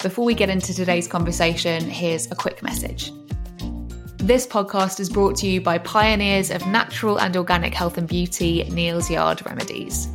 Before 0.00 0.24
we 0.24 0.34
get 0.34 0.50
into 0.50 0.74
today's 0.74 1.08
conversation, 1.08 1.82
here's 1.82 2.30
a 2.30 2.34
quick 2.34 2.62
message. 2.62 3.10
This 4.18 4.46
podcast 4.46 5.00
is 5.00 5.08
brought 5.08 5.36
to 5.36 5.46
you 5.46 5.60
by 5.60 5.78
pioneers 5.78 6.50
of 6.50 6.66
natural 6.66 7.18
and 7.18 7.36
organic 7.36 7.72
health 7.72 7.96
and 7.96 8.06
beauty, 8.06 8.64
Neal's 8.64 9.10
Yard 9.10 9.44
Remedies. 9.46 10.08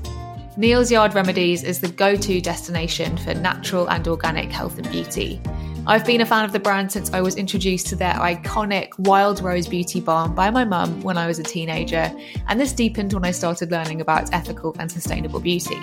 Neal's 0.58 0.92
Yard 0.92 1.16
Remedies 1.16 1.64
is 1.64 1.80
the 1.80 1.88
go 1.88 2.16
to 2.16 2.42
destination 2.42 3.18
for 3.18 3.34
natural 3.34 3.90
and 3.90 4.08
organic 4.08 4.52
health 4.52 4.78
and 4.78 4.90
beauty. 4.92 5.42
I've 5.88 6.06
been 6.06 6.22
a 6.22 6.26
fan 6.26 6.46
of 6.46 6.52
the 6.52 6.60
brand 6.60 6.92
since 6.92 7.12
I 7.12 7.22
was 7.22 7.36
introduced 7.36 7.88
to 7.88 7.96
their 7.96 8.14
iconic 8.14 8.90
Wild 9.00 9.42
Rose 9.42 9.68
Beauty 9.68 10.02
Balm 10.02 10.36
by 10.36 10.52
my 10.52 10.66
mum 10.66 11.02
when 11.02 11.18
I 11.18 11.26
was 11.26 11.40
a 11.40 11.44
teenager, 11.44 12.12
and 12.48 12.60
this 12.60 12.74
deepened 12.74 13.14
when 13.14 13.26
I 13.26 13.32
started 13.32 13.72
learning 13.72 14.02
about 14.02 14.34
ethical 14.34 14.76
and 14.78 14.92
sustainable 14.92 15.40
beauty. 15.40 15.80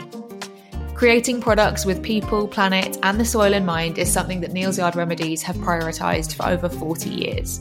Creating 0.96 1.42
products 1.42 1.84
with 1.84 2.02
people, 2.02 2.48
planet, 2.48 2.96
and 3.02 3.20
the 3.20 3.24
soil 3.24 3.52
in 3.52 3.66
mind 3.66 3.98
is 3.98 4.10
something 4.10 4.40
that 4.40 4.52
Neal's 4.52 4.78
Yard 4.78 4.96
Remedies 4.96 5.42
have 5.42 5.54
prioritised 5.56 6.34
for 6.34 6.46
over 6.46 6.70
40 6.70 7.10
years. 7.10 7.60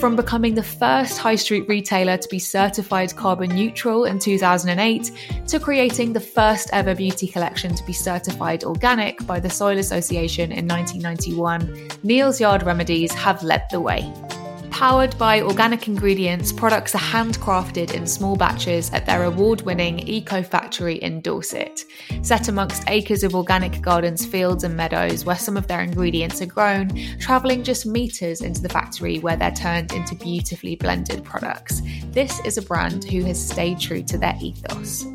From 0.00 0.16
becoming 0.16 0.54
the 0.54 0.62
first 0.62 1.18
high 1.18 1.36
street 1.36 1.68
retailer 1.68 2.16
to 2.16 2.28
be 2.30 2.38
certified 2.38 3.14
carbon 3.16 3.54
neutral 3.54 4.06
in 4.06 4.18
2008 4.18 5.10
to 5.46 5.60
creating 5.60 6.14
the 6.14 6.20
first 6.20 6.70
ever 6.72 6.94
beauty 6.94 7.26
collection 7.26 7.74
to 7.74 7.84
be 7.84 7.92
certified 7.92 8.64
organic 8.64 9.26
by 9.26 9.38
the 9.38 9.50
Soil 9.50 9.76
Association 9.76 10.50
in 10.50 10.66
1991, 10.66 11.90
Neal's 12.02 12.40
Yard 12.40 12.62
Remedies 12.62 13.12
have 13.12 13.42
led 13.42 13.64
the 13.70 13.80
way. 13.80 14.10
Powered 14.84 15.16
by 15.16 15.40
organic 15.40 15.88
ingredients, 15.88 16.52
products 16.52 16.94
are 16.94 16.98
handcrafted 16.98 17.94
in 17.94 18.06
small 18.06 18.36
batches 18.36 18.92
at 18.92 19.06
their 19.06 19.24
award 19.24 19.62
winning 19.62 19.98
Eco 20.06 20.42
Factory 20.42 20.96
in 20.96 21.22
Dorset. 21.22 21.84
Set 22.20 22.48
amongst 22.48 22.86
acres 22.90 23.24
of 23.24 23.34
organic 23.34 23.80
gardens, 23.80 24.26
fields, 24.26 24.62
and 24.62 24.76
meadows 24.76 25.24
where 25.24 25.38
some 25.38 25.56
of 25.56 25.66
their 25.68 25.80
ingredients 25.80 26.42
are 26.42 26.46
grown, 26.46 26.90
travelling 27.18 27.64
just 27.64 27.86
metres 27.86 28.42
into 28.42 28.60
the 28.60 28.68
factory 28.68 29.20
where 29.20 29.36
they're 29.36 29.52
turned 29.52 29.90
into 29.92 30.16
beautifully 30.16 30.76
blended 30.76 31.24
products. 31.24 31.80
This 32.10 32.38
is 32.44 32.58
a 32.58 32.62
brand 32.62 33.04
who 33.04 33.24
has 33.24 33.42
stayed 33.42 33.80
true 33.80 34.02
to 34.02 34.18
their 34.18 34.36
ethos. 34.38 35.06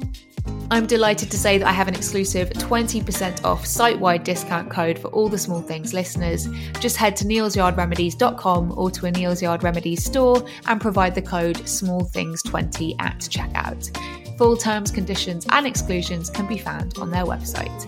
I'm 0.72 0.86
delighted 0.86 1.32
to 1.32 1.38
say 1.38 1.58
that 1.58 1.68
I 1.68 1.72
have 1.72 1.88
an 1.88 1.96
exclusive 1.96 2.50
20% 2.50 3.44
off 3.44 3.66
site 3.66 4.00
wide 4.00 4.24
discount 4.24 4.70
code 4.70 5.00
for 5.00 5.08
all 5.08 5.28
the 5.28 5.38
small 5.38 5.62
things 5.62 5.94
listeners. 5.94 6.48
Just 6.80 6.96
head 6.96 7.16
to 7.18 7.26
nealsyardremedies.com 7.26 8.78
or 8.78 8.92
to 8.92 9.08
a 9.08 9.12
Neal's 9.12 9.42
Yard 9.42 9.64
Remedies 9.64 10.06
store 10.06 10.46
and 10.68 10.80
provide 10.80 11.16
the 11.16 11.24
code 11.24 11.58
SMALLTHINGS20 11.58 12.96
at 13.00 13.18
checkout. 13.18 14.38
Full 14.38 14.58
terms, 14.58 14.92
conditions, 14.92 15.48
and 15.50 15.66
exclusions 15.66 16.30
can 16.30 16.46
be 16.46 16.60
found 16.60 17.00
on 17.00 17.10
their 17.10 17.26
website. 17.26 17.88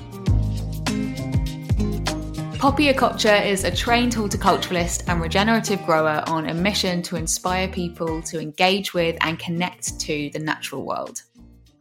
Poppy 2.58 2.94
Okocha 2.94 3.46
is 3.46 3.64
a 3.64 3.76
trained 3.76 4.14
horticulturalist 4.14 5.08
and 5.08 5.22
regenerative 5.22 5.84
grower 5.86 6.24
on 6.28 6.50
a 6.50 6.54
mission 6.54 7.02
to 7.04 7.16
inspire 7.16 7.68
people 7.68 8.22
to 8.24 8.40
engage 8.40 8.94
with 8.94 9.18
and 9.22 9.40
connect 9.40 10.00
to 10.00 10.30
the 10.34 10.40
natural 10.40 10.84
world. 10.86 11.24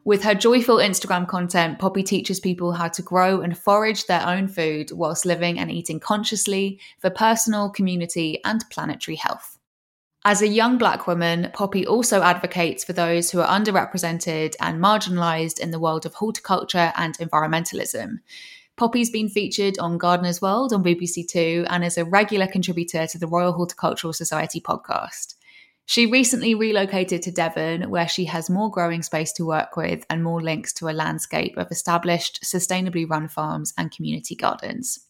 With 0.04 0.22
her 0.24 0.34
joyful 0.34 0.76
Instagram 0.76 1.28
content, 1.28 1.78
Poppy 1.78 2.02
teaches 2.02 2.40
people 2.40 2.72
how 2.72 2.88
to 2.88 3.02
grow 3.02 3.42
and 3.42 3.56
forage 3.56 4.06
their 4.06 4.26
own 4.26 4.48
food 4.48 4.90
whilst 4.92 5.26
living 5.26 5.58
and 5.58 5.70
eating 5.70 6.00
consciously 6.00 6.80
for 7.00 7.10
personal, 7.10 7.68
community, 7.68 8.40
and 8.42 8.64
planetary 8.70 9.16
health. 9.16 9.58
As 10.24 10.40
a 10.40 10.48
young 10.48 10.78
Black 10.78 11.06
woman, 11.06 11.50
Poppy 11.52 11.86
also 11.86 12.22
advocates 12.22 12.82
for 12.82 12.94
those 12.94 13.30
who 13.30 13.40
are 13.40 13.46
underrepresented 13.46 14.54
and 14.60 14.82
marginalised 14.82 15.58
in 15.58 15.70
the 15.70 15.78
world 15.78 16.06
of 16.06 16.14
horticulture 16.14 16.92
and 16.96 17.16
environmentalism. 17.18 18.20
Poppy's 18.76 19.10
been 19.10 19.28
featured 19.28 19.78
on 19.78 19.98
Gardener's 19.98 20.40
World 20.40 20.72
on 20.72 20.82
BBC 20.82 21.28
Two 21.28 21.66
and 21.68 21.84
is 21.84 21.98
a 21.98 22.04
regular 22.06 22.46
contributor 22.46 23.06
to 23.06 23.18
the 23.18 23.26
Royal 23.26 23.52
Horticultural 23.52 24.14
Society 24.14 24.60
podcast. 24.62 25.34
She 25.90 26.06
recently 26.06 26.54
relocated 26.54 27.20
to 27.22 27.32
Devon, 27.32 27.90
where 27.90 28.06
she 28.06 28.26
has 28.26 28.48
more 28.48 28.70
growing 28.70 29.02
space 29.02 29.32
to 29.32 29.44
work 29.44 29.76
with 29.76 30.06
and 30.08 30.22
more 30.22 30.40
links 30.40 30.72
to 30.74 30.88
a 30.88 30.94
landscape 30.94 31.56
of 31.56 31.72
established, 31.72 32.44
sustainably 32.44 33.10
run 33.10 33.26
farms 33.26 33.74
and 33.76 33.90
community 33.90 34.36
gardens. 34.36 35.00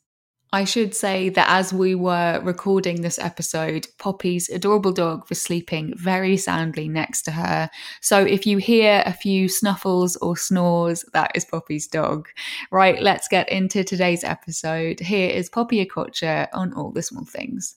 I 0.54 0.64
should 0.64 0.94
say 0.94 1.28
that 1.28 1.50
as 1.50 1.74
we 1.74 1.94
were 1.94 2.40
recording 2.42 3.02
this 3.02 3.18
episode, 3.18 3.88
Poppy's 3.98 4.48
adorable 4.48 4.92
dog 4.92 5.28
was 5.28 5.42
sleeping 5.42 5.92
very 5.98 6.38
soundly 6.38 6.88
next 6.88 7.22
to 7.24 7.32
her. 7.32 7.68
So 8.00 8.24
if 8.24 8.46
you 8.46 8.56
hear 8.56 9.02
a 9.04 9.12
few 9.12 9.50
snuffles 9.50 10.16
or 10.16 10.34
snores, 10.34 11.04
that 11.12 11.32
is 11.34 11.44
Poppy's 11.44 11.88
dog. 11.88 12.26
Right, 12.72 13.02
let's 13.02 13.28
get 13.28 13.50
into 13.50 13.84
today's 13.84 14.24
episode. 14.24 15.00
Here 15.00 15.28
is 15.28 15.50
Poppy 15.50 15.84
Okocha 15.84 16.48
on 16.54 16.72
all 16.72 16.90
the 16.90 17.02
small 17.02 17.26
things. 17.26 17.76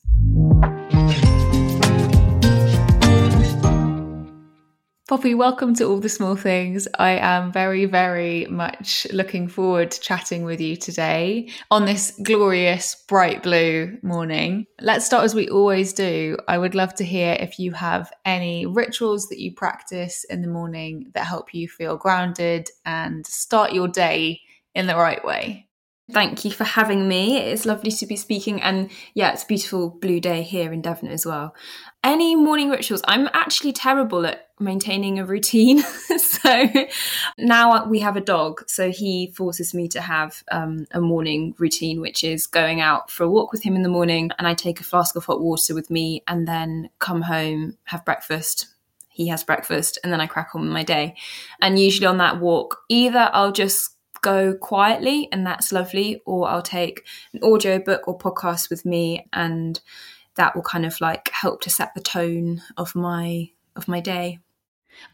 Poppy, 5.13 5.35
welcome 5.35 5.75
to 5.75 5.83
All 5.83 5.99
the 5.99 6.09
Small 6.09 6.35
Things. 6.35 6.87
I 6.97 7.11
am 7.11 7.51
very, 7.51 7.85
very 7.85 8.47
much 8.47 9.05
looking 9.13 9.47
forward 9.47 9.91
to 9.91 10.01
chatting 10.01 10.43
with 10.43 10.59
you 10.59 10.75
today 10.75 11.51
on 11.69 11.85
this 11.85 12.19
glorious 12.23 12.95
bright 13.07 13.43
blue 13.43 13.99
morning. 14.01 14.65
Let's 14.81 15.05
start 15.05 15.23
as 15.23 15.35
we 15.35 15.49
always 15.49 15.93
do. 15.93 16.35
I 16.47 16.57
would 16.57 16.73
love 16.73 16.95
to 16.95 17.05
hear 17.05 17.37
if 17.39 17.59
you 17.59 17.73
have 17.73 18.11
any 18.25 18.65
rituals 18.65 19.29
that 19.29 19.39
you 19.39 19.53
practice 19.53 20.23
in 20.31 20.41
the 20.41 20.47
morning 20.47 21.11
that 21.13 21.27
help 21.27 21.53
you 21.53 21.67
feel 21.67 21.95
grounded 21.95 22.71
and 22.83 23.23
start 23.23 23.71
your 23.71 23.89
day 23.89 24.41
in 24.73 24.87
the 24.87 24.95
right 24.95 25.23
way. 25.23 25.67
Thank 26.11 26.43
you 26.43 26.51
for 26.51 26.65
having 26.65 27.07
me. 27.07 27.37
It's 27.37 27.65
lovely 27.65 27.91
to 27.91 28.05
be 28.05 28.17
speaking. 28.17 28.61
And 28.61 28.89
yeah, 29.13 29.31
it's 29.31 29.43
a 29.43 29.47
beautiful 29.47 29.89
blue 29.89 30.19
day 30.19 30.43
here 30.43 30.73
in 30.73 30.81
Devon 30.81 31.09
as 31.09 31.25
well 31.25 31.55
any 32.03 32.35
morning 32.35 32.69
rituals 32.69 33.01
i'm 33.07 33.29
actually 33.33 33.71
terrible 33.71 34.25
at 34.25 34.49
maintaining 34.59 35.19
a 35.19 35.25
routine 35.25 35.81
so 36.17 36.67
now 37.37 37.85
we 37.85 37.99
have 37.99 38.15
a 38.15 38.21
dog 38.21 38.61
so 38.67 38.91
he 38.91 39.31
forces 39.35 39.73
me 39.73 39.87
to 39.87 40.01
have 40.01 40.43
um, 40.51 40.85
a 40.91 41.01
morning 41.01 41.55
routine 41.57 41.99
which 42.01 42.23
is 42.23 42.45
going 42.45 42.81
out 42.81 43.09
for 43.09 43.23
a 43.23 43.29
walk 43.29 43.51
with 43.51 43.63
him 43.63 43.75
in 43.75 43.83
the 43.83 43.89
morning 43.89 44.29
and 44.37 44.47
i 44.47 44.53
take 44.53 44.79
a 44.79 44.83
flask 44.83 45.15
of 45.15 45.25
hot 45.25 45.41
water 45.41 45.73
with 45.73 45.89
me 45.89 46.21
and 46.27 46.47
then 46.47 46.89
come 46.99 47.21
home 47.21 47.77
have 47.85 48.05
breakfast 48.05 48.67
he 49.09 49.27
has 49.27 49.43
breakfast 49.43 49.97
and 50.03 50.11
then 50.11 50.21
i 50.21 50.27
crack 50.27 50.49
on 50.53 50.61
with 50.61 50.71
my 50.71 50.83
day 50.83 51.15
and 51.61 51.79
usually 51.79 52.07
on 52.07 52.17
that 52.17 52.39
walk 52.39 52.81
either 52.89 53.29
i'll 53.33 53.51
just 53.51 53.92
go 54.23 54.55
quietly 54.55 55.29
and 55.31 55.45
that's 55.45 55.71
lovely 55.71 56.19
or 56.25 56.49
i'll 56.49 56.63
take 56.63 57.05
an 57.33 57.39
audio 57.43 57.77
book 57.77 58.07
or 58.07 58.17
podcast 58.17 58.71
with 58.71 58.85
me 58.85 59.27
and 59.31 59.81
that 60.35 60.55
will 60.55 60.63
kind 60.63 60.85
of 60.85 60.99
like 61.01 61.29
help 61.29 61.61
to 61.61 61.69
set 61.69 61.93
the 61.93 62.01
tone 62.01 62.61
of 62.77 62.95
my 62.95 63.49
of 63.75 63.87
my 63.87 63.99
day. 63.99 64.39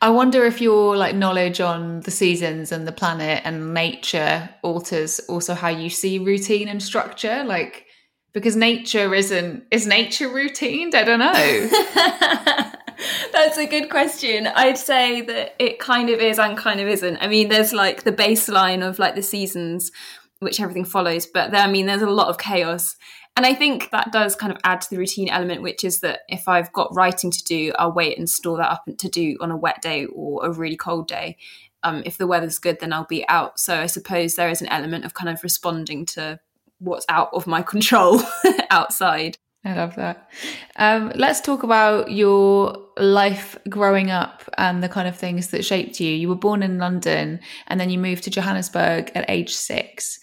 I 0.01 0.09
wonder 0.09 0.45
if 0.45 0.59
your 0.59 0.97
like 0.97 1.15
knowledge 1.15 1.61
on 1.61 2.01
the 2.01 2.11
seasons 2.11 2.71
and 2.71 2.87
the 2.87 2.91
planet 2.91 3.41
and 3.45 3.73
nature 3.73 4.49
alters 4.61 5.19
also 5.29 5.53
how 5.53 5.69
you 5.69 5.89
see 5.89 6.19
routine 6.19 6.67
and 6.67 6.83
structure 6.83 7.43
like 7.45 7.85
because 8.33 8.55
nature 8.57 9.13
isn't 9.13 9.63
is 9.71 9.87
nature 9.87 10.29
routined. 10.29 10.93
I 10.95 11.03
don't 11.03 11.19
know. 11.19 12.71
That's 13.31 13.57
a 13.57 13.65
good 13.65 13.89
question. 13.89 14.47
I'd 14.47 14.77
say 14.77 15.21
that 15.21 15.55
it 15.59 15.79
kind 15.79 16.09
of 16.09 16.19
is 16.19 16.39
and 16.39 16.57
kind 16.57 16.79
of 16.79 16.87
isn't. 16.87 17.17
I 17.17 17.27
mean, 17.27 17.49
there's 17.49 17.73
like 17.73 18.03
the 18.03 18.11
baseline 18.11 18.87
of 18.87 18.99
like 18.99 19.15
the 19.15 19.23
seasons, 19.23 19.91
which 20.39 20.59
everything 20.59 20.85
follows, 20.85 21.25
but 21.25 21.51
there, 21.51 21.61
I 21.61 21.71
mean, 21.71 21.85
there's 21.85 22.01
a 22.01 22.09
lot 22.09 22.27
of 22.27 22.37
chaos 22.37 22.95
and 23.39 23.45
I 23.45 23.53
think 23.53 23.91
that 23.91 24.11
does 24.11 24.35
kind 24.35 24.51
of 24.51 24.59
add 24.65 24.81
to 24.81 24.89
the 24.89 24.97
routine 24.97 25.29
element, 25.29 25.61
which 25.61 25.85
is 25.85 26.01
that 26.01 26.23
if 26.27 26.49
I've 26.49 26.73
got 26.73 26.93
writing 26.93 27.31
to 27.31 27.43
do, 27.45 27.71
I'll 27.79 27.93
wait 27.93 28.17
and 28.17 28.29
store 28.29 28.57
that 28.57 28.69
up 28.69 28.83
to 28.97 29.07
do 29.07 29.37
on 29.39 29.49
a 29.49 29.55
wet 29.55 29.81
day 29.81 30.07
or 30.07 30.45
a 30.45 30.51
really 30.51 30.75
cold 30.75 31.07
day. 31.07 31.37
Um, 31.81 32.03
if 32.05 32.17
the 32.17 32.27
weather's 32.27 32.59
good, 32.59 32.81
then 32.81 32.91
I'll 32.91 33.05
be 33.05 33.25
out. 33.29 33.57
So 33.57 33.79
I 33.79 33.85
suppose 33.85 34.35
there 34.35 34.49
is 34.49 34.61
an 34.61 34.67
element 34.67 35.05
of 35.05 35.13
kind 35.13 35.29
of 35.29 35.41
responding 35.41 36.05
to 36.07 36.37
what's 36.79 37.05
out 37.07 37.29
of 37.31 37.47
my 37.47 37.61
control 37.73 38.21
outside. 38.69 39.37
I 39.65 39.75
love 39.75 39.95
that. 39.95 40.29
Um, 40.77 41.11
let's 41.15 41.41
talk 41.41 41.63
about 41.63 42.11
your 42.11 42.77
life 42.97 43.57
growing 43.67 44.09
up 44.09 44.43
and 44.57 44.81
the 44.81 44.87
kind 44.87 45.07
of 45.07 45.17
things 45.17 45.49
that 45.49 45.65
shaped 45.65 45.99
you. 45.99 46.11
You 46.11 46.29
were 46.29 46.35
born 46.35 46.63
in 46.63 46.77
London 46.77 47.41
and 47.67 47.79
then 47.79 47.89
you 47.89 47.99
moved 47.99 48.23
to 48.23 48.29
Johannesburg 48.29 49.11
at 49.15 49.29
age 49.29 49.53
six. 49.53 50.19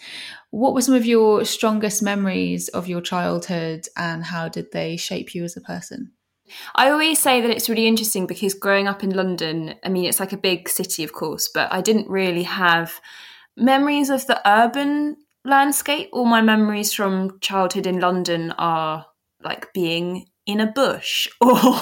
What 0.51 0.73
were 0.73 0.81
some 0.81 0.95
of 0.95 1.05
your 1.05 1.45
strongest 1.45 2.03
memories 2.03 2.69
of 2.69 2.89
your 2.89 3.03
childhood 3.03 3.87
and 3.95 4.25
how 4.25 4.49
did 4.49 4.73
they 4.73 4.97
shape 4.97 5.35
you 5.35 5.45
as 5.45 5.57
a 5.57 5.61
person? 5.61 6.13
I 6.75 6.91
always 6.91 7.19
say 7.19 7.43
that 7.43 7.51
it's 7.51 7.69
really 7.69 7.87
interesting 7.87 8.27
because 8.27 8.55
growing 8.55 8.89
up 8.89 9.05
in 9.05 9.11
London, 9.11 9.75
I 9.85 9.91
mean, 9.91 10.07
it's 10.07 10.21
like 10.21 10.33
a 10.33 10.39
big 10.39 10.69
city, 10.69 11.05
of 11.05 11.13
course, 11.13 11.51
but 11.53 11.71
I 11.73 11.83
didn't 11.83 12.09
really 12.09 12.45
have 12.45 13.01
memories 13.57 14.09
of 14.09 14.27
the 14.27 14.41
urban 14.49 15.17
landscape. 15.45 16.09
All 16.13 16.25
my 16.25 16.41
memories 16.41 16.93
from 16.93 17.39
childhood 17.41 17.87
in 17.87 18.01
London 18.01 18.53
are 18.53 19.07
like 19.47 19.73
being 19.73 20.27
in 20.47 20.61
a 20.61 20.71
bush 20.71 21.29
or 21.41 21.81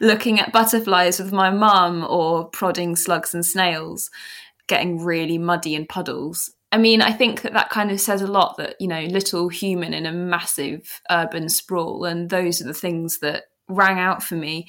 looking 0.00 0.38
at 0.38 0.52
butterflies 0.52 1.18
with 1.18 1.32
my 1.32 1.50
mum 1.50 2.06
or 2.08 2.48
prodding 2.50 2.96
slugs 2.96 3.34
and 3.34 3.44
snails, 3.44 4.10
getting 4.68 5.02
really 5.02 5.38
muddy 5.38 5.74
in 5.74 5.86
puddles. 5.86 6.52
I 6.72 6.78
mean, 6.78 7.00
I 7.00 7.12
think 7.12 7.42
that 7.42 7.52
that 7.52 7.70
kind 7.70 7.90
of 7.90 8.00
says 8.00 8.22
a 8.22 8.26
lot 8.26 8.56
that, 8.58 8.76
you 8.80 8.88
know, 8.88 9.00
little 9.02 9.48
human 9.48 9.94
in 9.94 10.04
a 10.04 10.12
massive 10.12 11.00
urban 11.10 11.48
sprawl. 11.48 12.04
And 12.04 12.28
those 12.28 12.60
are 12.60 12.66
the 12.66 12.74
things 12.74 13.20
that 13.20 13.44
rang 13.68 13.98
out 13.98 14.22
for 14.22 14.34
me. 14.34 14.68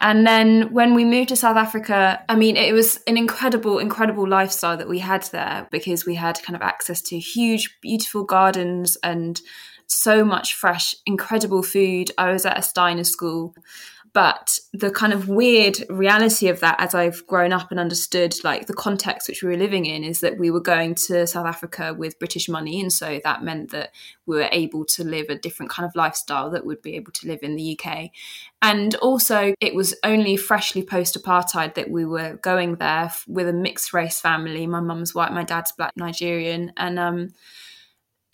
And 0.00 0.26
then 0.26 0.72
when 0.72 0.94
we 0.94 1.04
moved 1.04 1.30
to 1.30 1.36
South 1.36 1.56
Africa, 1.56 2.22
I 2.28 2.36
mean, 2.36 2.56
it 2.56 2.72
was 2.72 3.00
an 3.06 3.16
incredible, 3.16 3.78
incredible 3.78 4.28
lifestyle 4.28 4.76
that 4.76 4.88
we 4.88 5.00
had 5.00 5.24
there 5.24 5.68
because 5.70 6.06
we 6.06 6.14
had 6.14 6.42
kind 6.42 6.56
of 6.56 6.62
access 6.62 7.02
to 7.02 7.18
huge, 7.18 7.78
beautiful 7.82 8.24
gardens 8.24 8.96
and 9.02 9.40
so 9.88 10.24
much 10.24 10.54
fresh, 10.54 10.94
incredible 11.06 11.62
food. 11.62 12.10
I 12.16 12.30
was 12.32 12.46
at 12.46 12.58
a 12.58 12.62
Steiner 12.62 13.04
school. 13.04 13.54
But 14.14 14.58
the 14.72 14.90
kind 14.90 15.12
of 15.12 15.28
weird 15.28 15.78
reality 15.88 16.48
of 16.48 16.60
that, 16.60 16.80
as 16.80 16.94
I've 16.94 17.26
grown 17.26 17.52
up 17.52 17.70
and 17.70 17.78
understood 17.78 18.34
like 18.42 18.66
the 18.66 18.74
context 18.74 19.28
which 19.28 19.42
we 19.42 19.50
were 19.50 19.56
living 19.56 19.86
in, 19.86 20.02
is 20.02 20.20
that 20.20 20.38
we 20.38 20.50
were 20.50 20.60
going 20.60 20.94
to 21.06 21.26
South 21.26 21.46
Africa 21.46 21.94
with 21.96 22.18
British 22.18 22.48
money. 22.48 22.80
And 22.80 22.92
so 22.92 23.20
that 23.22 23.44
meant 23.44 23.70
that 23.70 23.92
we 24.26 24.36
were 24.36 24.48
able 24.50 24.84
to 24.86 25.04
live 25.04 25.26
a 25.28 25.38
different 25.38 25.70
kind 25.70 25.86
of 25.86 25.94
lifestyle 25.94 26.50
that 26.50 26.64
would 26.64 26.82
be 26.82 26.96
able 26.96 27.12
to 27.12 27.28
live 27.28 27.40
in 27.42 27.56
the 27.56 27.78
UK. 27.78 28.10
And 28.62 28.94
also, 28.96 29.54
it 29.60 29.74
was 29.74 29.94
only 30.02 30.36
freshly 30.36 30.82
post 30.82 31.22
apartheid 31.22 31.74
that 31.74 31.90
we 31.90 32.04
were 32.04 32.38
going 32.42 32.76
there 32.76 33.12
with 33.28 33.46
a 33.46 33.52
mixed 33.52 33.92
race 33.92 34.20
family. 34.20 34.66
My 34.66 34.80
mum's 34.80 35.14
white, 35.14 35.32
my 35.32 35.44
dad's 35.44 35.72
black 35.72 35.92
Nigerian. 35.96 36.72
And 36.76 36.98
um, 36.98 37.28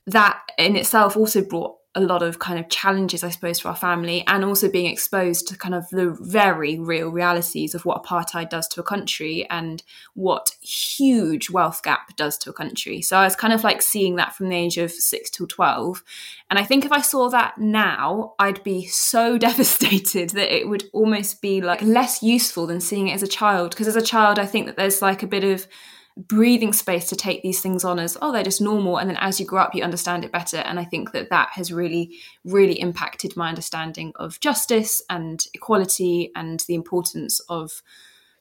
that 0.06 0.40
in 0.58 0.76
itself 0.76 1.16
also 1.16 1.42
brought 1.42 1.76
a 1.96 2.00
lot 2.00 2.22
of 2.22 2.40
kind 2.40 2.58
of 2.58 2.68
challenges, 2.68 3.22
I 3.22 3.30
suppose, 3.30 3.60
for 3.60 3.68
our 3.68 3.76
family, 3.76 4.24
and 4.26 4.44
also 4.44 4.68
being 4.68 4.90
exposed 4.90 5.46
to 5.48 5.56
kind 5.56 5.74
of 5.74 5.88
the 5.90 6.16
very 6.20 6.78
real 6.78 7.08
realities 7.08 7.74
of 7.74 7.84
what 7.84 8.02
apartheid 8.02 8.50
does 8.50 8.66
to 8.68 8.80
a 8.80 8.84
country 8.84 9.46
and 9.48 9.82
what 10.14 10.50
huge 10.60 11.50
wealth 11.50 11.82
gap 11.84 12.16
does 12.16 12.36
to 12.38 12.50
a 12.50 12.52
country. 12.52 13.00
So 13.00 13.16
I 13.16 13.24
was 13.24 13.36
kind 13.36 13.52
of 13.52 13.62
like 13.62 13.80
seeing 13.80 14.16
that 14.16 14.34
from 14.34 14.48
the 14.48 14.56
age 14.56 14.76
of 14.76 14.90
six 14.90 15.30
till 15.30 15.46
12. 15.46 16.02
And 16.50 16.58
I 16.58 16.64
think 16.64 16.84
if 16.84 16.90
I 16.90 17.00
saw 17.00 17.28
that 17.28 17.58
now, 17.58 18.34
I'd 18.40 18.64
be 18.64 18.86
so 18.86 19.38
devastated 19.48 20.30
that 20.30 20.54
it 20.54 20.68
would 20.68 20.84
almost 20.92 21.40
be 21.40 21.60
like 21.60 21.80
less 21.82 22.22
useful 22.22 22.66
than 22.66 22.80
seeing 22.80 23.08
it 23.08 23.14
as 23.14 23.22
a 23.22 23.28
child. 23.28 23.70
Because 23.70 23.88
as 23.88 23.96
a 23.96 24.02
child, 24.02 24.40
I 24.40 24.46
think 24.46 24.66
that 24.66 24.76
there's 24.76 25.00
like 25.00 25.22
a 25.22 25.28
bit 25.28 25.44
of 25.44 25.68
breathing 26.16 26.72
space 26.72 27.08
to 27.08 27.16
take 27.16 27.42
these 27.42 27.60
things 27.60 27.84
on 27.84 27.98
as 27.98 28.16
oh 28.22 28.30
they're 28.30 28.44
just 28.44 28.60
normal. 28.60 28.98
And 28.98 29.10
then 29.10 29.16
as 29.20 29.40
you 29.40 29.46
grow 29.46 29.62
up 29.62 29.74
you 29.74 29.82
understand 29.82 30.24
it 30.24 30.32
better. 30.32 30.58
And 30.58 30.78
i 30.78 30.84
think 30.84 31.12
that 31.12 31.30
that 31.30 31.50
has 31.52 31.72
really 31.72 32.16
really 32.44 32.80
impacted 32.80 33.36
my 33.36 33.48
understanding 33.48 34.12
of 34.16 34.38
justice 34.40 35.02
and 35.10 35.44
equality 35.54 36.30
and 36.36 36.60
the 36.68 36.74
importance 36.74 37.40
of 37.48 37.82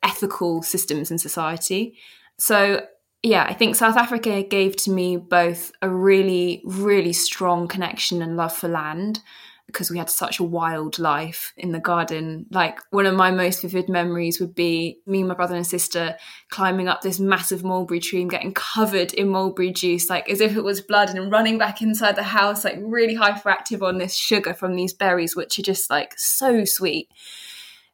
ethical 0.03 0.61
systems 0.61 1.09
in 1.09 1.17
society. 1.17 1.97
So 2.37 2.85
yeah 3.23 3.45
i 3.47 3.53
think 3.53 3.75
south 3.75 3.95
africa 3.95 4.43
gave 4.43 4.75
to 4.75 4.91
me 4.91 5.15
both 5.15 5.71
a 5.81 5.89
really 5.89 6.61
really 6.65 7.13
strong 7.13 7.67
connection 7.67 8.21
and 8.21 8.35
love 8.35 8.53
for 8.53 8.67
land 8.67 9.21
because 9.68 9.89
we 9.89 9.98
had 9.98 10.10
such 10.10 10.39
a 10.39 10.44
wild 10.44 11.00
life 11.00 11.54
in 11.57 11.71
the 11.71 11.80
garden. 11.80 12.45
Like 12.51 12.80
one 12.92 13.06
of 13.06 13.15
my 13.15 13.31
most 13.31 13.62
vivid 13.62 13.89
memories 13.89 14.39
would 14.39 14.54
be 14.54 15.00
me, 15.07 15.24
my 15.24 15.33
brother 15.33 15.56
and 15.56 15.65
sister 15.65 16.15
climbing 16.50 16.88
up 16.88 17.01
this 17.01 17.19
massive 17.19 17.63
mulberry 17.63 18.00
tree 18.00 18.21
and 18.21 18.30
getting 18.30 18.54
covered 18.54 19.13
in 19.13 19.30
mulberry 19.30 19.71
juice, 19.71 20.10
like 20.10 20.30
as 20.30 20.42
if 20.42 20.56
it 20.56 20.63
was 20.63 20.81
blood, 20.81 21.10
and 21.10 21.31
running 21.31 21.57
back 21.57 21.81
inside 21.81 22.15
the 22.15 22.24
house, 22.24 22.63
like 22.63 22.77
really 22.81 23.15
hyperactive 23.15 23.81
on 23.81 23.98
this 23.98 24.15
sugar 24.15 24.54
from 24.54 24.75
these 24.75 24.94
berries, 24.94 25.36
which 25.36 25.57
are 25.57 25.63
just 25.63 25.89
like 25.89 26.18
so 26.18 26.66
sweet. 26.66 27.09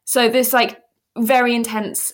So 0.04 0.28
this 0.28 0.52
like 0.52 0.80
very 1.16 1.54
intense 1.54 2.12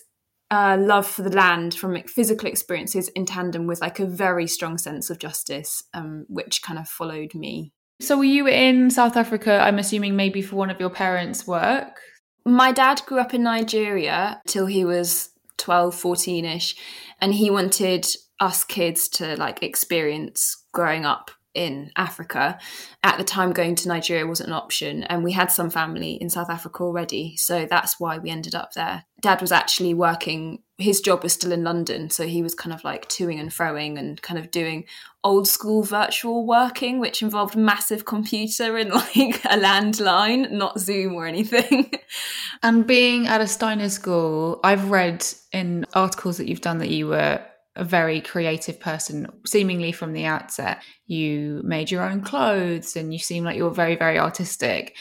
uh, 0.49 0.77
love 0.79 1.05
for 1.05 1.23
the 1.23 1.35
land 1.35 1.73
from 1.73 2.01
physical 2.03 2.47
experiences 2.47 3.09
in 3.09 3.25
tandem 3.25 3.67
with 3.67 3.81
like 3.81 3.99
a 3.99 4.05
very 4.05 4.47
strong 4.47 4.77
sense 4.77 5.09
of 5.09 5.19
justice, 5.19 5.83
um, 5.93 6.25
which 6.29 6.61
kind 6.61 6.79
of 6.79 6.87
followed 6.87 7.35
me 7.35 7.73
so, 7.99 8.17
were 8.17 8.23
you 8.23 8.47
in 8.47 8.89
South 8.89 9.17
Africa? 9.17 9.59
I'm 9.59 9.79
assuming 9.79 10.15
maybe 10.15 10.41
for 10.41 10.55
one 10.55 10.69
of 10.69 10.79
your 10.79 10.89
parents' 10.89 11.47
work? 11.47 11.99
My 12.45 12.71
dad 12.71 13.01
grew 13.05 13.19
up 13.19 13.33
in 13.33 13.43
Nigeria 13.43 14.41
till 14.47 14.67
he 14.67 14.85
was 14.85 15.29
12, 15.57 15.95
14 15.95 16.45
ish, 16.45 16.75
and 17.19 17.33
he 17.33 17.49
wanted 17.49 18.05
us 18.39 18.63
kids 18.63 19.07
to 19.09 19.35
like 19.37 19.63
experience 19.63 20.63
growing 20.71 21.05
up 21.05 21.31
in 21.53 21.91
Africa. 21.97 22.59
At 23.03 23.17
the 23.17 23.23
time, 23.23 23.51
going 23.51 23.75
to 23.75 23.87
Nigeria 23.87 24.27
wasn't 24.27 24.49
an 24.49 24.53
option, 24.53 25.03
and 25.03 25.23
we 25.23 25.31
had 25.31 25.51
some 25.51 25.69
family 25.69 26.13
in 26.13 26.29
South 26.29 26.49
Africa 26.49 26.83
already. 26.83 27.35
So 27.35 27.65
that's 27.69 27.99
why 27.99 28.19
we 28.19 28.29
ended 28.29 28.55
up 28.55 28.73
there. 28.73 29.03
Dad 29.21 29.41
was 29.41 29.51
actually 29.51 29.93
working, 29.93 30.59
his 30.77 31.01
job 31.01 31.23
was 31.23 31.33
still 31.33 31.51
in 31.51 31.63
London. 31.63 32.09
So 32.09 32.27
he 32.27 32.43
was 32.43 32.53
kind 32.53 32.73
of 32.73 32.83
like 32.83 33.09
toing 33.09 33.39
and 33.39 33.49
froing 33.49 33.97
and 33.97 34.21
kind 34.21 34.39
of 34.39 34.51
doing 34.51 34.85
old 35.23 35.47
school 35.47 35.81
virtual 35.81 36.45
working, 36.45 36.99
which 36.99 37.23
involved 37.23 37.55
massive 37.55 38.05
computer 38.05 38.77
and 38.77 38.91
like 38.93 39.43
a 39.45 39.57
landline, 39.57 40.51
not 40.51 40.79
Zoom 40.79 41.15
or 41.15 41.25
anything. 41.25 41.91
and 42.63 42.85
being 42.85 43.27
at 43.27 43.41
a 43.41 43.47
Steiner 43.47 43.89
school, 43.89 44.59
I've 44.63 44.91
read 44.91 45.25
in 45.51 45.85
articles 45.93 46.37
that 46.37 46.47
you've 46.47 46.61
done 46.61 46.77
that 46.77 46.91
you 46.91 47.07
were 47.07 47.43
a 47.75 47.83
very 47.83 48.21
creative 48.21 48.79
person, 48.79 49.27
seemingly 49.45 49.91
from 49.91 50.13
the 50.13 50.25
outset. 50.25 50.83
You 51.07 51.61
made 51.63 51.89
your 51.89 52.03
own 52.03 52.21
clothes 52.21 52.95
and 52.95 53.11
you 53.11 53.19
seem 53.19 53.43
like 53.43 53.55
you 53.55 53.63
were 53.63 53.71
very, 53.71 53.95
very 53.95 54.19
artistic. 54.19 54.95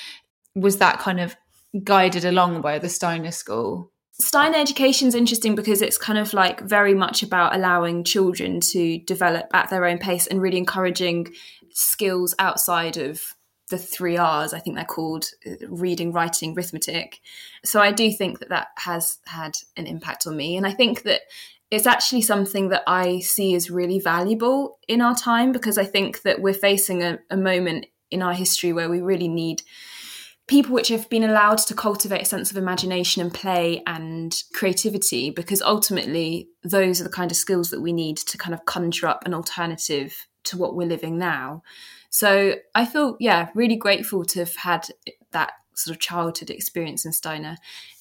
Was 0.55 0.79
that 0.79 0.99
kind 1.01 1.21
of 1.21 1.37
guided 1.85 2.25
along 2.25 2.63
by 2.63 2.79
the 2.79 2.89
Steiner 2.89 3.31
School? 3.31 3.93
Steiner 4.19 4.57
education 4.57 5.09
is 5.09 5.15
interesting 5.15 5.55
because 5.55 5.83
it's 5.83 5.99
kind 5.99 6.19
of 6.19 6.33
like 6.33 6.63
very 6.63 6.95
much 6.95 7.23
about 7.23 7.55
allowing 7.55 8.03
children 8.03 8.61
to 8.61 8.99
develop 9.01 9.47
at 9.53 9.69
their 9.69 9.85
own 9.85 9.99
pace 9.99 10.27
and 10.27 10.41
really 10.41 10.57
encouraging 10.57 11.29
skills 11.73 12.35
outside 12.39 12.97
of 12.97 13.35
the 13.69 13.79
three 13.79 14.17
R's, 14.17 14.55
I 14.55 14.61
think 14.61 14.77
they're 14.77 14.85
called 14.85 15.27
uh, 15.45 15.69
reading, 15.69 16.13
writing, 16.13 16.55
arithmetic. 16.57 17.21
So 17.65 17.81
I 17.81 17.91
do 17.91 18.13
think 18.13 18.39
that 18.39 18.49
that 18.51 18.69
has 18.79 19.19
had 19.27 19.57
an 19.77 19.87
impact 19.87 20.27
on 20.27 20.37
me. 20.37 20.57
And 20.57 20.67
I 20.67 20.73
think 20.73 21.03
that 21.03 21.23
it's 21.71 21.87
actually 21.87 22.23
something 22.23 22.69
that 22.69 22.85
I 22.87 23.19
see 23.19 23.55
as 23.57 23.71
really 23.71 23.99
valuable 23.99 24.79
in 24.87 25.01
our 25.01 25.17
time 25.17 25.51
because 25.51 25.79
I 25.79 25.85
think 25.85 26.23
that 26.23 26.41
we're 26.41 26.55
facing 26.55 27.03
a, 27.03 27.19
a 27.29 27.37
moment 27.37 27.87
in 28.11 28.23
our 28.23 28.35
history 28.35 28.73
where 28.73 28.89
we 28.89 29.01
really 29.01 29.29
need 29.29 29.63
people 30.47 30.73
which 30.73 30.89
have 30.89 31.09
been 31.09 31.25
allowed 31.25 31.59
to 31.59 31.75
cultivate 31.75 32.23
a 32.23 32.27
sense 32.27 32.51
of 32.51 32.57
imagination 32.57 33.21
and 33.21 33.35
play 33.35 33.83
and 33.87 34.43
creativity 34.53 35.31
because 35.31 35.61
ultimately 35.61 36.49
those 36.63 37.01
are 37.01 37.05
the 37.05 37.11
kind 37.11 37.31
of 37.31 37.37
skills 37.37 37.71
that 37.71 37.81
we 37.81 37.93
need 37.93 38.17
to 38.17 38.39
kind 38.39 38.55
of 38.55 38.65
conjure 38.65 39.09
up 39.09 39.25
an 39.27 39.35
alternative 39.35 40.27
to 40.45 40.57
what 40.57 40.77
we're 40.77 40.87
living 40.87 41.19
now. 41.19 41.63
So 42.11 42.55
i 42.75 42.85
feel 42.85 43.17
yeah 43.19 43.49
really 43.55 43.77
grateful 43.77 44.25
to 44.25 44.39
have 44.39 44.55
had 44.57 44.89
that 45.33 45.53
sort 45.75 45.95
of 45.95 46.01
childhood 46.01 46.51
experience 46.51 47.05
in 47.05 47.13
steiner. 47.13 47.57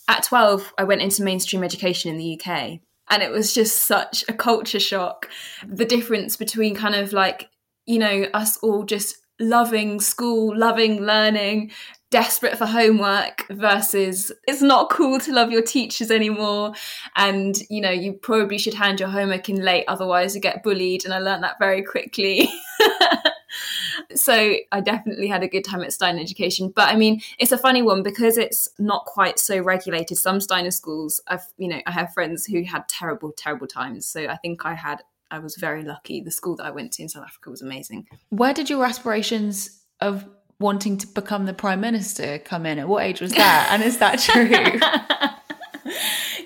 At 0.07 0.23
12 0.23 0.73
i 0.77 0.83
went 0.83 1.01
into 1.01 1.23
mainstream 1.23 1.63
education 1.63 2.11
in 2.11 2.17
the 2.17 2.39
uk 2.39 2.79
and 3.09 3.23
it 3.23 3.31
was 3.31 3.53
just 3.53 3.83
such 3.83 4.23
a 4.27 4.33
culture 4.33 4.79
shock. 4.79 5.29
The 5.67 5.85
difference 5.85 6.37
between 6.37 6.75
kind 6.75 6.95
of 6.95 7.11
like 7.11 7.49
you 7.87 7.97
know 7.97 8.27
us 8.33 8.57
all 8.57 8.83
just 8.83 9.17
loving 9.39 9.99
school 9.99 10.57
loving 10.57 11.01
learning 11.01 11.71
desperate 12.15 12.57
for 12.57 12.65
homework 12.65 13.45
versus 13.49 14.31
it's 14.47 14.61
not 14.61 14.89
cool 14.89 15.19
to 15.19 15.33
love 15.33 15.51
your 15.51 15.61
teachers 15.61 16.09
anymore 16.09 16.71
and 17.17 17.57
you 17.69 17.81
know 17.81 17.91
you 17.91 18.13
probably 18.13 18.57
should 18.57 18.73
hand 18.73 19.01
your 19.01 19.09
homework 19.09 19.49
in 19.49 19.57
late 19.57 19.83
otherwise 19.89 20.33
you 20.33 20.39
get 20.39 20.63
bullied 20.63 21.03
and 21.03 21.13
i 21.13 21.19
learned 21.19 21.43
that 21.43 21.59
very 21.59 21.83
quickly 21.83 22.49
so 24.15 24.55
I 24.71 24.79
definitely 24.79 25.27
had 25.27 25.43
a 25.43 25.47
good 25.49 25.65
time 25.65 25.81
at 25.81 25.91
Steiner 25.91 26.21
Education. 26.21 26.71
But 26.73 26.89
I 26.89 26.95
mean, 26.95 27.21
it's 27.37 27.51
a 27.51 27.57
funny 27.57 27.81
one 27.81 28.01
because 28.01 28.37
it's 28.37 28.69
not 28.79 29.05
quite 29.05 29.39
so 29.39 29.59
regulated. 29.59 30.17
Some 30.17 30.39
Steiner 30.39 30.71
schools, 30.71 31.21
I've 31.27 31.47
you 31.57 31.67
know, 31.67 31.81
I 31.85 31.91
have 31.91 32.13
friends 32.13 32.45
who 32.45 32.63
had 32.63 32.87
terrible, 32.87 33.33
terrible 33.35 33.67
times. 33.67 34.05
So 34.05 34.27
I 34.27 34.37
think 34.37 34.65
I 34.65 34.73
had 34.73 35.03
I 35.31 35.39
was 35.39 35.55
very 35.55 35.83
lucky. 35.83 36.21
The 36.21 36.31
school 36.31 36.55
that 36.57 36.65
I 36.65 36.71
went 36.71 36.93
to 36.93 37.01
in 37.01 37.09
South 37.09 37.25
Africa 37.25 37.49
was 37.49 37.61
amazing. 37.61 38.07
Where 38.29 38.53
did 38.53 38.69
your 38.69 38.85
aspirations 38.85 39.81
of 40.01 40.25
wanting 40.59 40.97
to 40.97 41.07
become 41.07 41.45
the 41.45 41.53
prime 41.53 41.81
minister 41.81 42.39
come 42.39 42.65
in? 42.65 42.79
At 42.79 42.87
what 42.87 43.03
age 43.03 43.21
was 43.21 43.31
that? 43.33 43.69
and 43.71 43.83
is 43.83 43.97
that 43.99 44.19
true? 44.19 44.79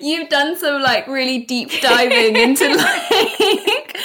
You've 0.00 0.28
done 0.28 0.56
some 0.56 0.82
like 0.82 1.06
really 1.06 1.44
deep 1.44 1.70
diving 1.80 2.36
into 2.36 2.74
like 2.76 3.96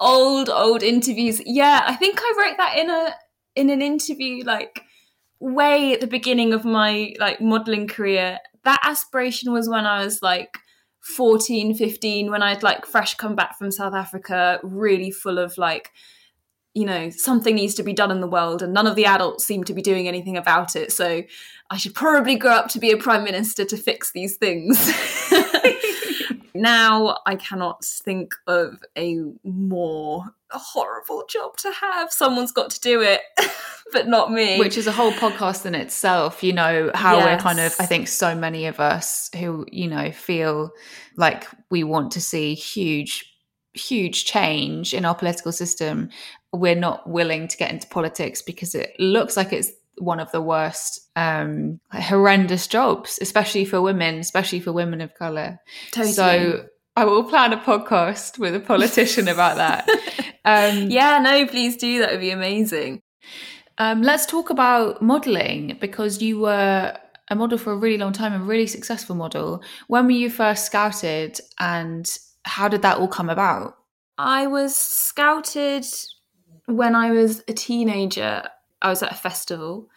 old 0.00 0.48
old 0.48 0.82
interviews. 0.82 1.40
Yeah, 1.44 1.82
I 1.86 1.94
think 1.96 2.18
I 2.20 2.34
wrote 2.38 2.56
that 2.56 2.78
in 2.78 2.90
a 2.90 3.14
in 3.56 3.70
an 3.70 3.82
interview 3.82 4.44
like 4.44 4.82
way 5.40 5.92
at 5.92 6.00
the 6.00 6.06
beginning 6.06 6.52
of 6.52 6.64
my 6.64 7.14
like 7.18 7.40
modeling 7.40 7.88
career. 7.88 8.38
That 8.64 8.80
aspiration 8.84 9.52
was 9.52 9.68
when 9.68 9.86
I 9.86 10.04
was 10.04 10.22
like 10.22 10.58
14, 11.16 11.74
15 11.74 12.30
when 12.30 12.42
I'd 12.42 12.62
like 12.62 12.86
fresh 12.86 13.14
come 13.14 13.34
back 13.34 13.58
from 13.58 13.70
South 13.70 13.94
Africa, 13.94 14.60
really 14.62 15.10
full 15.10 15.38
of 15.38 15.56
like 15.58 15.90
you 16.74 16.84
know, 16.84 17.10
something 17.10 17.54
needs 17.54 17.74
to 17.74 17.82
be 17.82 17.92
done 17.92 18.10
in 18.10 18.20
the 18.20 18.28
world, 18.28 18.62
and 18.62 18.72
none 18.72 18.86
of 18.86 18.94
the 18.94 19.06
adults 19.06 19.44
seem 19.44 19.64
to 19.64 19.74
be 19.74 19.82
doing 19.82 20.06
anything 20.06 20.36
about 20.36 20.76
it. 20.76 20.92
So 20.92 21.22
I 21.70 21.76
should 21.76 21.94
probably 21.94 22.36
grow 22.36 22.52
up 22.52 22.68
to 22.68 22.78
be 22.78 22.90
a 22.90 22.96
prime 22.96 23.24
minister 23.24 23.64
to 23.64 23.76
fix 23.76 24.12
these 24.12 24.36
things. 24.36 24.78
now 26.54 27.18
I 27.26 27.36
cannot 27.36 27.84
think 27.84 28.34
of 28.46 28.82
a 28.96 29.18
more 29.44 30.24
horrible 30.50 31.24
job 31.28 31.56
to 31.58 31.72
have. 31.72 32.12
Someone's 32.12 32.52
got 32.52 32.70
to 32.70 32.80
do 32.80 33.00
it, 33.00 33.20
but 33.92 34.06
not 34.06 34.32
me. 34.32 34.58
Which 34.58 34.76
is 34.76 34.86
a 34.86 34.92
whole 34.92 35.12
podcast 35.12 35.66
in 35.66 35.74
itself, 35.74 36.42
you 36.42 36.52
know, 36.52 36.90
how 36.94 37.18
yes. 37.18 37.26
we're 37.26 37.42
kind 37.42 37.60
of, 37.60 37.74
I 37.80 37.86
think 37.86 38.08
so 38.08 38.34
many 38.34 38.66
of 38.66 38.78
us 38.78 39.30
who, 39.38 39.66
you 39.70 39.88
know, 39.88 40.12
feel 40.12 40.70
like 41.16 41.46
we 41.70 41.84
want 41.84 42.12
to 42.12 42.20
see 42.20 42.54
huge 42.54 43.26
huge 43.72 44.24
change 44.24 44.92
in 44.92 45.04
our 45.04 45.14
political 45.14 45.52
system 45.52 46.08
we're 46.52 46.74
not 46.74 47.08
willing 47.08 47.48
to 47.48 47.56
get 47.56 47.70
into 47.70 47.86
politics 47.88 48.42
because 48.42 48.74
it 48.74 48.94
looks 48.98 49.36
like 49.36 49.52
it's 49.52 49.70
one 49.98 50.18
of 50.20 50.32
the 50.32 50.40
worst 50.40 51.00
um 51.16 51.78
horrendous 51.92 52.66
jobs 52.66 53.18
especially 53.20 53.64
for 53.64 53.82
women 53.82 54.18
especially 54.18 54.60
for 54.60 54.72
women 54.72 55.00
of 55.00 55.14
color 55.14 55.58
totally. 55.92 56.12
so 56.12 56.64
I 56.96 57.04
will 57.04 57.24
plan 57.24 57.52
a 57.52 57.56
podcast 57.56 58.38
with 58.38 58.54
a 58.54 58.60
politician 58.60 59.28
about 59.28 59.56
that. 59.56 59.88
Um, 60.42 60.88
yeah, 60.88 61.18
no, 61.18 61.46
please 61.46 61.76
do. 61.76 61.98
That 61.98 62.12
would 62.12 62.20
be 62.20 62.30
amazing. 62.30 63.02
Um, 63.76 64.00
let's 64.00 64.24
talk 64.24 64.48
about 64.48 65.02
modeling 65.02 65.76
because 65.78 66.22
you 66.22 66.40
were 66.40 66.96
a 67.28 67.36
model 67.36 67.58
for 67.58 67.74
a 67.74 67.76
really 67.76 67.98
long 67.98 68.14
time, 68.14 68.32
a 68.32 68.38
really 68.42 68.66
successful 68.66 69.14
model. 69.14 69.62
When 69.88 70.06
were 70.06 70.12
you 70.12 70.30
first 70.30 70.64
scouted 70.64 71.38
and 71.58 72.10
how 72.44 72.68
did 72.68 72.80
that 72.82 72.96
all 72.96 73.06
come 73.06 73.28
about? 73.28 73.76
I 74.16 74.46
was 74.46 74.74
scouted 74.74 75.84
when 76.70 76.94
I 76.94 77.10
was 77.10 77.42
a 77.48 77.52
teenager. 77.52 78.48
I 78.82 78.88
was 78.88 79.02
at 79.02 79.12
a 79.12 79.16
festival 79.16 79.90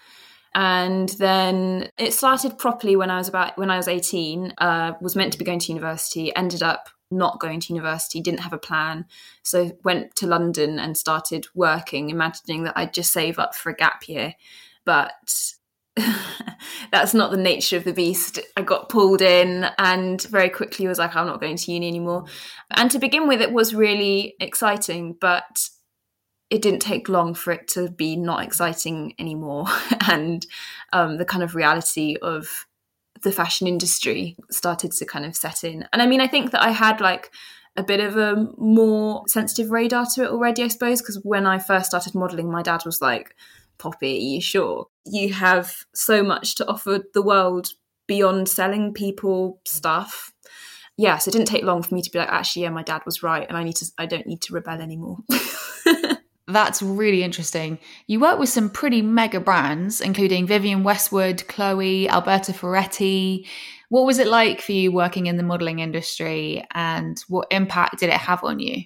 and 0.54 1.10
then 1.10 1.90
it 1.98 2.14
started 2.14 2.58
properly 2.58 2.96
when 2.96 3.10
I 3.10 3.18
was 3.18 3.30
about 3.30 3.58
when 3.58 3.72
I 3.72 3.78
was 3.78 3.88
18 3.88 4.54
uh, 4.58 4.94
was 5.02 5.16
meant 5.16 5.32
to 5.34 5.40
be 5.40 5.46
going 5.46 5.60
to 5.60 5.72
university 5.72 6.36
ended 6.36 6.62
up 6.62 6.90
not 7.10 7.40
going 7.40 7.60
to 7.60 7.74
university, 7.74 8.22
didn't 8.22 8.42
have 8.42 8.54
a 8.54 8.58
plan. 8.58 9.06
So 9.44 9.78
went 9.84 10.16
to 10.16 10.28
London 10.28 10.80
and 10.80 10.98
started 10.98 11.46
working, 11.54 12.10
imagining 12.10 12.64
that 12.64 12.76
I'd 12.76 12.94
just 12.94 13.14
save 13.14 13.40
up 13.40 13.56
for 13.56 13.70
a 13.70 13.76
gap 13.76 14.08
year. 14.10 14.34
But 14.84 15.54
that's 16.92 17.14
not 17.14 17.32
the 17.32 17.38
nature 17.38 17.78
of 17.78 17.84
the 17.84 17.94
beast. 17.94 18.40
I 18.58 18.64
got 18.64 18.90
pulled 18.90 19.22
in 19.22 19.68
and 19.78 20.22
very 20.24 20.50
quickly 20.50 20.88
was 20.88 20.98
like, 20.98 21.16
I'm 21.16 21.28
not 21.28 21.40
going 21.40 21.58
to 21.58 21.72
uni 21.72 21.88
anymore. 21.88 22.26
And 22.72 22.90
to 22.92 23.00
begin 23.00 23.28
with, 23.28 23.42
it 23.42 23.54
was 23.54 23.76
really 23.76 24.36
exciting, 24.40 25.16
but 25.20 25.70
it 26.50 26.62
didn't 26.62 26.82
take 26.82 27.10
long 27.10 27.34
for 27.34 27.52
it 27.52 27.68
to 27.70 27.90
be 27.90 28.16
not 28.16 28.44
exciting 28.44 29.14
anymore. 29.18 29.66
and 30.10 30.46
um, 30.92 31.18
the 31.18 31.26
kind 31.26 31.44
of 31.44 31.56
reality 31.56 32.16
of 32.22 32.68
the 33.24 33.32
fashion 33.32 33.68
industry 33.68 34.36
started 34.52 34.92
to 34.92 35.06
kind 35.06 35.26
of 35.26 35.36
set 35.36 35.64
in. 35.64 35.88
And 35.92 36.02
I 36.02 36.06
mean, 36.06 36.22
I 36.22 36.28
think 36.28 36.52
that 36.52 36.62
I 36.62 36.72
had 36.72 37.02
like 37.02 37.32
a 37.76 37.84
bit 37.84 38.00
of 38.00 38.18
a 38.18 38.48
more 38.58 39.24
sensitive 39.28 39.72
radar 39.72 40.06
to 40.14 40.24
it 40.24 40.30
already, 40.30 40.64
I 40.64 40.68
suppose, 40.68 41.02
because 41.02 41.20
when 41.24 41.46
I 41.46 41.58
first 41.58 41.88
started 41.88 42.14
modeling, 42.14 42.52
my 42.52 42.62
dad 42.62 42.84
was 42.86 43.02
like, 43.02 43.36
Poppy, 43.80 44.18
are 44.18 44.36
you 44.36 44.42
sure? 44.42 44.88
You 45.06 45.34
have 45.34 45.86
so 45.96 46.24
much 46.24 46.56
to 46.56 46.68
offer 46.68 47.00
the 47.14 47.24
world 47.24 47.72
beyond 48.08 48.48
selling 48.48 48.94
people 48.94 49.60
stuff. 49.66 50.32
Yeah, 50.96 51.18
so 51.18 51.30
it 51.30 51.32
didn't 51.32 51.48
take 51.48 51.64
long 51.64 51.82
for 51.82 51.96
me 51.96 52.04
to 52.04 52.12
be 52.12 52.20
like, 52.20 52.30
actually, 52.30 52.64
yeah, 52.64 52.70
my 52.70 52.84
dad 52.84 53.02
was 53.06 53.24
right, 53.24 53.48
and 53.48 53.58
I 53.58 53.64
need 53.64 53.78
to, 53.78 53.86
I 53.98 54.06
don't 54.06 54.28
need 54.28 54.42
to 54.44 54.54
rebel 54.54 54.80
anymore. 54.80 55.18
That's 56.48 56.82
really 56.82 57.24
interesting. 57.24 57.80
You 58.08 58.20
work 58.20 58.38
with 58.38 58.50
some 58.50 58.70
pretty 58.70 59.02
mega 59.02 59.40
brands, 59.40 60.02
including 60.02 60.46
Vivienne 60.46 60.84
Westwood, 60.84 61.48
Chloe, 61.48 62.10
Alberta 62.10 62.52
Ferretti. 62.52 63.48
What 63.90 64.06
was 64.06 64.20
it 64.20 64.28
like 64.28 64.60
for 64.60 64.74
you 64.74 64.92
working 64.92 65.28
in 65.28 65.38
the 65.38 65.44
modeling 65.44 65.80
industry 65.80 66.66
and 66.74 67.18
what 67.30 67.48
impact 67.50 68.00
did 68.00 68.10
it 68.10 68.18
have 68.18 68.44
on 68.44 68.60
you? 68.60 68.84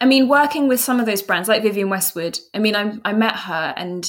I 0.00 0.04
mean, 0.04 0.28
working 0.28 0.68
with 0.68 0.80
some 0.80 1.00
of 1.00 1.06
those 1.06 1.22
brands 1.22 1.48
like 1.48 1.62
Vivienne 1.62 1.88
Westwood, 1.88 2.38
I 2.54 2.58
mean, 2.58 2.76
I, 2.76 2.98
I 3.04 3.14
met 3.14 3.36
her 3.36 3.72
and, 3.76 4.08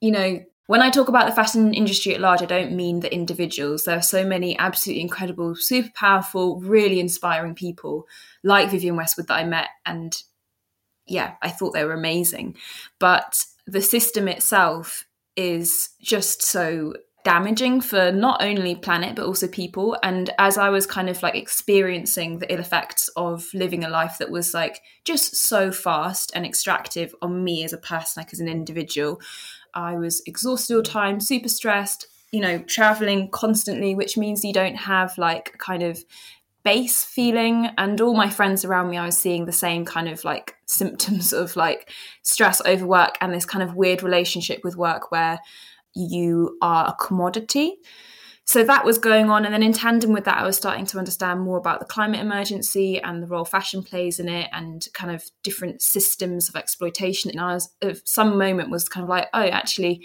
you 0.00 0.10
know, 0.10 0.40
when 0.66 0.82
I 0.82 0.90
talk 0.90 1.08
about 1.08 1.26
the 1.26 1.34
fashion 1.34 1.74
industry 1.74 2.14
at 2.14 2.20
large, 2.20 2.42
I 2.42 2.46
don't 2.46 2.72
mean 2.72 3.00
the 3.00 3.12
individuals. 3.12 3.84
There 3.84 3.98
are 3.98 4.02
so 4.02 4.24
many 4.24 4.56
absolutely 4.58 5.02
incredible, 5.02 5.56
super 5.56 5.90
powerful, 5.94 6.60
really 6.60 7.00
inspiring 7.00 7.54
people 7.54 8.06
like 8.44 8.70
Vivienne 8.70 8.96
Westwood 8.96 9.26
that 9.26 9.34
I 9.34 9.44
met 9.44 9.66
and 9.84 10.16
yeah, 11.10 11.34
I 11.42 11.50
thought 11.50 11.72
they 11.72 11.84
were 11.84 11.92
amazing. 11.92 12.56
But 12.98 13.44
the 13.66 13.82
system 13.82 14.28
itself 14.28 15.04
is 15.36 15.90
just 16.00 16.42
so 16.42 16.94
damaging 17.24 17.82
for 17.82 18.10
not 18.10 18.42
only 18.42 18.74
planet 18.74 19.14
but 19.14 19.26
also 19.26 19.46
people 19.46 19.94
and 20.02 20.30
as 20.38 20.56
i 20.56 20.70
was 20.70 20.86
kind 20.86 21.10
of 21.10 21.22
like 21.22 21.34
experiencing 21.34 22.38
the 22.38 22.50
ill 22.50 22.58
effects 22.58 23.08
of 23.08 23.46
living 23.52 23.84
a 23.84 23.90
life 23.90 24.16
that 24.18 24.30
was 24.30 24.54
like 24.54 24.80
just 25.04 25.36
so 25.36 25.70
fast 25.70 26.32
and 26.34 26.46
extractive 26.46 27.14
on 27.20 27.44
me 27.44 27.62
as 27.62 27.74
a 27.74 27.78
person 27.78 28.22
like 28.22 28.32
as 28.32 28.40
an 28.40 28.48
individual 28.48 29.20
i 29.74 29.94
was 29.94 30.22
exhausted 30.24 30.74
all 30.74 30.82
the 30.82 30.88
time 30.88 31.20
super 31.20 31.48
stressed 31.48 32.06
you 32.32 32.40
know 32.40 32.58
traveling 32.60 33.28
constantly 33.30 33.94
which 33.94 34.16
means 34.16 34.42
you 34.42 34.52
don't 34.54 34.76
have 34.76 35.18
like 35.18 35.58
kind 35.58 35.82
of 35.82 36.02
base 36.62 37.04
feeling 37.04 37.70
and 37.78 38.00
all 38.00 38.14
my 38.14 38.28
friends 38.28 38.64
around 38.64 38.90
me 38.90 38.96
i 38.96 39.06
was 39.06 39.16
seeing 39.16 39.46
the 39.46 39.52
same 39.52 39.84
kind 39.84 40.08
of 40.08 40.24
like 40.24 40.56
symptoms 40.66 41.32
of 41.32 41.56
like 41.56 41.90
stress 42.22 42.60
overwork 42.66 43.16
and 43.20 43.32
this 43.32 43.46
kind 43.46 43.62
of 43.62 43.74
weird 43.74 44.02
relationship 44.02 44.60
with 44.62 44.76
work 44.76 45.10
where 45.10 45.38
you 45.94 46.56
are 46.62 46.88
a 46.88 47.04
commodity. 47.04 47.76
So 48.44 48.64
that 48.64 48.84
was 48.84 48.98
going 48.98 49.30
on 49.30 49.44
and 49.44 49.54
then 49.54 49.62
in 49.62 49.72
tandem 49.72 50.12
with 50.12 50.24
that 50.24 50.38
i 50.38 50.44
was 50.44 50.56
starting 50.56 50.84
to 50.86 50.98
understand 50.98 51.40
more 51.40 51.56
about 51.56 51.78
the 51.78 51.86
climate 51.86 52.18
emergency 52.18 53.00
and 53.00 53.22
the 53.22 53.28
role 53.28 53.44
fashion 53.44 53.84
plays 53.84 54.18
in 54.18 54.28
it 54.28 54.48
and 54.52 54.88
kind 54.92 55.14
of 55.14 55.30
different 55.44 55.82
systems 55.82 56.48
of 56.48 56.56
exploitation. 56.56 57.30
And 57.30 57.40
i 57.40 57.54
was 57.54 57.68
of 57.80 58.02
some 58.04 58.36
moment 58.36 58.70
was 58.70 58.88
kind 58.88 59.04
of 59.04 59.08
like 59.08 59.28
oh 59.34 59.46
actually 59.46 60.04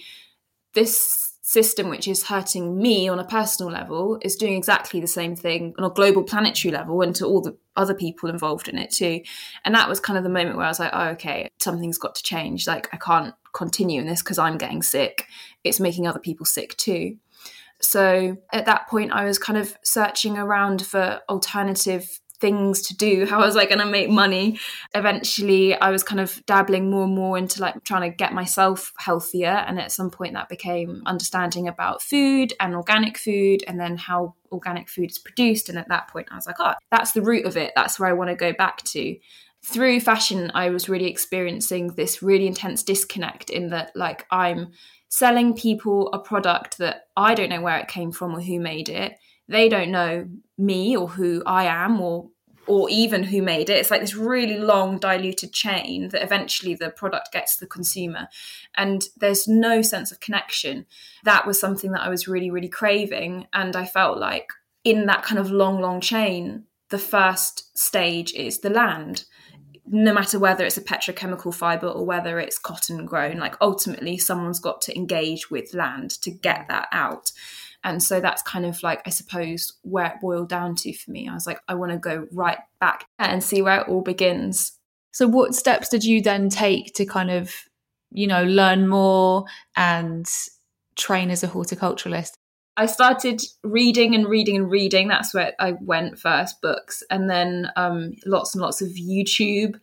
this 0.73 1.24
system 1.47 1.89
which 1.89 2.07
is 2.07 2.23
hurting 2.23 2.75
me 2.75 3.07
on 3.07 3.19
a 3.19 3.23
personal 3.23 3.71
level 3.71 4.17
is 4.23 4.35
doing 4.35 4.55
exactly 4.57 4.99
the 4.99 5.05
same 5.05 5.35
thing 5.35 5.75
on 5.77 5.85
a 5.85 5.93
global 5.93 6.23
planetary 6.23 6.71
level 6.71 7.03
and 7.03 7.15
to 7.15 7.23
all 7.23 7.39
the 7.39 7.55
other 7.75 7.93
people 7.93 8.31
involved 8.31 8.67
in 8.67 8.79
it 8.79 8.89
too. 8.89 9.21
And 9.63 9.75
that 9.75 9.87
was 9.87 9.99
kind 9.99 10.17
of 10.17 10.23
the 10.23 10.29
moment 10.31 10.57
where 10.57 10.65
i 10.65 10.69
was 10.69 10.79
like 10.79 10.89
oh 10.91 11.09
okay 11.09 11.47
something's 11.59 11.99
got 11.99 12.15
to 12.15 12.23
change. 12.23 12.65
Like 12.65 12.89
i 12.91 12.97
can't 12.97 13.35
continue 13.53 14.01
in 14.01 14.07
this 14.07 14.23
because 14.23 14.39
i'm 14.39 14.57
getting 14.57 14.81
sick. 14.81 15.27
It's 15.63 15.79
making 15.79 16.07
other 16.07 16.17
people 16.17 16.47
sick 16.47 16.75
too. 16.77 17.17
So 17.79 18.37
at 18.51 18.65
that 18.65 18.87
point 18.87 19.11
i 19.11 19.25
was 19.25 19.37
kind 19.37 19.59
of 19.59 19.77
searching 19.83 20.39
around 20.39 20.83
for 20.83 21.21
alternative 21.29 22.21
things 22.45 22.83
to 22.83 22.95
do 22.95 23.25
how 23.25 23.39
was 23.39 23.57
i 23.57 23.65
going 23.65 23.79
to 23.79 23.87
make 23.87 24.07
money. 24.07 24.59
Eventually 24.93 25.73
i 25.73 25.89
was 25.89 26.03
kind 26.03 26.21
of 26.21 26.45
dabbling 26.45 26.91
more 26.91 27.05
and 27.05 27.15
more 27.15 27.39
into 27.39 27.59
like 27.59 27.83
trying 27.83 28.07
to 28.07 28.15
get 28.15 28.33
myself 28.33 28.93
healthier 28.99 29.65
and 29.67 29.79
at 29.79 29.91
some 29.91 30.11
point 30.11 30.33
that 30.33 30.47
became 30.47 31.01
understanding 31.07 31.67
about 31.67 32.03
food 32.03 32.53
and 32.59 32.75
organic 32.75 33.17
food 33.17 33.63
and 33.67 33.79
then 33.79 33.97
how 33.97 34.35
organic 34.51 34.87
food 34.87 35.09
is 35.09 35.17
produced 35.17 35.69
and 35.69 35.77
at 35.79 35.89
that 35.89 36.07
point 36.07 36.27
i 36.29 36.35
was 36.35 36.45
like 36.45 36.59
oh 36.59 36.73
that's 36.91 37.13
the 37.13 37.21
root 37.23 37.45
of 37.45 37.57
it. 37.57 37.71
That's 37.75 37.99
where 37.99 38.09
i 38.09 38.13
want 38.13 38.29
to 38.29 38.35
go 38.35 38.53
back 38.53 38.83
to. 38.93 39.17
Through 39.65 40.01
fashion 40.01 40.51
i 40.53 40.69
was 40.69 40.87
really 40.87 41.09
experiencing 41.09 41.95
this 41.95 42.21
really 42.21 42.45
intense 42.45 42.83
disconnect 42.83 43.49
in 43.49 43.69
that 43.69 43.91
like 43.95 44.27
i'm 44.29 44.73
selling 45.09 45.55
people 45.55 46.11
a 46.13 46.19
product 46.19 46.77
that 46.77 47.07
i 47.17 47.33
don't 47.33 47.49
know 47.49 47.61
where 47.61 47.79
it 47.79 47.87
came 47.87 48.11
from 48.11 48.35
or 48.35 48.41
who 48.41 48.59
made 48.59 48.89
it. 48.89 49.17
They 49.47 49.69
don't 49.69 49.91
know 49.91 50.27
me 50.57 50.95
or 50.95 51.07
who 51.07 51.43
I 51.45 51.65
am 51.65 52.01
or 52.01 52.29
or 52.67 52.89
even 52.89 53.23
who 53.23 53.41
made 53.41 53.69
it. 53.69 53.77
It's 53.77 53.91
like 53.91 54.01
this 54.01 54.15
really 54.15 54.57
long 54.57 54.97
diluted 54.97 55.53
chain 55.53 56.09
that 56.09 56.23
eventually 56.23 56.75
the 56.75 56.89
product 56.89 57.31
gets 57.31 57.55
to 57.55 57.61
the 57.61 57.69
consumer. 57.69 58.27
And 58.75 59.03
there's 59.17 59.47
no 59.47 59.81
sense 59.81 60.11
of 60.11 60.19
connection. 60.19 60.85
That 61.23 61.45
was 61.45 61.59
something 61.59 61.91
that 61.91 62.01
I 62.01 62.09
was 62.09 62.27
really, 62.27 62.51
really 62.51 62.69
craving. 62.69 63.47
And 63.53 63.75
I 63.75 63.85
felt 63.85 64.17
like 64.17 64.49
in 64.83 65.05
that 65.05 65.23
kind 65.23 65.39
of 65.39 65.51
long, 65.51 65.81
long 65.81 66.01
chain, 66.01 66.65
the 66.89 66.99
first 66.99 67.77
stage 67.77 68.33
is 68.33 68.59
the 68.59 68.69
land 68.69 69.25
no 69.87 70.13
matter 70.13 70.39
whether 70.39 70.65
it's 70.65 70.77
a 70.77 70.81
petrochemical 70.81 71.53
fiber 71.53 71.87
or 71.87 72.05
whether 72.05 72.39
it's 72.39 72.57
cotton 72.57 73.05
grown, 73.05 73.37
like 73.37 73.55
ultimately 73.61 74.17
someone's 74.17 74.59
got 74.59 74.81
to 74.81 74.95
engage 74.95 75.51
with 75.51 75.73
land 75.73 76.09
to 76.09 76.31
get 76.31 76.65
that 76.69 76.87
out. 76.91 77.31
And 77.85 78.01
so 78.01 78.19
that's 78.19 78.41
kind 78.41 78.65
of 78.65 78.81
like, 78.81 79.03
I 79.05 79.11
suppose, 79.11 79.71
where 79.83 80.07
it 80.07 80.19
boiled 80.19 80.49
down 80.49 80.75
to 80.77 80.91
for 80.91 81.11
me. 81.11 81.29
I 81.29 81.35
was 81.35 81.45
like, 81.45 81.61
I 81.67 81.75
want 81.75 81.91
to 81.91 81.99
go 81.99 82.27
right 82.31 82.57
back 82.79 83.05
and 83.19 83.43
see 83.43 83.61
where 83.61 83.81
it 83.81 83.87
all 83.87 84.01
begins. 84.01 84.73
So, 85.11 85.27
what 85.27 85.53
steps 85.53 85.87
did 85.87 86.03
you 86.03 86.21
then 86.21 86.49
take 86.49 86.95
to 86.95 87.05
kind 87.05 87.29
of, 87.29 87.53
you 88.11 88.25
know, 88.25 88.43
learn 88.43 88.87
more 88.87 89.45
and 89.75 90.25
train 90.95 91.29
as 91.29 91.43
a 91.43 91.47
horticulturalist? 91.47 92.31
I 92.77 92.87
started 92.87 93.41
reading 93.63 94.15
and 94.15 94.27
reading 94.27 94.57
and 94.57 94.69
reading. 94.69 95.07
That's 95.07 95.33
where 95.33 95.53
I 95.59 95.73
went 95.79 96.19
first, 96.19 96.61
books, 96.61 97.03
and 97.09 97.29
then 97.29 97.71
um, 97.77 98.15
lots 98.25 98.53
and 98.53 98.61
lots 98.61 98.81
of 98.81 98.89
YouTube. 98.89 99.79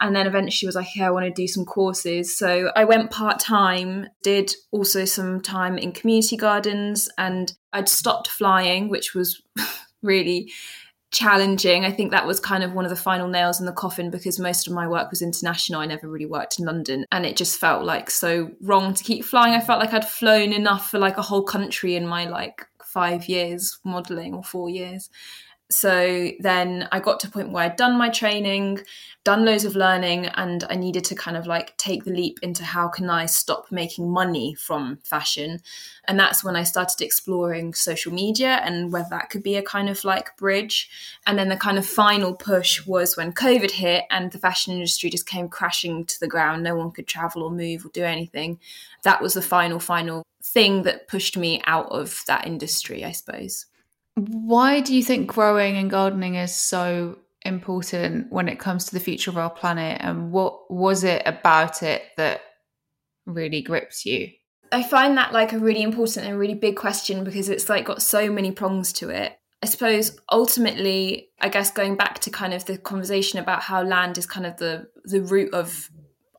And 0.00 0.14
then 0.14 0.26
eventually 0.26 0.68
was 0.68 0.76
like, 0.76 0.94
yeah, 0.94 1.06
I 1.06 1.10
want 1.10 1.24
to 1.24 1.32
do 1.32 1.48
some 1.48 1.64
courses. 1.64 2.36
So 2.36 2.70
I 2.76 2.84
went 2.84 3.10
part 3.10 3.38
time, 3.38 4.08
did 4.22 4.54
also 4.72 5.06
some 5.06 5.40
time 5.40 5.78
in 5.78 5.92
community 5.92 6.36
gardens, 6.36 7.08
and 7.16 7.52
I'd 7.72 7.88
stopped 7.88 8.28
flying, 8.28 8.90
which 8.90 9.14
was 9.14 9.40
really 10.02 10.52
challenging. 11.14 11.84
I 11.84 11.90
think 11.90 12.10
that 12.10 12.26
was 12.26 12.40
kind 12.40 12.62
of 12.62 12.72
one 12.72 12.84
of 12.84 12.90
the 12.90 12.96
final 12.96 13.28
nails 13.28 13.60
in 13.60 13.66
the 13.66 13.72
coffin 13.72 14.10
because 14.10 14.38
most 14.38 14.66
of 14.66 14.74
my 14.74 14.86
work 14.86 15.10
was 15.10 15.22
international. 15.22 15.80
I 15.80 15.86
never 15.86 16.08
really 16.08 16.26
worked 16.26 16.58
in 16.58 16.66
London 16.66 17.06
and 17.12 17.24
it 17.24 17.36
just 17.36 17.58
felt 17.58 17.84
like 17.84 18.10
so 18.10 18.50
wrong 18.60 18.92
to 18.92 19.04
keep 19.04 19.24
flying. 19.24 19.54
I 19.54 19.60
felt 19.60 19.80
like 19.80 19.94
I'd 19.94 20.08
flown 20.08 20.52
enough 20.52 20.90
for 20.90 20.98
like 20.98 21.16
a 21.16 21.22
whole 21.22 21.44
country 21.44 21.96
in 21.96 22.06
my 22.06 22.26
like 22.26 22.66
5 22.84 23.28
years 23.28 23.78
modeling 23.84 24.34
or 24.34 24.42
4 24.42 24.68
years. 24.68 25.08
So 25.70 26.30
then 26.40 26.88
I 26.92 27.00
got 27.00 27.20
to 27.20 27.28
a 27.28 27.30
point 27.30 27.50
where 27.50 27.64
I'd 27.64 27.76
done 27.76 27.96
my 27.96 28.10
training, 28.10 28.80
done 29.24 29.46
loads 29.46 29.64
of 29.64 29.74
learning, 29.74 30.26
and 30.26 30.62
I 30.68 30.76
needed 30.76 31.04
to 31.04 31.14
kind 31.14 31.38
of 31.38 31.46
like 31.46 31.74
take 31.78 32.04
the 32.04 32.10
leap 32.10 32.38
into 32.42 32.64
how 32.64 32.88
can 32.88 33.08
I 33.08 33.24
stop 33.24 33.72
making 33.72 34.10
money 34.10 34.54
from 34.54 34.98
fashion. 35.04 35.60
And 36.06 36.20
that's 36.20 36.44
when 36.44 36.54
I 36.54 36.64
started 36.64 37.00
exploring 37.00 37.72
social 37.72 38.12
media 38.12 38.60
and 38.62 38.92
whether 38.92 39.08
that 39.10 39.30
could 39.30 39.42
be 39.42 39.56
a 39.56 39.62
kind 39.62 39.88
of 39.88 40.04
like 40.04 40.36
bridge. 40.36 40.90
And 41.26 41.38
then 41.38 41.48
the 41.48 41.56
kind 41.56 41.78
of 41.78 41.86
final 41.86 42.34
push 42.34 42.86
was 42.86 43.16
when 43.16 43.32
COVID 43.32 43.70
hit 43.70 44.04
and 44.10 44.30
the 44.30 44.38
fashion 44.38 44.74
industry 44.74 45.08
just 45.08 45.26
came 45.26 45.48
crashing 45.48 46.04
to 46.04 46.20
the 46.20 46.28
ground. 46.28 46.62
No 46.62 46.76
one 46.76 46.90
could 46.90 47.06
travel 47.06 47.42
or 47.42 47.50
move 47.50 47.86
or 47.86 47.88
do 47.88 48.04
anything. 48.04 48.60
That 49.02 49.22
was 49.22 49.32
the 49.32 49.42
final, 49.42 49.80
final 49.80 50.24
thing 50.42 50.82
that 50.82 51.08
pushed 51.08 51.38
me 51.38 51.62
out 51.66 51.86
of 51.90 52.22
that 52.26 52.46
industry, 52.46 53.02
I 53.02 53.12
suppose. 53.12 53.64
Why 54.16 54.80
do 54.80 54.94
you 54.94 55.02
think 55.02 55.28
growing 55.28 55.76
and 55.76 55.90
gardening 55.90 56.36
is 56.36 56.54
so 56.54 57.18
important 57.42 58.32
when 58.32 58.48
it 58.48 58.58
comes 58.58 58.86
to 58.86 58.94
the 58.94 59.00
future 59.00 59.30
of 59.30 59.38
our 59.38 59.50
planet? 59.50 59.98
And 60.00 60.30
what 60.30 60.70
was 60.70 61.04
it 61.04 61.22
about 61.26 61.82
it 61.82 62.02
that 62.16 62.42
really 63.26 63.62
grips 63.62 64.06
you? 64.06 64.30
I 64.72 64.82
find 64.82 65.16
that 65.18 65.32
like 65.32 65.52
a 65.52 65.58
really 65.58 65.82
important 65.82 66.26
and 66.26 66.38
really 66.38 66.54
big 66.54 66.76
question 66.76 67.24
because 67.24 67.48
it's 67.48 67.68
like 67.68 67.84
got 67.84 68.02
so 68.02 68.30
many 68.30 68.50
prongs 68.50 68.92
to 68.94 69.10
it. 69.10 69.38
I 69.62 69.66
suppose 69.66 70.18
ultimately, 70.30 71.30
I 71.40 71.48
guess 71.48 71.70
going 71.70 71.96
back 71.96 72.18
to 72.20 72.30
kind 72.30 72.52
of 72.52 72.66
the 72.66 72.76
conversation 72.76 73.38
about 73.38 73.62
how 73.62 73.82
land 73.82 74.18
is 74.18 74.26
kind 74.26 74.46
of 74.46 74.56
the 74.58 74.88
the 75.04 75.22
root 75.22 75.54
of 75.54 75.90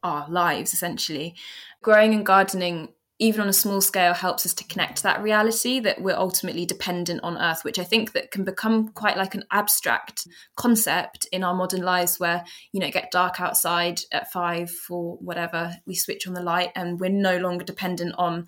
our 0.04 0.30
lives 0.30 0.74
essentially. 0.74 1.36
Growing 1.82 2.14
and 2.14 2.26
gardening 2.26 2.90
even 3.18 3.42
on 3.42 3.48
a 3.48 3.54
small 3.54 3.80
scale 3.80 4.14
helps 4.14 4.46
us 4.46 4.54
to 4.54 4.64
connect 4.66 4.98
to 4.98 5.04
that 5.04 5.22
reality 5.22 5.80
that 5.80 6.02
we're 6.02 6.16
ultimately 6.16 6.66
dependent 6.66 7.22
on 7.24 7.38
earth 7.38 7.64
which 7.64 7.80
i 7.80 7.84
think 7.84 8.12
that 8.12 8.32
can 8.32 8.44
become 8.44 8.90
quite 8.90 9.18
like 9.18 9.36
an 9.36 9.44
abstract 9.52 10.28
concept 10.56 11.28
in 11.32 11.44
our 11.44 11.54
modern 11.54 11.82
lives 11.82 12.20
where 12.20 12.44
you 12.72 12.80
know 12.80 12.92
get 12.92 13.12
dark 13.12 13.40
outside 13.40 14.02
at 14.12 14.32
five 14.32 14.74
or 14.90 15.16
whatever 15.18 15.76
we 15.86 15.96
switch 15.96 16.28
on 16.28 16.34
the 16.34 16.42
light 16.42 16.72
and 16.76 17.00
we're 17.00 17.10
no 17.10 17.38
longer 17.38 17.64
dependent 17.64 18.14
on 18.18 18.48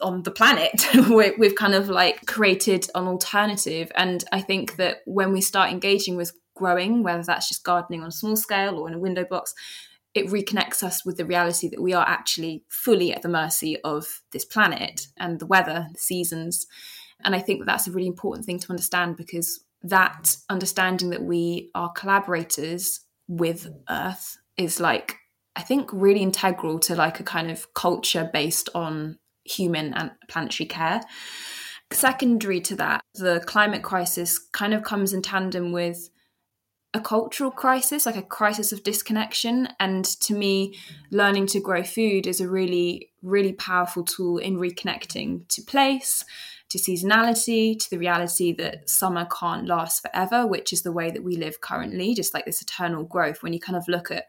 on 0.00 0.22
the 0.22 0.30
planet. 0.30 0.86
We've 1.38 1.54
kind 1.54 1.74
of 1.74 1.88
like 1.88 2.26
created 2.26 2.88
an 2.94 3.06
alternative. 3.06 3.92
And 3.94 4.24
i 4.32 4.40
think 4.40 4.76
that 4.76 4.98
when 5.04 5.32
we 5.32 5.40
start 5.40 5.70
engaging 5.70 6.16
with 6.16 6.32
growing 6.54 7.02
whether 7.02 7.22
that's 7.22 7.48
just 7.48 7.64
gardening 7.64 8.02
on 8.02 8.08
a 8.08 8.12
small 8.12 8.36
scale 8.36 8.78
or 8.78 8.88
in 8.88 8.94
a 8.94 8.98
window 8.98 9.24
box 9.24 9.54
it 10.14 10.26
reconnects 10.26 10.82
us 10.82 11.04
with 11.04 11.16
the 11.16 11.24
reality 11.24 11.68
that 11.68 11.80
we 11.80 11.92
are 11.94 12.06
actually 12.06 12.64
fully 12.68 13.12
at 13.12 13.22
the 13.22 13.28
mercy 13.28 13.78
of 13.82 14.22
this 14.32 14.44
planet 14.44 15.06
and 15.16 15.38
the 15.40 15.46
weather, 15.46 15.88
the 15.92 16.00
seasons. 16.00 16.66
And 17.24 17.34
I 17.34 17.38
think 17.38 17.60
that 17.60 17.66
that's 17.66 17.86
a 17.86 17.92
really 17.92 18.08
important 18.08 18.44
thing 18.44 18.58
to 18.58 18.70
understand 18.70 19.16
because 19.16 19.64
that 19.82 20.36
understanding 20.48 21.10
that 21.10 21.22
we 21.22 21.70
are 21.74 21.90
collaborators 21.92 23.00
with 23.26 23.68
Earth 23.88 24.38
is 24.56 24.80
like, 24.80 25.16
I 25.56 25.62
think, 25.62 25.88
really 25.92 26.22
integral 26.22 26.78
to 26.80 26.94
like 26.94 27.20
a 27.20 27.24
kind 27.24 27.50
of 27.50 27.72
culture 27.74 28.28
based 28.32 28.68
on 28.74 29.18
human 29.44 29.94
and 29.94 30.12
planetary 30.28 30.66
care. 30.66 31.00
Secondary 31.90 32.60
to 32.60 32.76
that, 32.76 33.02
the 33.14 33.42
climate 33.46 33.82
crisis 33.82 34.38
kind 34.52 34.74
of 34.74 34.82
comes 34.82 35.12
in 35.12 35.22
tandem 35.22 35.72
with 35.72 36.10
a 36.94 37.00
cultural 37.00 37.50
crisis, 37.50 38.04
like 38.04 38.16
a 38.16 38.22
crisis 38.22 38.72
of 38.72 38.82
disconnection. 38.82 39.68
And 39.80 40.04
to 40.20 40.34
me, 40.34 40.78
learning 41.10 41.46
to 41.48 41.60
grow 41.60 41.82
food 41.82 42.26
is 42.26 42.40
a 42.40 42.48
really, 42.48 43.10
really 43.22 43.52
powerful 43.52 44.04
tool 44.04 44.38
in 44.38 44.58
reconnecting 44.58 45.48
to 45.48 45.62
place, 45.62 46.24
to 46.68 46.78
seasonality, 46.78 47.78
to 47.78 47.90
the 47.90 47.98
reality 47.98 48.52
that 48.54 48.90
summer 48.90 49.26
can't 49.26 49.66
last 49.66 50.02
forever, 50.02 50.46
which 50.46 50.72
is 50.72 50.82
the 50.82 50.92
way 50.92 51.10
that 51.10 51.24
we 51.24 51.36
live 51.36 51.60
currently, 51.60 52.14
just 52.14 52.34
like 52.34 52.44
this 52.44 52.60
eternal 52.60 53.04
growth. 53.04 53.42
When 53.42 53.54
you 53.54 53.60
kind 53.60 53.76
of 53.76 53.88
look 53.88 54.10
at 54.10 54.26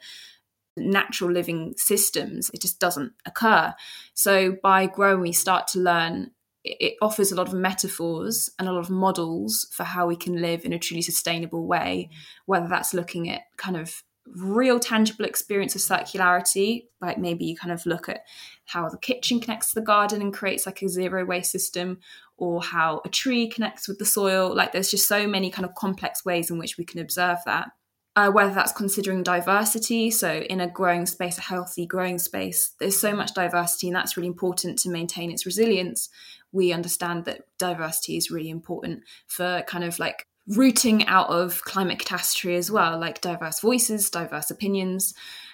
natural 0.78 1.32
living 1.32 1.74
systems, 1.78 2.50
it 2.54 2.62
just 2.62 2.80
doesn't 2.80 3.12
occur. 3.26 3.74
So 4.14 4.56
by 4.64 4.88
growing, 4.88 5.22
we 5.22 5.34
start 5.34 5.68
to 5.70 5.80
learn 5.80 6.32
it 6.64 6.96
offers 7.02 7.32
a 7.32 7.36
lot 7.36 7.48
of 7.48 7.54
metaphors 7.54 8.50
and 8.58 8.68
a 8.68 8.72
lot 8.72 8.80
of 8.80 8.90
models 8.90 9.68
for 9.72 9.84
how 9.84 10.08
we 10.08 10.16
can 10.16 10.42
live 10.42 10.64
in 10.64 10.74
a 10.74 10.80
truly 10.80 11.02
sustainable 11.02 11.68
way, 11.68 12.10
whether 12.46 12.68
that's 12.68 12.94
looking 12.94 13.30
at 13.30 13.42
kind 13.58 13.76
of 13.76 14.04
real 14.26 14.80
tangible 14.80 15.26
experience 15.26 15.76
of 15.76 15.82
circularity, 15.82 16.86
like 17.02 17.18
maybe 17.18 17.44
you 17.44 17.58
kind 17.58 17.74
of 17.74 17.86
look 17.86 18.08
at 18.08 18.22
how 18.66 18.88
the 18.88 18.98
kitchen 18.98 19.42
connects 19.42 19.70
to 19.70 19.76
the 19.76 19.86
garden 19.86 20.22
and 20.22 20.34
creates 20.34 20.66
like 20.66 20.82
a 20.82 20.88
zero 20.88 21.26
waste 21.26 21.52
system, 21.52 22.00
or 22.38 22.62
how 22.64 23.02
a 23.04 23.10
tree 23.10 23.48
connects 23.48 23.88
with 23.88 24.00
the 24.00 24.06
soil. 24.06 24.56
Like 24.56 24.72
there's 24.72 24.92
just 24.92 25.08
so 25.08 25.28
many 25.28 25.52
kind 25.52 25.66
of 25.66 25.76
complex 25.76 26.24
ways 26.24 26.50
in 26.50 26.58
which 26.58 26.78
we 26.78 26.86
can 26.86 27.00
observe 27.00 27.40
that 27.46 27.72
uh, 28.16 28.30
whether 28.30 28.54
that's 28.54 28.72
considering 28.72 29.24
diversity. 29.24 30.12
So, 30.12 30.32
in 30.32 30.62
a 30.62 30.68
growing 30.68 31.06
space, 31.06 31.38
a 31.38 31.42
healthy 31.42 31.86
growing 31.86 32.20
space, 32.20 32.74
there's 32.80 33.00
so 33.00 33.16
much 33.16 33.34
diversity, 33.34 33.88
and 33.88 33.96
that's 33.96 34.18
really 34.18 34.28
important 34.28 34.80
to 34.80 34.90
maintain 34.90 35.32
its 35.32 35.46
resilience. 35.46 36.10
We 36.54 36.72
understand 36.72 37.26
that 37.26 37.42
diversity 37.60 38.16
is 38.16 38.32
really 38.32 38.50
important 38.50 39.04
for 39.28 39.64
kind 39.68 39.84
of 39.84 40.00
like 40.00 40.26
rooting 40.48 41.06
out 41.08 41.30
of 41.30 41.64
climate 41.64 42.00
catastrophe 42.00 42.56
as 42.56 42.72
well, 42.72 42.98
like 42.98 43.20
diverse 43.20 43.60
voices, 43.60 44.10
diverse 44.10 44.50
opinions. 44.50 45.14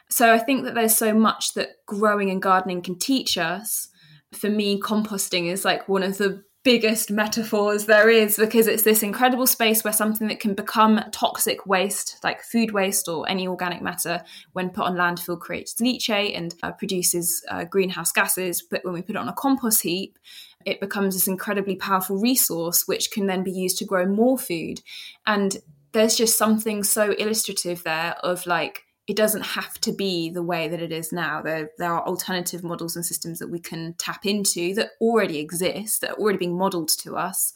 So, 0.10 0.32
I 0.32 0.38
think 0.38 0.66
that 0.66 0.76
there's 0.76 0.96
so 0.96 1.14
much 1.14 1.54
that 1.54 1.86
growing 1.88 2.30
and 2.30 2.42
gardening 2.42 2.82
can 2.82 2.98
teach 3.00 3.38
us. 3.38 3.88
For 4.34 4.50
me, 4.50 4.80
composting 4.80 5.52
is 5.52 5.66
like 5.66 5.90
one 5.90 6.04
of 6.04 6.20
the 6.20 6.44
biggest 6.64 7.10
metaphors 7.10 7.86
there 7.86 8.10
is 8.10 8.36
because 8.36 8.68
it's 8.68 8.84
this 8.84 9.02
incredible 9.02 9.48
space 9.48 9.84
where 9.84 9.94
something 9.94 10.28
that 10.28 10.40
can 10.40 10.54
become 10.54 11.02
toxic 11.12 11.66
waste, 11.66 12.18
like 12.24 12.44
food 12.44 12.72
waste 12.72 13.08
or 13.08 13.28
any 13.30 13.48
organic 13.48 13.82
matter, 13.82 14.22
when 14.54 14.70
put 14.70 14.84
on 14.84 14.96
landfill, 14.96 15.40
creates 15.40 15.76
leachate 15.76 16.38
and 16.38 16.54
uh, 16.62 16.72
produces 16.72 17.44
uh, 17.50 17.64
greenhouse 17.64 18.12
gases. 18.12 18.62
But 18.62 18.84
when 18.84 18.94
we 18.94 19.02
put 19.02 19.16
it 19.16 19.20
on 19.20 19.30
a 19.30 19.34
compost 19.34 19.82
heap, 19.82 20.20
it 20.66 20.80
becomes 20.80 21.16
this 21.16 21.28
incredibly 21.28 21.76
powerful 21.76 22.18
resource 22.18 22.88
which 22.88 23.12
can 23.12 23.28
then 23.28 23.44
be 23.44 23.52
used 23.52 23.78
to 23.78 23.86
grow 23.86 24.06
more 24.06 24.38
food. 24.38 24.82
And 25.26 25.58
there's 25.92 26.16
just 26.16 26.38
something 26.38 26.84
so 26.84 27.14
illustrative 27.14 27.84
there 27.84 28.16
of 28.24 28.46
like 28.46 28.84
it 29.08 29.16
doesn't 29.16 29.42
have 29.42 29.82
to 29.82 29.92
be 29.92 30.30
the 30.30 30.44
way 30.44 30.68
that 30.68 30.82
it 30.82 30.92
is 30.92 31.12
now. 31.12 31.42
There, 31.42 31.72
there 31.80 31.92
are 31.92 32.06
alternative 32.06 32.64
models 32.64 32.96
and 32.96 33.04
systems 33.04 33.40
that 33.40 33.50
we 33.50 33.60
can 33.60 33.96
tap 33.98 34.24
into 34.24 34.76
that 34.76 34.92
already 35.02 35.40
exist, 35.40 36.02
that 36.02 36.12
are 36.12 36.18
already 36.18 36.38
being 36.38 36.58
modeled 36.58 36.90
to 37.00 37.18
us, 37.18 37.52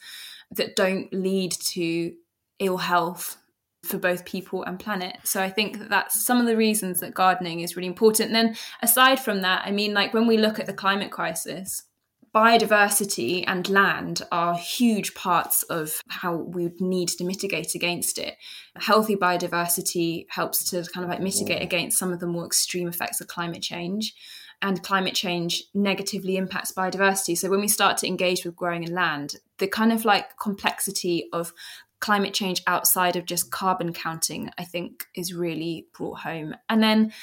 that 0.50 0.76
don't 0.76 1.13
lead 1.13 1.52
to 1.52 2.13
ill 2.58 2.78
health 2.78 3.38
for 3.84 4.00
both 4.00 4.26
people 4.26 4.63
and 4.63 4.80
planet. 4.80 5.18
So 5.26 5.44
I 5.44 5.50
think 5.52 5.78
that 5.78 5.89
that's 5.89 6.26
some 6.26 6.39
of 6.39 6.48
the 6.48 6.58
reasons 6.58 7.02
that 7.02 7.13
gardening 7.13 7.60
is 7.60 7.76
really 7.76 7.88
important. 7.88 8.32
And 8.32 8.36
then 8.36 8.56
aside 8.82 9.20
from 9.20 9.42
that, 9.42 9.62
I 9.63 9.70
mean, 9.70 9.94
like 9.94 10.12
when 10.12 10.26
we 10.26 10.38
look 10.38 10.58
at 10.58 10.66
the 10.66 10.74
climate 10.74 11.12
crisis, 11.12 11.84
biodiversity 12.34 13.43
and 13.46 13.69
land 13.69 14.24
are 14.32 14.58
huge 14.58 15.13
parts 15.13 15.63
of 15.63 16.02
how 16.08 16.36
we 16.36 16.63
would 16.63 16.82
need 16.82 17.10
to 17.10 17.24
mitigate 17.24 17.76
against 17.76 18.17
it. 18.17 18.36
Healthy 18.76 19.15
biodiversity 19.15 20.26
helps 20.30 20.69
to 20.72 20.84
kind 20.91 21.04
of 21.04 21.10
like 21.10 21.22
mitigate 21.22 21.62
against 21.62 21.98
some 21.98 22.12
of 22.12 22.19
the 22.19 22.28
more 22.28 22.46
extreme 22.46 22.88
effects 22.88 23.22
of 23.22 23.28
climate 23.28 23.62
change. 23.62 24.15
And 24.62 24.82
climate 24.82 25.13
change 25.13 25.63
negatively 25.74 26.38
impacts 26.38 26.72
biodiversity. 26.72 27.38
So 27.38 27.50
when 27.50 27.60
we 27.60 27.67
start 27.67 27.98
to 27.98 28.08
engage 28.08 28.46
with 28.46 28.56
growing 28.56 28.84
in 28.84 28.96
land, 28.96 29.36
the 29.58 29.67
kind 29.67 29.91
of 29.91 30.06
like 30.06 30.38
complexity 30.38 31.28
of 31.34 31.52
climate 32.00 32.34
change 32.34 32.63
outside 32.65 33.15
of 33.15 33.26
just 33.26 33.52
carbon 33.52 33.93
counting, 33.93 34.50
I 34.58 34.63
think 34.63 35.06
is 35.15 35.34
really 35.34 35.88
brought 35.93 36.19
home. 36.19 36.56
And 36.69 36.82
then, 36.82 37.13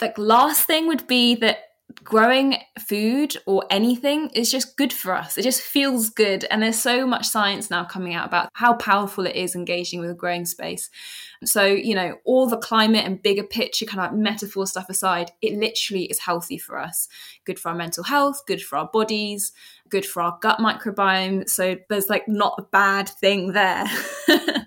like, 0.00 0.16
last 0.16 0.64
thing 0.64 0.86
would 0.86 1.06
be 1.06 1.34
that 1.36 1.58
growing 2.04 2.56
food 2.78 3.36
or 3.46 3.64
anything 3.70 4.30
is 4.30 4.50
just 4.50 4.76
good 4.76 4.92
for 4.92 5.14
us. 5.14 5.38
It 5.38 5.42
just 5.42 5.62
feels 5.62 6.10
good. 6.10 6.44
And 6.50 6.62
there's 6.62 6.78
so 6.78 7.06
much 7.06 7.26
science 7.26 7.70
now 7.70 7.84
coming 7.84 8.14
out 8.14 8.26
about 8.26 8.50
how 8.54 8.74
powerful 8.74 9.26
it 9.26 9.36
is 9.36 9.54
engaging 9.54 10.00
with 10.00 10.10
a 10.10 10.14
growing 10.14 10.44
space. 10.44 10.90
So, 11.44 11.64
you 11.64 11.94
know, 11.94 12.16
all 12.24 12.46
the 12.46 12.56
climate 12.56 13.04
and 13.04 13.22
bigger 13.22 13.44
picture 13.44 13.86
kind 13.86 14.00
of 14.00 14.18
metaphor 14.18 14.66
stuff 14.66 14.88
aside, 14.88 15.32
it 15.42 15.58
literally 15.58 16.04
is 16.04 16.18
healthy 16.18 16.58
for 16.58 16.78
us. 16.78 17.08
Good 17.44 17.58
for 17.58 17.70
our 17.70 17.74
mental 17.74 18.04
health, 18.04 18.42
good 18.46 18.62
for 18.62 18.76
our 18.76 18.88
bodies, 18.92 19.52
good 19.88 20.06
for 20.06 20.22
our 20.22 20.38
gut 20.40 20.58
microbiome. 20.58 21.48
So 21.48 21.76
there's 21.88 22.08
like 22.08 22.28
not 22.28 22.54
a 22.58 22.62
bad 22.62 23.08
thing 23.08 23.52
there. 23.52 23.86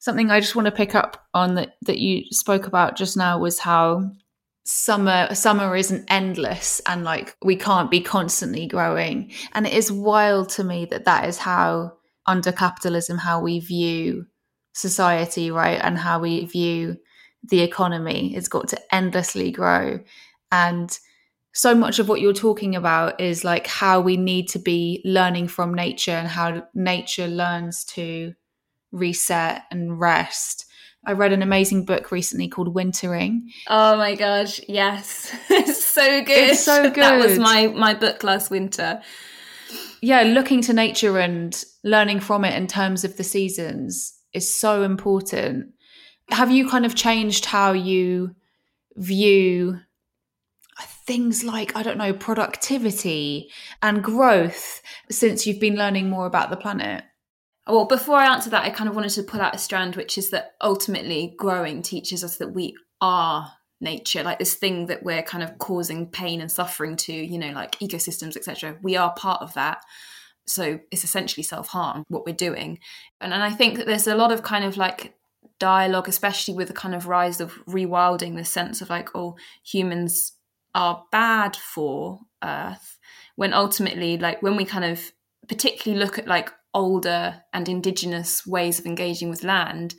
Something 0.00 0.30
I 0.30 0.40
just 0.40 0.56
want 0.56 0.66
to 0.66 0.72
pick 0.72 0.94
up 0.94 1.26
on 1.34 1.54
that, 1.54 1.76
that 1.82 1.98
you 1.98 2.24
spoke 2.30 2.66
about 2.66 2.96
just 2.96 3.16
now 3.16 3.38
was 3.38 3.60
how 3.60 4.10
summer 4.64 5.34
summer 5.34 5.74
isn't 5.74 6.04
endless 6.08 6.80
and 6.86 7.02
like 7.02 7.34
we 7.42 7.56
can't 7.56 7.90
be 7.90 8.00
constantly 8.00 8.66
growing. 8.66 9.30
And 9.52 9.66
it 9.66 9.72
is 9.72 9.92
wild 9.92 10.48
to 10.50 10.64
me 10.64 10.86
that 10.86 11.04
that 11.04 11.28
is 11.28 11.38
how 11.38 11.92
under 12.26 12.52
capitalism 12.52 13.18
how 13.18 13.40
we 13.40 13.60
view 13.60 14.26
society 14.72 15.50
right? 15.50 15.80
And 15.82 15.98
how 15.98 16.20
we 16.20 16.44
view 16.46 16.96
the 17.42 17.60
economy. 17.60 18.34
It's 18.34 18.48
got 18.48 18.68
to 18.68 18.94
endlessly 18.94 19.50
grow. 19.50 20.00
And 20.52 20.96
so 21.52 21.74
much 21.74 21.98
of 21.98 22.08
what 22.08 22.20
you're 22.20 22.32
talking 22.32 22.76
about 22.76 23.20
is 23.20 23.44
like 23.44 23.66
how 23.66 24.00
we 24.00 24.16
need 24.16 24.48
to 24.50 24.58
be 24.58 25.02
learning 25.04 25.48
from 25.48 25.74
nature 25.74 26.12
and 26.12 26.28
how 26.28 26.66
nature 26.74 27.26
learns 27.26 27.84
to 27.84 28.34
reset 28.92 29.62
and 29.70 29.98
rest. 29.98 30.66
I 31.04 31.12
read 31.12 31.32
an 31.32 31.42
amazing 31.42 31.86
book 31.86 32.12
recently 32.12 32.48
called 32.48 32.74
Wintering. 32.74 33.50
Oh 33.68 33.96
my 33.96 34.14
gosh, 34.14 34.60
yes. 34.68 35.34
it's 35.50 35.84
so 35.84 36.22
good. 36.22 36.50
It's 36.50 36.62
so 36.62 36.90
good. 36.90 36.96
That 37.00 37.18
was 37.18 37.38
my 37.38 37.68
my 37.68 37.94
book 37.94 38.22
last 38.22 38.50
winter. 38.50 39.00
Yeah, 40.02 40.22
looking 40.22 40.62
to 40.62 40.72
nature 40.72 41.18
and 41.18 41.62
learning 41.84 42.20
from 42.20 42.44
it 42.44 42.54
in 42.54 42.66
terms 42.66 43.04
of 43.04 43.16
the 43.16 43.24
seasons 43.24 44.14
is 44.32 44.52
so 44.52 44.82
important. 44.82 45.72
Have 46.30 46.50
you 46.50 46.68
kind 46.68 46.86
of 46.86 46.94
changed 46.94 47.44
how 47.44 47.72
you 47.72 48.34
view 48.96 49.80
uh, 50.78 50.84
things 51.06 51.44
like, 51.44 51.76
I 51.76 51.82
don't 51.82 51.98
know, 51.98 52.12
productivity 52.12 53.50
and 53.82 54.02
growth 54.02 54.80
since 55.10 55.46
you've 55.46 55.60
been 55.60 55.76
learning 55.76 56.08
more 56.08 56.26
about 56.26 56.50
the 56.50 56.56
planet? 56.56 57.04
Well, 57.66 57.84
before 57.84 58.16
I 58.16 58.32
answer 58.32 58.50
that, 58.50 58.64
I 58.64 58.70
kind 58.70 58.88
of 58.88 58.96
wanted 58.96 59.10
to 59.10 59.22
pull 59.22 59.40
out 59.40 59.54
a 59.54 59.58
strand, 59.58 59.96
which 59.96 60.18
is 60.18 60.30
that 60.30 60.52
ultimately 60.60 61.34
growing 61.38 61.82
teaches 61.82 62.24
us 62.24 62.36
that 62.38 62.52
we 62.54 62.74
are 63.00 63.52
nature, 63.80 64.22
like 64.22 64.38
this 64.38 64.54
thing 64.54 64.86
that 64.86 65.02
we're 65.02 65.22
kind 65.22 65.42
of 65.42 65.58
causing 65.58 66.06
pain 66.06 66.40
and 66.40 66.50
suffering 66.50 66.96
to, 66.96 67.12
you 67.12 67.38
know, 67.38 67.52
like 67.52 67.78
ecosystems, 67.78 68.36
etc. 68.36 68.76
We 68.82 68.96
are 68.96 69.12
part 69.14 69.42
of 69.42 69.54
that. 69.54 69.82
So 70.46 70.80
it's 70.90 71.04
essentially 71.04 71.44
self 71.44 71.68
harm, 71.68 72.04
what 72.08 72.26
we're 72.26 72.34
doing. 72.34 72.80
And, 73.20 73.32
and 73.32 73.42
I 73.42 73.50
think 73.50 73.76
that 73.78 73.86
there's 73.86 74.06
a 74.06 74.16
lot 74.16 74.32
of 74.32 74.42
kind 74.42 74.64
of 74.64 74.76
like 74.76 75.14
dialogue, 75.58 76.08
especially 76.08 76.54
with 76.54 76.68
the 76.68 76.74
kind 76.74 76.94
of 76.94 77.06
rise 77.06 77.40
of 77.40 77.52
rewilding, 77.66 78.36
the 78.36 78.44
sense 78.44 78.80
of 78.80 78.90
like, 78.90 79.10
oh, 79.14 79.36
humans 79.64 80.32
are 80.74 81.04
bad 81.12 81.56
for 81.56 82.20
Earth, 82.42 82.98
when 83.36 83.52
ultimately, 83.52 84.16
like, 84.16 84.42
when 84.42 84.56
we 84.56 84.64
kind 84.64 84.84
of 84.84 85.12
particularly 85.48 86.02
look 86.02 86.18
at 86.18 86.26
like 86.26 86.52
older 86.72 87.42
and 87.52 87.68
indigenous 87.68 88.46
ways 88.46 88.78
of 88.78 88.86
engaging 88.86 89.28
with 89.30 89.44
land 89.44 89.94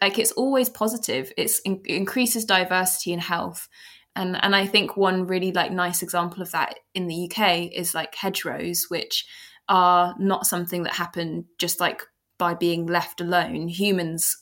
like 0.00 0.18
it's 0.18 0.32
always 0.32 0.68
positive. 0.68 1.32
It's 1.36 1.58
in- 1.60 1.82
it 1.84 1.94
increases 1.96 2.44
diversity 2.44 3.12
and 3.12 3.22
health. 3.22 3.68
And 4.16 4.42
and 4.42 4.56
i 4.56 4.66
think 4.66 4.96
one 4.96 5.26
really 5.26 5.52
like 5.52 5.70
nice 5.70 6.02
example 6.02 6.42
of 6.42 6.50
that 6.50 6.80
in 6.92 7.06
the 7.06 7.30
uk 7.30 7.70
is 7.72 7.94
like 7.94 8.14
hedgerows 8.16 8.86
which 8.88 9.24
are 9.68 10.16
not 10.18 10.46
something 10.46 10.82
that 10.84 10.94
happen 10.94 11.44
just 11.58 11.78
like 11.78 12.02
by 12.38 12.54
being 12.54 12.86
left 12.86 13.20
alone. 13.20 13.68
Humans 13.68 14.36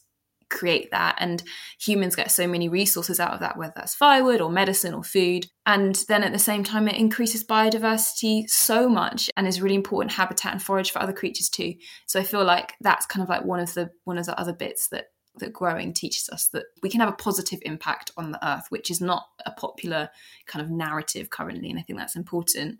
create 0.56 0.90
that. 0.90 1.16
And 1.18 1.42
humans 1.78 2.16
get 2.16 2.30
so 2.30 2.46
many 2.48 2.68
resources 2.68 3.20
out 3.20 3.32
of 3.32 3.40
that 3.40 3.56
whether 3.56 3.74
that's 3.76 3.94
firewood 3.94 4.40
or 4.40 4.50
medicine 4.50 4.94
or 4.94 5.04
food. 5.04 5.46
And 5.66 5.94
then 6.08 6.22
at 6.22 6.32
the 6.32 6.38
same 6.38 6.64
time 6.64 6.88
it 6.88 6.96
increases 6.96 7.44
biodiversity 7.44 8.48
so 8.48 8.88
much 8.88 9.30
and 9.36 9.46
is 9.46 9.60
really 9.60 9.74
important 9.74 10.12
habitat 10.12 10.52
and 10.52 10.62
forage 10.62 10.90
for 10.90 11.00
other 11.00 11.12
creatures 11.12 11.48
too. 11.48 11.74
So 12.06 12.18
i 12.18 12.22
feel 12.22 12.44
like 12.44 12.74
that's 12.80 13.06
kind 13.06 13.22
of 13.22 13.28
like 13.28 13.44
one 13.44 13.60
of 13.60 13.74
the 13.74 13.90
one 14.04 14.18
of 14.18 14.26
the 14.26 14.38
other 14.38 14.52
bits 14.52 14.88
that 14.88 15.06
that 15.38 15.52
growing 15.52 15.92
teaches 15.92 16.30
us 16.30 16.48
that 16.48 16.64
we 16.82 16.88
can 16.88 17.00
have 17.00 17.10
a 17.10 17.16
positive 17.16 17.58
impact 17.62 18.10
on 18.16 18.30
the 18.30 18.48
earth 18.48 18.64
which 18.70 18.90
is 18.90 19.02
not 19.02 19.26
a 19.44 19.50
popular 19.50 20.08
kind 20.46 20.64
of 20.64 20.70
narrative 20.70 21.28
currently 21.28 21.68
and 21.70 21.78
i 21.78 21.82
think 21.82 21.98
that's 21.98 22.16
important. 22.16 22.78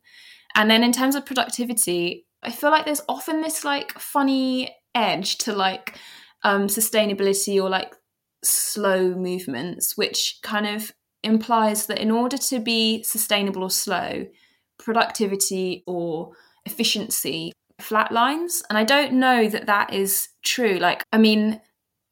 And 0.55 0.71
then 0.71 0.83
in 0.83 0.93
terms 0.93 1.15
of 1.15 1.27
productivity 1.27 2.27
i 2.43 2.51
feel 2.51 2.71
like 2.71 2.87
there's 2.87 3.03
often 3.09 3.43
this 3.43 3.65
like 3.65 3.93
funny 3.99 4.75
edge 4.95 5.37
to 5.39 5.53
like 5.53 5.99
um, 6.47 6.69
sustainability 6.69 7.61
or 7.61 7.69
like 7.69 7.93
slow 8.45 9.15
movements, 9.17 9.97
which 9.97 10.39
kind 10.43 10.65
of 10.65 10.93
implies 11.25 11.87
that 11.87 11.99
in 11.99 12.13
order 12.13 12.39
to 12.39 12.61
be 12.61 13.03
sustainable 13.03 13.65
or 13.65 13.71
slow, 13.71 14.27
productivity 14.79 15.83
or 15.89 16.31
efficiency 16.65 17.53
flatlines. 17.83 18.63
And 18.71 18.79
I 18.79 18.85
don't 18.85 19.15
know 19.15 19.49
that 19.49 19.67
that 19.67 19.93
is 19.93 20.29
true. 20.45 20.79
Like, 20.79 21.03
I 21.13 21.19
mean, 21.19 21.61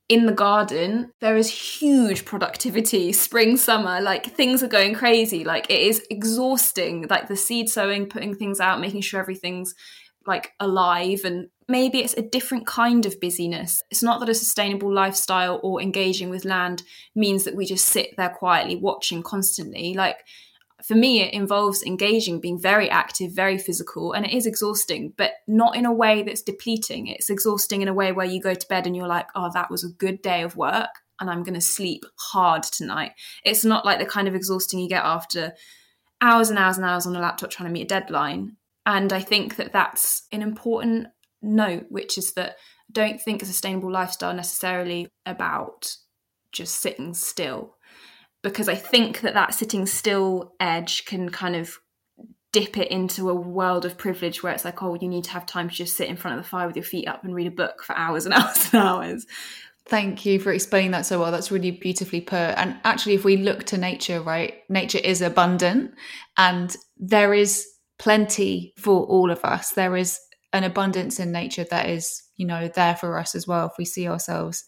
in 0.09 0.27
the 0.27 0.33
garden, 0.33 1.13
there 1.21 1.37
is 1.37 1.79
huge 1.79 2.25
productivity, 2.25 3.13
spring, 3.27 3.57
summer, 3.57 4.01
like 4.01 4.35
things 4.35 4.65
are 4.65 4.69
going 4.69 4.95
crazy. 4.95 5.45
Like, 5.45 5.71
it 5.71 5.81
is 5.81 6.05
exhausting, 6.11 7.07
like 7.09 7.29
the 7.29 7.37
seed 7.37 7.69
sowing, 7.71 8.07
putting 8.07 8.35
things 8.35 8.59
out, 8.59 8.81
making 8.81 9.03
sure 9.03 9.21
everything's 9.21 9.77
like 10.27 10.53
alive 10.61 11.21
and 11.25 11.49
maybe 11.69 12.01
it's 12.01 12.17
a 12.17 12.23
different 12.23 12.67
kind 12.67 13.07
of 13.07 13.21
busyness. 13.21 13.83
It's 13.91 14.03
not 14.03 14.21
that 14.21 14.29
a 14.29 14.35
sustainable 14.35 14.93
lifestyle 14.93 15.61
or 15.63 15.81
engaging 15.81 16.31
with 16.31 16.45
land 16.45 16.83
means 17.15 17.45
that 17.45 17.57
we 17.57 17.67
just 17.67 17.87
sit 17.87 18.15
there 18.17 18.31
quietly 18.31 18.77
watching 18.77 19.23
constantly. 19.23 19.95
Like 19.95 20.19
for 20.83 20.95
me, 20.95 21.23
it 21.23 21.33
involves 21.33 21.83
engaging, 21.83 22.41
being 22.41 22.61
very 22.61 22.91
active, 22.91 23.33
very 23.33 23.57
physical, 23.57 24.13
and 24.13 24.27
it 24.27 24.35
is 24.35 24.45
exhausting, 24.45 25.15
but 25.17 25.33
not 25.47 25.77
in 25.77 25.87
a 25.87 25.93
way 25.93 26.23
that's 26.23 26.43
depleting. 26.43 27.07
It's 27.07 27.31
exhausting 27.31 27.81
in 27.81 27.89
a 27.89 27.95
way 27.95 28.13
where 28.13 28.27
you 28.27 28.41
go 28.41 28.55
to 28.55 28.69
bed 28.69 28.87
and 28.87 28.95
you're 28.95 29.09
like, 29.09 29.27
oh, 29.35 29.51
that 29.55 29.71
was 29.71 29.85
a 29.85 29.89
good 29.89 30.21
day 30.21 30.43
of 30.43 30.57
work 30.57 30.91
and 31.21 31.31
I'm 31.31 31.43
going 31.43 31.55
to 31.55 31.61
sleep 31.61 32.05
hard 32.17 32.65
tonight. 32.65 33.13
It's 33.45 33.65
not 33.65 33.85
like 33.85 33.99
the 33.99 34.07
kind 34.07 34.29
of 34.29 34.35
exhausting 34.35 34.81
you 34.81 34.89
get 34.89 35.05
after 35.05 35.55
hours 36.21 36.51
and 36.51 36.59
hours 36.59 36.77
and 36.77 36.85
hours 36.85 37.07
on 37.07 37.17
a 37.17 37.21
laptop 37.21 37.51
trying 37.51 37.69
to 37.69 37.73
meet 37.73 37.85
a 37.85 38.01
deadline. 38.01 38.57
And 38.87 39.13
I 39.13 39.21
think 39.21 39.57
that 39.57 39.73
that's 39.73 40.27
an 40.33 40.43
important 40.43 41.09
note, 41.43 41.87
which 41.89 42.19
is 42.19 42.35
that 42.35 42.51
I 42.51 42.93
don't 42.93 43.21
think 43.21 43.43
a 43.43 43.47
sustainable 43.47 43.91
lifestyle 43.91 44.35
necessarily 44.35 45.09
about 45.25 45.97
just 46.53 46.81
sitting 46.81 47.15
still, 47.15 47.77
because 48.43 48.69
I 48.69 48.75
think 48.75 49.21
that 49.21 49.35
that 49.35 49.55
sitting 49.55 49.87
still 49.87 50.55
edge 50.61 51.05
can 51.07 51.31
kind 51.31 51.57
of 51.57 51.79
dip 52.55 52.79
it 52.79 52.89
into 52.89 53.29
a 53.29 53.35
world 53.35 53.85
of 53.85 53.99
privilege 53.99 54.43
where 54.43 54.53
it's 54.53 54.65
like, 54.65 54.81
oh, 54.81 54.95
you 54.95 55.09
need 55.09 55.25
to 55.25 55.31
have 55.31 55.45
time 55.45 55.69
to 55.69 55.75
just 55.75 55.97
sit 55.97 56.09
in 56.09 56.17
front 56.17 56.39
of 56.39 56.45
the 56.45 56.49
fire 56.49 56.69
with 56.69 56.77
your 56.77 56.85
feet 56.85 57.09
up 57.09 57.25
and 57.25 57.35
read 57.35 57.49
a 57.49 57.51
book 57.51 57.83
for 57.83 57.97
hours 57.97 58.27
and 58.27 58.35
hours 58.35 58.73
and 58.73 58.83
hours. 58.83 59.27
Thank 59.87 60.25
you 60.25 60.39
for 60.39 60.53
explaining 60.53 60.93
that 60.93 61.05
so 61.05 61.19
well. 61.19 61.33
That's 61.33 61.51
really 61.51 61.73
beautifully 61.73 62.21
put. 62.21 62.37
And 62.37 62.77
actually, 62.85 63.15
if 63.15 63.25
we 63.25 63.39
look 63.39 63.65
to 63.65 63.77
nature, 63.77 64.23
right, 64.23 64.55
nature 64.69 64.99
is 64.99 65.21
abundant 65.21 65.95
and 66.39 66.75
there 66.97 67.35
is 67.35 67.67
plenty 67.99 68.73
for 68.79 69.05
all 69.05 69.31
of 69.31 69.45
us. 69.45 69.71
There 69.71 69.97
is 69.97 70.19
an 70.53 70.65
abundance 70.65 71.19
in 71.19 71.33
nature 71.33 71.65
that 71.71 71.89
is, 71.89 72.23
you 72.37 72.47
know, 72.47 72.69
there 72.69 72.97
for 72.97 73.19
us 73.19 73.35
as 73.35 73.47
well 73.47 73.67
if 73.67 73.73
we 73.79 73.85
see 73.85 74.09
ourselves 74.09 74.65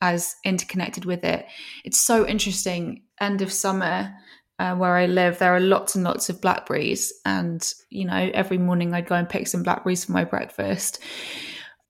as 0.00 0.34
interconnected 0.44 1.04
with 1.04 1.24
it. 1.24 1.46
It's 1.84 2.00
so 2.00 2.26
interesting. 2.26 3.02
End 3.20 3.42
of 3.42 3.52
summer, 3.52 4.14
uh, 4.58 4.74
where 4.76 4.96
I 4.96 5.06
live, 5.06 5.38
there 5.38 5.54
are 5.54 5.60
lots 5.60 5.94
and 5.94 6.04
lots 6.04 6.28
of 6.28 6.40
blackberries. 6.40 7.12
And, 7.24 7.66
you 7.90 8.04
know, 8.04 8.30
every 8.32 8.58
morning 8.58 8.94
I'd 8.94 9.08
go 9.08 9.16
and 9.16 9.28
pick 9.28 9.48
some 9.48 9.62
blackberries 9.62 10.04
for 10.04 10.12
my 10.12 10.24
breakfast. 10.24 11.00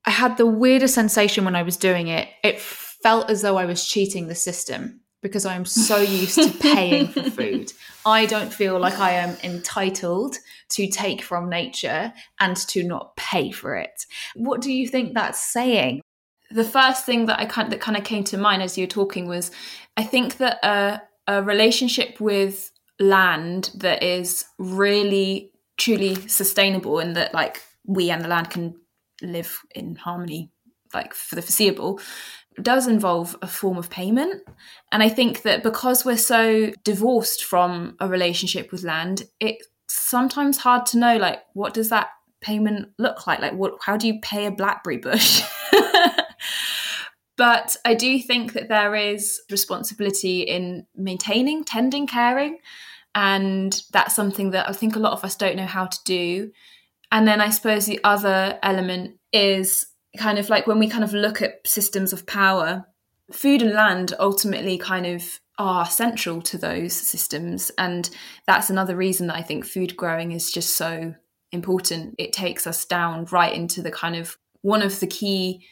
I 0.04 0.10
had 0.10 0.36
the 0.36 0.46
weirdest 0.46 0.94
sensation 0.94 1.44
when 1.44 1.56
I 1.56 1.62
was 1.62 1.76
doing 1.76 2.08
it. 2.08 2.28
It 2.42 2.60
felt 2.60 3.30
as 3.30 3.42
though 3.42 3.58
I 3.58 3.66
was 3.66 3.86
cheating 3.86 4.28
the 4.28 4.34
system 4.34 5.00
because 5.22 5.44
I'm 5.44 5.64
so 5.64 5.98
used 5.98 6.36
to 6.36 6.50
paying 6.58 7.08
for 7.08 7.22
food. 7.30 7.72
I 8.06 8.26
don't 8.26 8.52
feel 8.52 8.78
like 8.78 8.98
I 8.98 9.12
am 9.12 9.36
entitled 9.42 10.36
to 10.70 10.86
take 10.88 11.22
from 11.22 11.48
nature 11.48 12.12
and 12.40 12.56
to 12.68 12.82
not 12.84 13.16
pay 13.16 13.50
for 13.50 13.74
it. 13.74 14.06
What 14.36 14.60
do 14.60 14.72
you 14.72 14.86
think 14.86 15.14
that's 15.14 15.40
saying? 15.40 16.02
The 16.50 16.64
first 16.64 17.04
thing 17.04 17.26
that 17.26 17.38
I 17.38 17.44
kind 17.44 17.70
that 17.72 17.80
kind 17.80 17.96
of 17.96 18.04
came 18.04 18.24
to 18.24 18.38
mind 18.38 18.62
as 18.62 18.78
you 18.78 18.84
were 18.84 18.90
talking 18.90 19.28
was 19.28 19.50
I 19.96 20.04
think 20.04 20.38
that 20.38 20.64
a 20.64 21.02
a 21.26 21.42
relationship 21.42 22.20
with 22.20 22.72
land 22.98 23.70
that 23.74 24.02
is 24.02 24.46
really 24.58 25.52
truly 25.76 26.14
sustainable 26.26 26.98
and 26.98 27.14
that 27.16 27.34
like 27.34 27.62
we 27.84 28.10
and 28.10 28.24
the 28.24 28.28
land 28.28 28.50
can 28.50 28.74
live 29.22 29.60
in 29.74 29.94
harmony 29.94 30.50
like 30.94 31.14
for 31.14 31.34
the 31.34 31.42
foreseeable 31.42 32.00
does 32.62 32.86
involve 32.86 33.36
a 33.42 33.46
form 33.46 33.76
of 33.76 33.90
payment 33.90 34.42
and 34.92 35.02
i 35.02 35.08
think 35.08 35.42
that 35.42 35.62
because 35.62 36.04
we're 36.04 36.16
so 36.16 36.72
divorced 36.84 37.44
from 37.44 37.96
a 38.00 38.08
relationship 38.08 38.72
with 38.72 38.84
land 38.84 39.22
it's 39.40 39.66
sometimes 39.88 40.58
hard 40.58 40.84
to 40.86 40.98
know 40.98 41.16
like 41.16 41.40
what 41.54 41.72
does 41.74 41.88
that 41.88 42.08
payment 42.40 42.88
look 42.98 43.26
like 43.26 43.40
like 43.40 43.54
what 43.54 43.74
how 43.82 43.96
do 43.96 44.06
you 44.06 44.20
pay 44.20 44.46
a 44.46 44.50
blackberry 44.50 44.98
bush 44.98 45.42
But 47.38 47.76
I 47.84 47.94
do 47.94 48.18
think 48.18 48.52
that 48.54 48.68
there 48.68 48.96
is 48.96 49.40
responsibility 49.48 50.42
in 50.42 50.86
maintaining, 50.96 51.62
tending, 51.62 52.08
caring. 52.08 52.58
And 53.14 53.80
that's 53.92 54.14
something 54.14 54.50
that 54.50 54.68
I 54.68 54.72
think 54.72 54.96
a 54.96 54.98
lot 54.98 55.12
of 55.12 55.24
us 55.24 55.36
don't 55.36 55.56
know 55.56 55.64
how 55.64 55.86
to 55.86 55.98
do. 56.04 56.50
And 57.12 57.26
then 57.28 57.40
I 57.40 57.50
suppose 57.50 57.86
the 57.86 58.00
other 58.02 58.58
element 58.62 59.18
is 59.32 59.86
kind 60.18 60.38
of 60.38 60.50
like 60.50 60.66
when 60.66 60.78
we 60.78 60.88
kind 60.88 61.04
of 61.04 61.14
look 61.14 61.40
at 61.40 61.66
systems 61.66 62.12
of 62.12 62.26
power, 62.26 62.86
food 63.32 63.62
and 63.62 63.72
land 63.72 64.14
ultimately 64.18 64.78
kind 64.78 65.06
of 65.06 65.40
are 65.58 65.86
central 65.86 66.40
to 66.42 66.58
those 66.58 66.92
systems. 66.92 67.70
And 67.78 68.08
that's 68.46 68.70
another 68.70 68.96
reason 68.96 69.26
that 69.26 69.36
I 69.36 69.42
think 69.42 69.64
food 69.64 69.96
growing 69.96 70.32
is 70.32 70.52
just 70.52 70.76
so 70.76 71.14
important. 71.52 72.14
It 72.18 72.32
takes 72.32 72.66
us 72.66 72.84
down 72.84 73.26
right 73.30 73.52
into 73.52 73.82
the 73.82 73.90
kind 73.90 74.16
of 74.16 74.36
one 74.62 74.82
of 74.82 75.00
the 75.00 75.06
key 75.06 75.64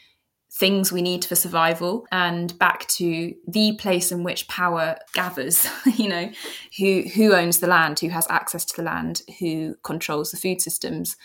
things 0.51 0.91
we 0.91 1.01
need 1.01 1.25
for 1.25 1.35
survival 1.35 2.07
and 2.11 2.57
back 2.57 2.87
to 2.87 3.33
the 3.47 3.75
place 3.77 4.11
in 4.11 4.23
which 4.23 4.47
power 4.47 4.97
gathers 5.13 5.67
you 5.97 6.07
know 6.07 6.31
who 6.79 7.01
who 7.13 7.33
owns 7.33 7.59
the 7.59 7.67
land 7.67 7.99
who 7.99 8.07
has 8.07 8.25
access 8.29 8.63
to 8.63 8.73
the 8.77 8.81
land 8.83 9.21
who 9.39 9.75
controls 9.83 10.31
the 10.31 10.37
food 10.37 10.61
systems 10.61 11.17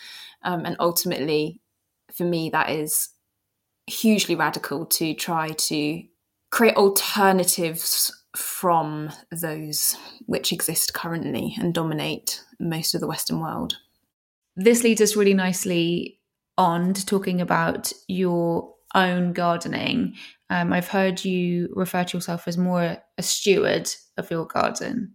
um, 0.43 0.65
and 0.65 0.75
ultimately 0.79 1.61
for 2.13 2.25
me 2.25 2.49
that 2.49 2.69
is 2.69 3.12
hugely 3.87 4.35
radical 4.35 4.85
to 4.85 5.13
try 5.13 5.49
to 5.49 6.03
create 6.51 6.75
alternatives 6.75 8.11
from 8.35 9.11
those 9.31 9.95
which 10.25 10.51
exist 10.51 10.93
currently 10.93 11.55
and 11.59 11.73
dominate 11.73 12.43
most 12.59 12.95
of 12.95 13.01
the 13.01 13.07
western 13.07 13.39
world 13.39 13.77
this 14.55 14.83
leads 14.83 15.01
us 15.01 15.15
really 15.15 15.33
nicely 15.33 16.19
on 16.57 16.93
to 16.93 17.05
talking 17.05 17.41
about 17.41 17.91
your 18.07 18.73
own 18.93 19.33
gardening. 19.33 20.15
Um, 20.49 20.71
I've 20.71 20.87
heard 20.87 21.25
you 21.25 21.69
refer 21.73 22.03
to 22.03 22.17
yourself 22.17 22.47
as 22.47 22.57
more 22.57 22.97
a 23.17 23.23
steward 23.23 23.89
of 24.17 24.29
your 24.29 24.45
garden. 24.45 25.13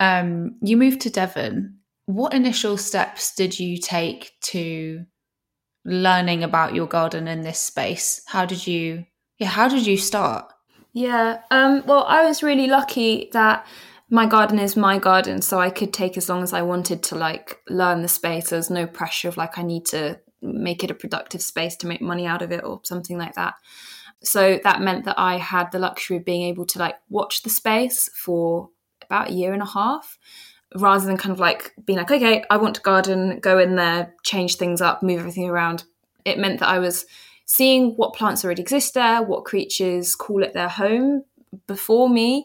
Um, 0.00 0.56
you 0.60 0.76
moved 0.76 1.02
to 1.02 1.10
Devon. 1.10 1.78
What 2.06 2.34
initial 2.34 2.76
steps 2.76 3.34
did 3.34 3.58
you 3.60 3.78
take 3.78 4.32
to 4.46 5.04
learning 5.84 6.42
about 6.42 6.74
your 6.74 6.86
garden 6.86 7.28
in 7.28 7.42
this 7.42 7.60
space? 7.60 8.22
How 8.26 8.46
did 8.46 8.66
you, 8.66 9.06
yeah, 9.38 9.48
how 9.48 9.68
did 9.68 9.86
you 9.86 9.96
start? 9.96 10.52
Yeah, 10.92 11.40
um, 11.50 11.82
well, 11.86 12.04
I 12.04 12.24
was 12.24 12.42
really 12.42 12.66
lucky 12.66 13.30
that 13.32 13.66
my 14.10 14.26
garden 14.26 14.58
is 14.58 14.76
my 14.76 14.98
garden, 14.98 15.40
so 15.40 15.58
I 15.58 15.70
could 15.70 15.92
take 15.92 16.18
as 16.18 16.28
long 16.28 16.42
as 16.42 16.52
I 16.52 16.62
wanted 16.62 17.02
to 17.04 17.14
like 17.14 17.58
learn 17.68 18.02
the 18.02 18.08
space. 18.08 18.50
There's 18.50 18.68
no 18.68 18.86
pressure 18.86 19.28
of 19.28 19.38
like 19.38 19.58
I 19.58 19.62
need 19.62 19.86
to 19.86 20.20
make 20.42 20.84
it 20.84 20.90
a 20.90 20.94
productive 20.94 21.40
space 21.40 21.76
to 21.76 21.86
make 21.86 22.02
money 22.02 22.26
out 22.26 22.42
of 22.42 22.52
it 22.52 22.62
or 22.62 22.80
something 22.84 23.16
like 23.16 23.34
that. 23.36 23.54
So 24.22 24.60
that 24.62 24.82
meant 24.82 25.06
that 25.06 25.18
I 25.18 25.38
had 25.38 25.72
the 25.72 25.78
luxury 25.78 26.18
of 26.18 26.24
being 26.24 26.42
able 26.42 26.66
to 26.66 26.78
like 26.78 26.96
watch 27.08 27.42
the 27.42 27.50
space 27.50 28.10
for 28.14 28.68
about 29.02 29.30
a 29.30 29.32
year 29.32 29.52
and 29.52 29.62
a 29.62 29.66
half 29.66 30.18
rather 30.76 31.04
than 31.04 31.16
kind 31.16 31.32
of 31.32 31.40
like 31.40 31.72
being 31.84 31.98
like, 31.98 32.10
okay, 32.10 32.44
I 32.50 32.56
want 32.56 32.76
to 32.76 32.80
garden, 32.80 33.38
go 33.40 33.58
in 33.58 33.76
there, 33.76 34.14
change 34.22 34.56
things 34.56 34.80
up, 34.80 35.02
move 35.02 35.20
everything 35.20 35.48
around. 35.48 35.84
It 36.24 36.38
meant 36.38 36.60
that 36.60 36.68
I 36.68 36.78
was 36.78 37.06
seeing 37.44 37.92
what 37.92 38.14
plants 38.14 38.44
already 38.44 38.62
exist 38.62 38.94
there, 38.94 39.22
what 39.22 39.44
creatures 39.44 40.14
call 40.14 40.42
it 40.42 40.54
their 40.54 40.68
home 40.68 41.24
before 41.66 42.08
me, 42.08 42.44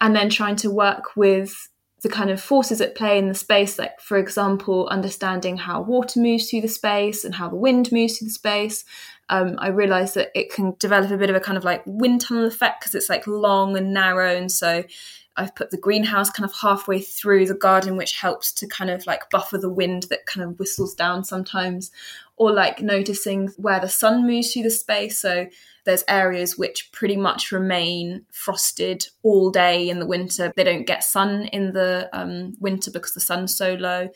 and 0.00 0.14
then 0.14 0.30
trying 0.30 0.56
to 0.56 0.70
work 0.70 1.16
with 1.16 1.68
the 2.02 2.08
kind 2.08 2.30
of 2.30 2.40
forces 2.40 2.80
at 2.80 2.94
play 2.94 3.18
in 3.18 3.28
the 3.28 3.34
space, 3.34 3.78
like, 3.78 4.00
for 4.00 4.16
example, 4.16 4.86
understanding 4.88 5.56
how 5.56 5.80
water 5.80 6.20
moves 6.20 6.48
through 6.48 6.60
the 6.60 6.68
space 6.68 7.24
and 7.24 7.34
how 7.34 7.48
the 7.48 7.56
wind 7.56 7.90
moves 7.90 8.18
through 8.18 8.28
the 8.28 8.32
space. 8.32 8.84
Um, 9.28 9.56
I 9.58 9.68
realized 9.68 10.14
that 10.14 10.30
it 10.34 10.52
can 10.52 10.76
develop 10.78 11.10
a 11.10 11.16
bit 11.16 11.30
of 11.30 11.36
a 11.36 11.40
kind 11.40 11.58
of 11.58 11.64
like 11.64 11.82
wind 11.84 12.20
tunnel 12.20 12.46
effect 12.46 12.80
because 12.80 12.94
it's 12.94 13.08
like 13.08 13.26
long 13.26 13.76
and 13.76 13.92
narrow. 13.92 14.36
And 14.36 14.52
so 14.52 14.84
I've 15.36 15.54
put 15.54 15.70
the 15.70 15.76
greenhouse 15.76 16.30
kind 16.30 16.48
of 16.48 16.56
halfway 16.56 17.00
through 17.00 17.46
the 17.46 17.54
garden, 17.54 17.96
which 17.96 18.18
helps 18.18 18.52
to 18.54 18.66
kind 18.66 18.90
of 18.90 19.06
like 19.06 19.30
buffer 19.30 19.58
the 19.58 19.70
wind 19.70 20.04
that 20.04 20.26
kind 20.26 20.44
of 20.44 20.58
whistles 20.58 20.94
down 20.94 21.24
sometimes, 21.24 21.90
or 22.36 22.52
like 22.52 22.80
noticing 22.80 23.48
where 23.56 23.80
the 23.80 23.88
sun 23.88 24.26
moves 24.26 24.52
through 24.52 24.62
the 24.62 24.70
space. 24.70 25.20
So 25.20 25.46
there's 25.84 26.04
areas 26.08 26.58
which 26.58 26.90
pretty 26.92 27.16
much 27.16 27.52
remain 27.52 28.26
frosted 28.32 29.06
all 29.22 29.50
day 29.50 29.88
in 29.88 29.98
the 29.98 30.06
winter. 30.06 30.52
They 30.56 30.64
don't 30.64 30.86
get 30.86 31.04
sun 31.04 31.46
in 31.46 31.72
the 31.72 32.10
um, 32.12 32.54
winter 32.60 32.90
because 32.90 33.12
the 33.12 33.20
sun's 33.20 33.54
so 33.54 33.74
low. 33.74 34.08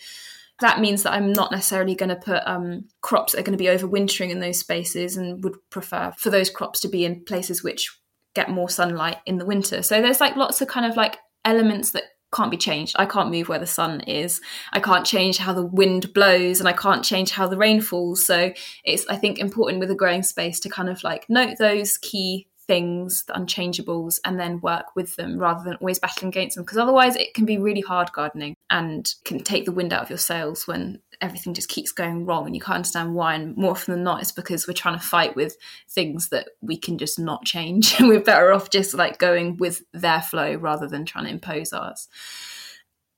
That 0.60 0.80
means 0.80 1.04
that 1.04 1.14
I'm 1.14 1.32
not 1.32 1.52
necessarily 1.52 1.94
going 1.94 2.10
to 2.10 2.16
put 2.16 2.42
um, 2.44 2.84
crops 3.00 3.32
that 3.32 3.40
are 3.40 3.44
going 3.44 3.56
to 3.56 3.62
be 3.62 3.70
overwintering 3.70 4.30
in 4.30 4.40
those 4.40 4.58
spaces 4.58 5.16
and 5.16 5.42
would 5.42 5.56
prefer 5.70 6.12
for 6.18 6.28
those 6.28 6.50
crops 6.50 6.80
to 6.80 6.88
be 6.88 7.04
in 7.04 7.24
places 7.24 7.62
which 7.62 7.96
get 8.34 8.50
more 8.50 8.68
sunlight 8.68 9.18
in 9.26 9.38
the 9.38 9.46
winter. 9.46 9.82
So 9.82 10.00
there's 10.00 10.20
like 10.20 10.36
lots 10.36 10.60
of 10.60 10.68
kind 10.68 10.86
of 10.86 10.96
like 10.96 11.18
elements 11.44 11.92
that 11.92 12.04
can't 12.32 12.50
be 12.50 12.56
changed. 12.56 12.94
I 12.98 13.06
can't 13.06 13.30
move 13.30 13.48
where 13.48 13.58
the 13.58 13.66
sun 13.66 14.02
is. 14.02 14.40
I 14.72 14.80
can't 14.80 15.04
change 15.04 15.38
how 15.38 15.52
the 15.52 15.66
wind 15.66 16.12
blows 16.14 16.60
and 16.60 16.68
I 16.68 16.72
can't 16.72 17.04
change 17.04 17.30
how 17.30 17.48
the 17.48 17.56
rain 17.56 17.80
falls. 17.80 18.24
So 18.24 18.52
it's, 18.84 19.06
I 19.08 19.16
think, 19.16 19.38
important 19.38 19.80
with 19.80 19.90
a 19.90 19.96
growing 19.96 20.22
space 20.22 20.60
to 20.60 20.68
kind 20.68 20.88
of 20.88 21.02
like 21.02 21.28
note 21.28 21.58
those 21.58 21.98
key 21.98 22.46
things, 22.68 23.24
the 23.24 23.32
unchangeables, 23.32 24.20
and 24.24 24.38
then 24.38 24.60
work 24.60 24.94
with 24.94 25.16
them 25.16 25.38
rather 25.38 25.64
than 25.64 25.74
always 25.80 25.98
battling 25.98 26.28
against 26.28 26.54
them. 26.54 26.64
Because 26.64 26.78
otherwise, 26.78 27.16
it 27.16 27.34
can 27.34 27.44
be 27.44 27.58
really 27.58 27.80
hard 27.80 28.12
gardening 28.12 28.54
and 28.70 29.12
can 29.24 29.40
take 29.40 29.64
the 29.64 29.72
wind 29.72 29.92
out 29.92 30.04
of 30.04 30.10
your 30.10 30.18
sails 30.18 30.68
when 30.68 31.00
everything 31.20 31.54
just 31.54 31.68
keeps 31.68 31.92
going 31.92 32.26
wrong 32.26 32.46
and 32.46 32.54
you 32.54 32.60
can't 32.60 32.76
understand 32.76 33.14
why. 33.14 33.34
And 33.34 33.56
more 33.56 33.72
often 33.72 33.94
than 33.94 34.04
not, 34.04 34.20
it's 34.20 34.32
because 34.32 34.66
we're 34.66 34.74
trying 34.74 34.98
to 34.98 35.04
fight 35.04 35.36
with 35.36 35.56
things 35.88 36.28
that 36.30 36.48
we 36.60 36.76
can 36.76 36.98
just 36.98 37.18
not 37.18 37.44
change. 37.44 37.98
And 37.98 38.08
we're 38.08 38.20
better 38.20 38.52
off 38.52 38.70
just 38.70 38.94
like 38.94 39.18
going 39.18 39.56
with 39.56 39.82
their 39.92 40.22
flow 40.22 40.54
rather 40.54 40.86
than 40.86 41.04
trying 41.04 41.24
to 41.24 41.30
impose 41.30 41.72
ours 41.72 42.08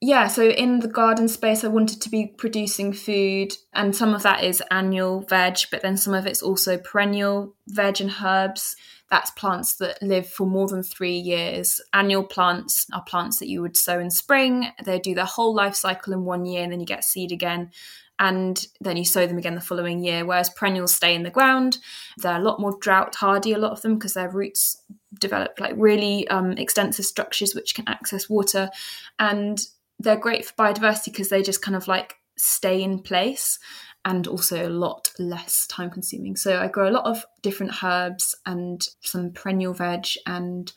yeah, 0.05 0.27
so 0.27 0.49
in 0.49 0.81
the 0.81 0.89
garden 0.89 1.29
space, 1.29 1.63
I 1.63 1.69
wanted 1.69 2.03
to 2.03 2.11
be 2.11 2.27
producing 2.27 2.93
food, 2.93 3.53
and 3.73 3.95
some 3.95 4.15
of 4.15 4.25
that 4.25 4.43
is 4.43 4.61
annual 4.69 5.21
veg, 5.21 5.59
but 5.71 5.81
then 5.83 5.97
some 5.97 6.13
of 6.13 6.27
it's 6.27 6.43
also 6.43 6.77
perennial 6.77 7.55
veg 7.69 8.01
and 8.01 8.13
herbs. 8.21 8.75
That's 9.13 9.31
plants 9.33 9.77
that 9.77 10.03
live 10.03 10.27
for 10.27 10.47
more 10.47 10.67
than 10.67 10.83
three 10.83 11.19
years. 11.19 11.81
Annual 11.93 12.25
plants 12.25 12.87
are 12.95 13.05
plants 13.05 13.39
that 13.39 13.49
you 13.49 13.61
would 13.61 13.77
sow 13.77 14.01
in 14.01 14.11
spring. 14.11 14.69
They 14.83 14.99
do 14.99 15.15
their 15.15 15.27
whole 15.27 15.55
life 15.55 15.75
cycle 15.75 16.15
in 16.15 16.25
one 16.25 16.47
year, 16.47 16.63
and 16.63 16.73
then 16.73 16.81
you 16.81 16.87
get 16.87 17.05
seed 17.05 17.31
again. 17.31 17.71
and 18.19 18.67
then 18.81 18.97
you 18.97 19.05
sow 19.05 19.27
them 19.27 19.39
again 19.39 19.55
the 19.55 19.61
following 19.61 20.05
year. 20.05 20.25
Whereas 20.25 20.49
perennials 20.51 20.95
stay 20.95 21.15
in 21.15 21.25
the 21.25 21.31
ground, 21.31 21.79
they're 22.19 22.37
a 22.37 22.43
lot 22.43 22.61
more 22.61 22.79
drought 22.81 23.15
hardy, 23.17 23.53
a 23.53 23.59
lot 23.59 23.73
of 23.73 23.83
them, 23.83 23.95
because 23.95 24.15
their 24.15 24.31
roots 24.31 24.81
develop 25.21 25.59
like 25.59 25.75
really 25.77 26.27
um, 26.29 26.53
extensive 26.53 27.05
structures 27.05 27.55
which 27.55 27.75
can 27.75 27.89
access 27.89 28.31
water, 28.31 28.71
and 29.19 29.67
they're 29.99 30.17
great 30.17 30.45
for 30.45 30.55
biodiversity 30.55 31.07
because 31.07 31.29
they 31.29 31.43
just 31.43 31.63
kind 31.63 31.77
of 31.77 31.89
like 31.89 32.15
stay 32.37 32.83
in 32.83 32.99
place 32.99 33.59
and 34.05 34.27
also 34.27 34.67
a 34.67 34.69
lot 34.69 35.13
less 35.19 35.67
time 35.67 35.91
consuming. 35.91 36.37
So 36.37 36.61
I 36.61 36.69
grow 36.69 36.89
a 36.89 36.91
lot 36.91 37.05
of 37.05 37.25
different 37.41 37.83
herbs 37.83 38.35
and 38.47 38.85
some 39.01 39.33
perennial 39.33 39.75
veg 39.75 40.07
and 40.27 40.73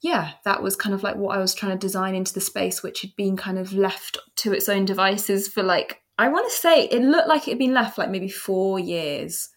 yeah, 0.00 0.32
that 0.44 0.62
was 0.62 0.76
kind 0.76 0.94
of 0.94 1.02
like 1.02 1.16
what 1.16 1.36
I 1.36 1.40
was 1.40 1.54
trying 1.54 1.72
to 1.72 1.78
design 1.78 2.14
into 2.14 2.32
the 2.32 2.40
space, 2.40 2.82
which 2.82 3.00
had 3.00 3.16
been 3.16 3.36
kind 3.36 3.58
of 3.58 3.72
left 3.72 4.18
to 4.36 4.52
its 4.52 4.68
own 4.68 4.84
devices 4.84 5.48
for 5.48 5.62
like, 5.62 6.02
I 6.18 6.28
want 6.28 6.48
to 6.48 6.56
say 6.56 6.84
it 6.84 7.02
looked 7.02 7.28
like 7.28 7.48
it 7.48 7.52
had 7.52 7.58
been 7.58 7.74
left 7.74 7.98
like 7.98 8.10
maybe 8.10 8.28
four 8.28 8.78
years. 8.78 9.48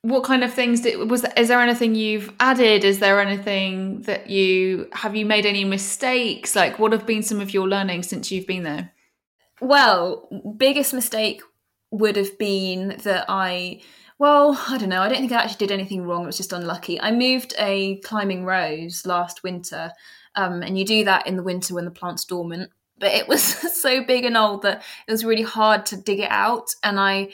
What 0.00 0.24
kind 0.24 0.44
of 0.44 0.52
things 0.52 0.80
did, 0.80 1.10
was, 1.10 1.24
is 1.36 1.48
there 1.48 1.60
anything 1.60 1.94
you've 1.94 2.32
added? 2.40 2.84
Is 2.84 2.98
there 2.98 3.20
anything 3.20 4.02
that 4.02 4.28
you, 4.28 4.88
have 4.92 5.16
you 5.16 5.24
made 5.24 5.46
any 5.46 5.64
mistakes? 5.64 6.54
Like, 6.54 6.78
what 6.78 6.92
have 6.92 7.06
been 7.06 7.22
some 7.22 7.40
of 7.40 7.52
your 7.54 7.68
learnings 7.68 8.08
since 8.08 8.30
you've 8.30 8.46
been 8.46 8.64
there? 8.64 8.92
Well, 9.60 10.28
biggest 10.58 10.92
mistake 10.92 11.42
would 11.94 12.16
have 12.16 12.36
been 12.38 12.96
that 13.04 13.26
I, 13.28 13.80
well, 14.18 14.60
I 14.68 14.78
don't 14.78 14.88
know. 14.88 15.00
I 15.00 15.08
don't 15.08 15.18
think 15.18 15.32
I 15.32 15.42
actually 15.42 15.66
did 15.66 15.72
anything 15.72 16.04
wrong. 16.04 16.24
It 16.24 16.26
was 16.26 16.36
just 16.36 16.52
unlucky. 16.52 17.00
I 17.00 17.12
moved 17.12 17.54
a 17.58 17.96
climbing 18.00 18.44
rose 18.44 19.06
last 19.06 19.42
winter, 19.42 19.92
um, 20.34 20.62
and 20.62 20.76
you 20.76 20.84
do 20.84 21.04
that 21.04 21.26
in 21.26 21.36
the 21.36 21.42
winter 21.42 21.74
when 21.74 21.84
the 21.84 21.90
plant's 21.90 22.24
dormant. 22.24 22.70
But 22.98 23.12
it 23.12 23.28
was 23.28 23.42
so 23.80 24.04
big 24.04 24.24
and 24.24 24.36
old 24.36 24.62
that 24.62 24.82
it 25.06 25.12
was 25.12 25.24
really 25.24 25.42
hard 25.42 25.86
to 25.86 25.96
dig 25.96 26.20
it 26.20 26.30
out, 26.30 26.70
and 26.82 26.98
I 26.98 27.30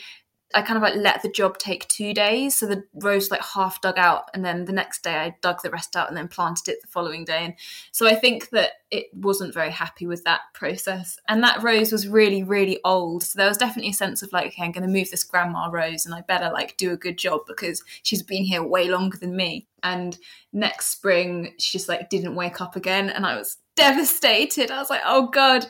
I 0.53 0.63
kind 0.63 0.77
of 0.77 0.83
like 0.83 0.97
let 0.97 1.23
the 1.23 1.29
job 1.29 1.59
take 1.59 1.87
two 1.87 2.13
days. 2.13 2.57
So 2.57 2.67
the 2.67 2.85
rose 2.95 3.31
like 3.31 3.43
half 3.43 3.81
dug 3.81 3.99
out, 3.99 4.31
and 4.35 4.45
then 4.45 4.65
the 4.65 4.73
next 4.73 5.03
day 5.03 5.15
I 5.15 5.37
dug 5.41 5.63
the 5.63 5.71
rest 5.71 5.95
out 5.95 6.09
and 6.09 6.17
then 6.17 6.29
planted 6.29 6.69
it 6.69 6.81
the 6.83 6.89
following 6.89 7.25
day. 7.25 7.45
And 7.45 7.55
so 7.93 8.09
I 8.09 8.15
think 8.15 8.51
that 8.51 8.73
it 8.91 9.07
wasn't 9.15 9.55
very 9.55 9.71
happy 9.71 10.07
with 10.07 10.25
that 10.25 10.41
process. 10.53 11.19
And 11.29 11.43
that 11.45 11.63
rose 11.63 11.93
was 11.93 12.09
really, 12.09 12.43
really 12.43 12.81
old. 12.85 13.23
So 13.23 13.39
there 13.39 13.49
was 13.49 13.59
definitely 13.59 13.93
a 13.93 13.95
sense 13.95 14.23
of 14.23 14.33
like, 14.33 14.49
okay, 14.49 14.65
I'm 14.65 14.73
going 14.73 14.87
to 14.87 14.93
move 14.93 15.11
this 15.11 15.25
grandma 15.25 15.69
rose, 15.71 16.05
and 16.05 16.15
I 16.15 16.23
better 16.23 16.51
like 16.53 16.77
do 16.77 16.93
a 16.93 16.97
good 16.97 17.17
job 17.17 17.43
because 17.47 17.85
she's 18.03 18.23
been 18.23 18.45
here 18.45 18.63
way 18.63 18.89
longer 18.89 19.19
than 19.19 19.37
me. 19.37 19.69
And 19.83 20.19
next 20.53 20.87
spring, 20.89 21.55
she 21.59 21.79
just 21.79 21.89
like 21.89 22.11
didn't 22.11 22.35
wake 22.35 22.61
up 22.61 22.75
again, 22.75 23.09
and 23.09 23.25
I 23.25 23.37
was 23.37 23.59
devastated. 23.77 24.71
I 24.71 24.79
was 24.79 24.91
like, 24.91 25.03
oh 25.05 25.29
God. 25.29 25.67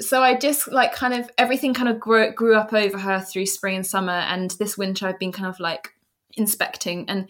So 0.00 0.22
I 0.22 0.36
just 0.36 0.70
like 0.72 0.92
kind 0.94 1.14
of 1.14 1.30
everything 1.36 1.74
kind 1.74 1.88
of 1.88 2.00
grew, 2.00 2.32
grew 2.32 2.56
up 2.56 2.72
over 2.72 2.98
her 2.98 3.20
through 3.20 3.46
spring 3.46 3.76
and 3.76 3.86
summer. 3.86 4.12
And 4.12 4.50
this 4.52 4.78
winter, 4.78 5.06
I've 5.06 5.18
been 5.18 5.32
kind 5.32 5.48
of 5.48 5.60
like 5.60 5.94
inspecting. 6.36 7.08
And 7.08 7.28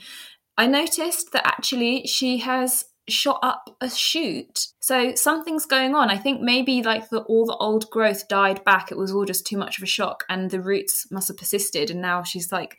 I 0.57 0.67
noticed 0.67 1.33
that 1.33 1.47
actually 1.47 2.07
she 2.07 2.39
has 2.39 2.85
shot 3.09 3.41
up 3.43 3.77
a 3.81 3.91
shoot. 3.91 4.69
So 4.81 5.15
something's 5.15 5.67
going 5.67 5.95
on. 5.95 6.11
I 6.11 6.17
think 6.17 6.41
maybe 6.41 6.83
like 6.83 7.09
the 7.11 7.21
all 7.23 7.45
the 7.45 7.57
old 7.57 7.91
growth 7.91 8.29
died 8.29 8.65
back. 8.65 8.91
It 8.91 8.99
was 8.99 9.13
all 9.13 9.25
just 9.25 9.47
too 9.47 9.57
much 9.57 9.79
of 9.79 9.83
a 9.83 9.87
shock 9.87 10.25
and 10.29 10.51
the 10.51 10.61
roots 10.61 11.11
must 11.11 11.29
have 11.29 11.37
persisted 11.37 11.91
and 11.91 12.01
now 12.01 12.23
she's 12.23 12.53
like 12.53 12.79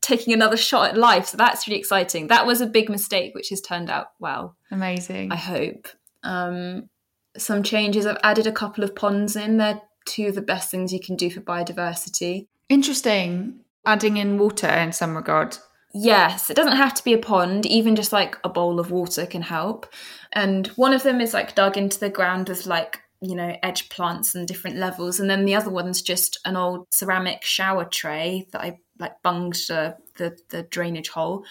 taking 0.00 0.34
another 0.34 0.56
shot 0.56 0.90
at 0.90 0.98
life. 0.98 1.26
So 1.26 1.36
that's 1.36 1.66
really 1.66 1.78
exciting. 1.78 2.28
That 2.28 2.46
was 2.46 2.60
a 2.60 2.66
big 2.66 2.88
mistake 2.88 3.34
which 3.34 3.48
has 3.50 3.60
turned 3.60 3.90
out 3.90 4.12
well. 4.18 4.56
Amazing. 4.70 5.32
I 5.32 5.36
hope. 5.36 5.88
Um, 6.22 6.88
some 7.36 7.62
changes. 7.62 8.06
I've 8.06 8.18
added 8.22 8.46
a 8.46 8.52
couple 8.52 8.84
of 8.84 8.94
ponds 8.94 9.36
in. 9.36 9.56
They're 9.56 9.80
two 10.04 10.26
of 10.26 10.34
the 10.34 10.42
best 10.42 10.70
things 10.70 10.92
you 10.92 11.00
can 11.00 11.16
do 11.16 11.30
for 11.30 11.40
biodiversity. 11.40 12.46
Interesting. 12.68 13.60
Adding 13.86 14.16
in 14.16 14.38
water 14.38 14.68
in 14.68 14.92
some 14.92 15.16
regard. 15.16 15.58
Yes, 15.92 16.50
it 16.50 16.56
doesn't 16.56 16.76
have 16.76 16.94
to 16.94 17.04
be 17.04 17.12
a 17.12 17.18
pond, 17.18 17.66
even 17.66 17.94
just 17.94 18.12
like 18.12 18.36
a 18.42 18.48
bowl 18.48 18.80
of 18.80 18.90
water 18.90 19.26
can 19.26 19.42
help. 19.42 19.86
And 20.32 20.66
one 20.68 20.92
of 20.92 21.04
them 21.04 21.20
is 21.20 21.32
like 21.32 21.54
dug 21.54 21.76
into 21.76 22.00
the 22.00 22.10
ground 22.10 22.48
with 22.48 22.66
like, 22.66 23.00
you 23.20 23.36
know, 23.36 23.56
edge 23.62 23.88
plants 23.90 24.34
and 24.34 24.48
different 24.48 24.76
levels. 24.76 25.20
And 25.20 25.30
then 25.30 25.44
the 25.44 25.54
other 25.54 25.70
one's 25.70 26.02
just 26.02 26.40
an 26.44 26.56
old 26.56 26.86
ceramic 26.92 27.44
shower 27.44 27.84
tray 27.84 28.48
that 28.52 28.60
I 28.60 28.80
like 28.98 29.22
bunged 29.22 29.68
the, 29.68 29.96
the, 30.16 30.36
the 30.48 30.64
drainage 30.64 31.10
hole 31.10 31.44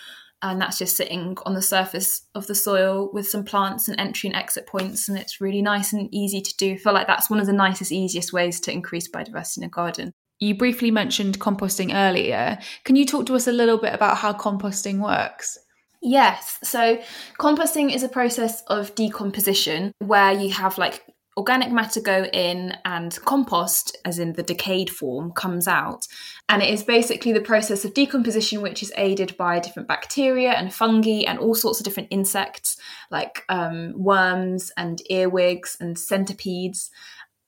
and 0.43 0.61
that's 0.61 0.77
just 0.77 0.97
sitting 0.97 1.37
on 1.45 1.53
the 1.53 1.61
surface 1.61 2.27
of 2.35 2.45
the 2.47 2.53
soil 2.53 3.09
with 3.13 3.27
some 3.27 3.45
plants 3.45 3.87
and 3.87 3.99
entry 3.99 4.27
and 4.27 4.35
exit 4.35 4.67
points 4.67 5.07
and 5.07 5.17
it's 5.17 5.41
really 5.41 5.61
nice 5.61 5.93
and 5.93 6.13
easy 6.13 6.41
to 6.41 6.55
do. 6.57 6.73
I 6.73 6.77
feel 6.77 6.93
like 6.93 7.07
that's 7.07 7.29
one 7.29 7.39
of 7.39 7.47
the 7.47 7.53
nicest 7.53 7.91
easiest 7.91 8.33
ways 8.33 8.59
to 8.61 8.71
increase 8.71 9.09
biodiversity 9.09 9.59
in 9.59 9.63
a 9.63 9.69
garden. 9.69 10.11
You 10.39 10.55
briefly 10.55 10.91
mentioned 10.91 11.39
composting 11.39 11.95
earlier. 11.95 12.59
Can 12.83 12.97
you 12.97 13.05
talk 13.05 13.25
to 13.27 13.35
us 13.35 13.47
a 13.47 13.53
little 13.53 13.77
bit 13.77 13.93
about 13.93 14.17
how 14.17 14.33
composting 14.33 14.99
works? 14.99 15.57
Yes. 16.01 16.59
So 16.63 17.01
composting 17.39 17.95
is 17.95 18.03
a 18.03 18.09
process 18.09 18.61
of 18.67 18.93
decomposition 18.95 19.93
where 19.99 20.33
you 20.33 20.51
have 20.51 20.77
like 20.77 21.01
organic 21.37 21.71
matter 21.71 21.99
go 21.99 22.25
in 22.25 22.75
and 22.85 23.17
compost, 23.25 23.97
as 24.05 24.19
in 24.19 24.33
the 24.33 24.43
decayed 24.43 24.89
form, 24.89 25.31
comes 25.31 25.67
out. 25.67 26.07
And 26.49 26.61
it 26.61 26.69
is 26.69 26.83
basically 26.83 27.33
the 27.33 27.41
process 27.41 27.85
of 27.85 27.93
decomposition 27.93 28.61
which 28.61 28.83
is 28.83 28.93
aided 28.97 29.35
by 29.37 29.59
different 29.59 29.87
bacteria 29.87 30.51
and 30.51 30.73
fungi 30.73 31.23
and 31.27 31.39
all 31.39 31.55
sorts 31.55 31.79
of 31.79 31.85
different 31.85 32.09
insects 32.11 32.77
like 33.09 33.43
um, 33.49 33.93
worms 33.95 34.71
and 34.77 35.01
earwigs 35.09 35.77
and 35.79 35.97
centipedes. 35.97 36.91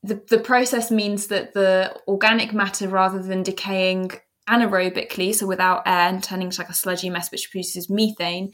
The, 0.04 0.22
the 0.30 0.40
process 0.40 0.92
means 0.92 1.28
that 1.28 1.54
the 1.54 2.00
organic 2.08 2.54
matter, 2.54 2.88
rather 2.88 3.22
than 3.22 3.44
decaying 3.44 4.12
anaerobically, 4.48 5.34
so 5.34 5.48
without 5.48 5.84
air 5.86 6.10
and 6.10 6.24
turning 6.24 6.52
to 6.52 6.62
like 6.62 6.70
a 6.70 6.74
sludgy 6.74 7.10
mess 7.10 7.32
which 7.32 7.50
produces 7.50 7.90
methane, 7.90 8.52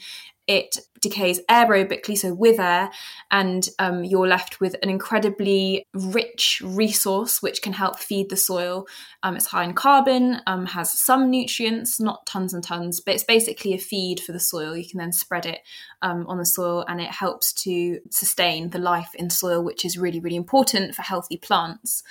it 0.52 0.80
decays 1.00 1.40
aerobically, 1.50 2.18
so 2.18 2.34
with 2.34 2.60
air, 2.60 2.92
and 3.32 3.70
um, 3.80 4.04
you're 4.04 4.28
left 4.28 4.60
with 4.60 4.76
an 4.84 4.90
incredibly 4.90 5.88
rich 5.94 6.62
resource 6.64 7.42
which 7.42 7.62
can 7.62 7.72
help 7.72 7.98
feed 7.98 8.30
the 8.30 8.36
soil. 8.36 8.86
Um, 9.24 9.38
it's 9.38 9.48
high 9.48 9.64
in 9.64 9.74
carbon, 9.74 10.42
um, 10.48 10.66
has 10.66 10.92
some 10.92 11.32
nutrients, 11.32 12.02
not 12.02 12.26
tons 12.26 12.54
and 12.54 12.64
tons, 12.64 13.00
but 13.00 13.16
it's 13.16 13.24
basically 13.24 13.74
a 13.74 13.78
feed 13.78 14.20
for 14.20 14.34
the 14.34 14.40
soil. 14.42 14.76
You 14.76 14.88
can 14.88 15.00
then 15.00 15.14
spread 15.14 15.46
it 15.46 15.62
um, 16.02 16.28
on 16.28 16.38
the 16.38 16.46
soil, 16.46 16.84
and 16.88 17.00
it 17.00 17.12
helps 17.12 17.54
to 17.64 18.00
sustain 18.10 18.72
the 18.72 18.80
life 18.80 19.16
in 19.16 19.30
soil, 19.30 19.64
which 19.64 19.86
is 19.86 19.98
really, 19.98 20.20
really 20.20 20.36
important 20.36 20.96
for 20.96 21.02
healthy 21.02 21.38
plants 21.38 22.04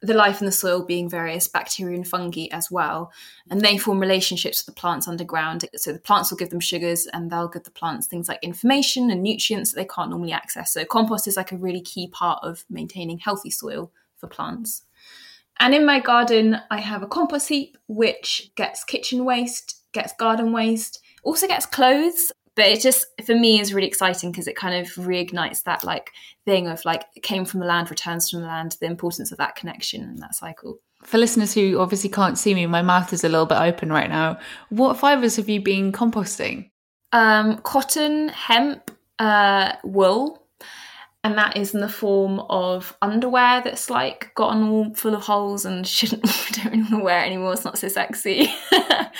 the 0.00 0.14
life 0.14 0.40
in 0.40 0.46
the 0.46 0.52
soil 0.52 0.82
being 0.82 1.08
various 1.08 1.48
bacteria 1.48 1.96
and 1.96 2.06
fungi 2.06 2.46
as 2.52 2.70
well. 2.70 3.12
And 3.50 3.60
they 3.60 3.78
form 3.78 3.98
relationships 3.98 4.64
with 4.64 4.74
the 4.74 4.80
plants 4.80 5.08
underground. 5.08 5.64
So 5.76 5.92
the 5.92 5.98
plants 5.98 6.30
will 6.30 6.38
give 6.38 6.50
them 6.50 6.60
sugars 6.60 7.06
and 7.12 7.30
they'll 7.30 7.48
give 7.48 7.64
the 7.64 7.70
plants 7.70 8.06
things 8.06 8.28
like 8.28 8.38
information 8.42 9.10
and 9.10 9.22
nutrients 9.22 9.72
that 9.72 9.80
they 9.80 9.86
can't 9.86 10.10
normally 10.10 10.32
access. 10.32 10.72
So 10.72 10.84
compost 10.84 11.26
is 11.26 11.36
like 11.36 11.52
a 11.52 11.56
really 11.56 11.80
key 11.80 12.08
part 12.08 12.44
of 12.44 12.64
maintaining 12.70 13.18
healthy 13.18 13.50
soil 13.50 13.90
for 14.16 14.28
plants. 14.28 14.82
And 15.60 15.74
in 15.74 15.84
my 15.84 15.98
garden, 15.98 16.58
I 16.70 16.78
have 16.78 17.02
a 17.02 17.08
compost 17.08 17.48
heap 17.48 17.76
which 17.88 18.52
gets 18.54 18.84
kitchen 18.84 19.24
waste, 19.24 19.82
gets 19.92 20.12
garden 20.12 20.52
waste, 20.52 21.00
also 21.24 21.48
gets 21.48 21.66
clothes 21.66 22.30
but 22.58 22.66
it 22.66 22.80
just 22.80 23.06
for 23.24 23.36
me 23.36 23.60
is 23.60 23.72
really 23.72 23.86
exciting 23.86 24.32
because 24.32 24.48
it 24.48 24.56
kind 24.56 24.74
of 24.74 24.92
reignites 24.96 25.62
that 25.62 25.84
like 25.84 26.10
thing 26.44 26.66
of 26.66 26.84
like 26.84 27.04
it 27.14 27.22
came 27.22 27.44
from 27.44 27.60
the 27.60 27.66
land 27.66 27.88
returns 27.88 28.28
from 28.28 28.40
the 28.40 28.46
land 28.48 28.76
the 28.80 28.86
importance 28.86 29.30
of 29.30 29.38
that 29.38 29.54
connection 29.54 30.02
and 30.02 30.18
that 30.18 30.34
cycle 30.34 30.80
for 31.04 31.18
listeners 31.18 31.54
who 31.54 31.78
obviously 31.78 32.10
can't 32.10 32.36
see 32.36 32.54
me 32.54 32.66
my 32.66 32.82
mouth 32.82 33.12
is 33.12 33.22
a 33.22 33.28
little 33.28 33.46
bit 33.46 33.60
open 33.60 33.90
right 33.90 34.10
now 34.10 34.36
what 34.70 34.98
fibers 34.98 35.36
have 35.36 35.48
you 35.48 35.62
been 35.62 35.92
composting 35.92 36.68
um, 37.12 37.58
cotton 37.58 38.28
hemp 38.30 38.90
uh, 39.20 39.74
wool 39.84 40.42
and 41.24 41.36
that 41.36 41.56
is 41.56 41.74
in 41.74 41.80
the 41.80 41.88
form 41.88 42.40
of 42.48 42.96
underwear 43.02 43.60
that's 43.62 43.90
like 43.90 44.32
gotten 44.34 44.62
all 44.62 44.94
full 44.94 45.14
of 45.14 45.22
holes 45.22 45.64
and 45.64 45.86
shouldn't 45.86 46.22
don't 46.52 46.66
really 46.66 46.78
want 46.78 46.90
to 46.90 47.04
wear 47.04 47.20
it 47.20 47.26
anymore. 47.26 47.52
It's 47.52 47.64
not 47.64 47.78
so 47.78 47.88
sexy. 47.88 48.48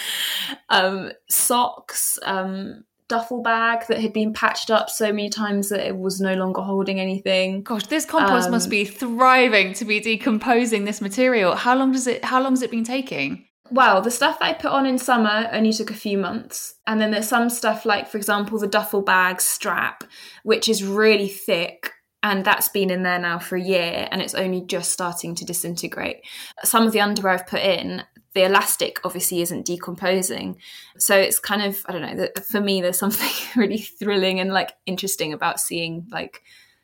um, 0.69 1.11
socks, 1.29 2.19
um, 2.23 2.85
duffel 3.09 3.43
bag 3.43 3.87
that 3.89 4.01
had 4.01 4.13
been 4.13 4.33
patched 4.33 4.71
up 4.71 4.91
so 4.91 5.07
many 5.07 5.31
times 5.31 5.71
that 5.71 5.87
it 5.87 5.97
was 5.97 6.21
no 6.21 6.35
longer 6.35 6.61
holding 6.61 7.01
anything. 7.01 7.63
Gosh, 7.63 7.87
this 7.87 8.05
compost 8.05 8.47
um, 8.47 8.53
must 8.53 8.71
be 8.71 8.85
thriving 8.85 9.73
to 9.75 9.85
be 9.85 10.01
decomposing 10.01 10.85
this 10.85 11.01
material. 11.01 11.55
How 11.55 11.77
long 11.77 11.93
does 11.93 12.07
it 12.07 12.25
how 12.25 12.43
long 12.43 12.53
has 12.53 12.63
it 12.63 12.71
been 12.71 12.85
taking? 12.85 13.47
Well, 13.71 14.01
the 14.01 14.11
stuff 14.11 14.39
I 14.41 14.55
put 14.55 14.71
on 14.71 14.87
in 14.87 14.99
summer 14.99 15.49
only 15.53 15.73
took 15.73 15.91
a 15.91 15.95
few 15.95 16.17
months. 16.17 16.75
And 16.87 17.01
then 17.01 17.11
there's 17.11 17.29
some 17.29 17.51
stuff 17.51 17.85
like, 17.85 18.09
for 18.09 18.17
example, 18.17 18.59
the 18.59 18.67
duffel 18.67 19.03
bag 19.03 19.43
strap, 19.43 20.05
which 20.43 20.69
is 20.69 20.83
really 20.83 21.29
thick 21.29 21.93
and 22.23 22.45
that's 22.45 22.69
been 22.69 22.91
in 22.91 23.03
there 23.03 23.19
now 23.19 23.39
for 23.39 23.57
a 23.57 23.63
year 23.63 24.09
and 24.11 24.21
it's 24.21 24.35
only 24.35 24.63
just 24.63 24.93
starting 24.93 25.35
to 25.37 25.45
disintegrate. 25.45 26.19
Some 26.65 26.87
of 26.87 26.93
the 26.93 27.01
underwear 27.01 27.35
I've 27.35 27.47
put 27.47 27.61
in, 27.61 28.03
the 28.35 28.45
elastic 28.45 29.01
obviously 29.05 29.43
isn't 29.43 29.67
decomposing. 29.67 30.59
So 30.99 31.17
it's 31.17 31.39
kind 31.39 31.63
of, 31.63 31.79
I 31.87 31.93
don't 31.93 32.03
know, 32.03 32.29
for 32.49 32.61
me, 32.61 32.81
there's 32.81 32.99
something 32.99 33.31
really 33.61 33.79
thrilling 33.79 34.41
and 34.41 34.53
like 34.53 34.73
interesting 34.87 35.33
about 35.33 35.61
seeing 35.61 36.07
like 36.11 36.43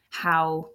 how 0.08 0.70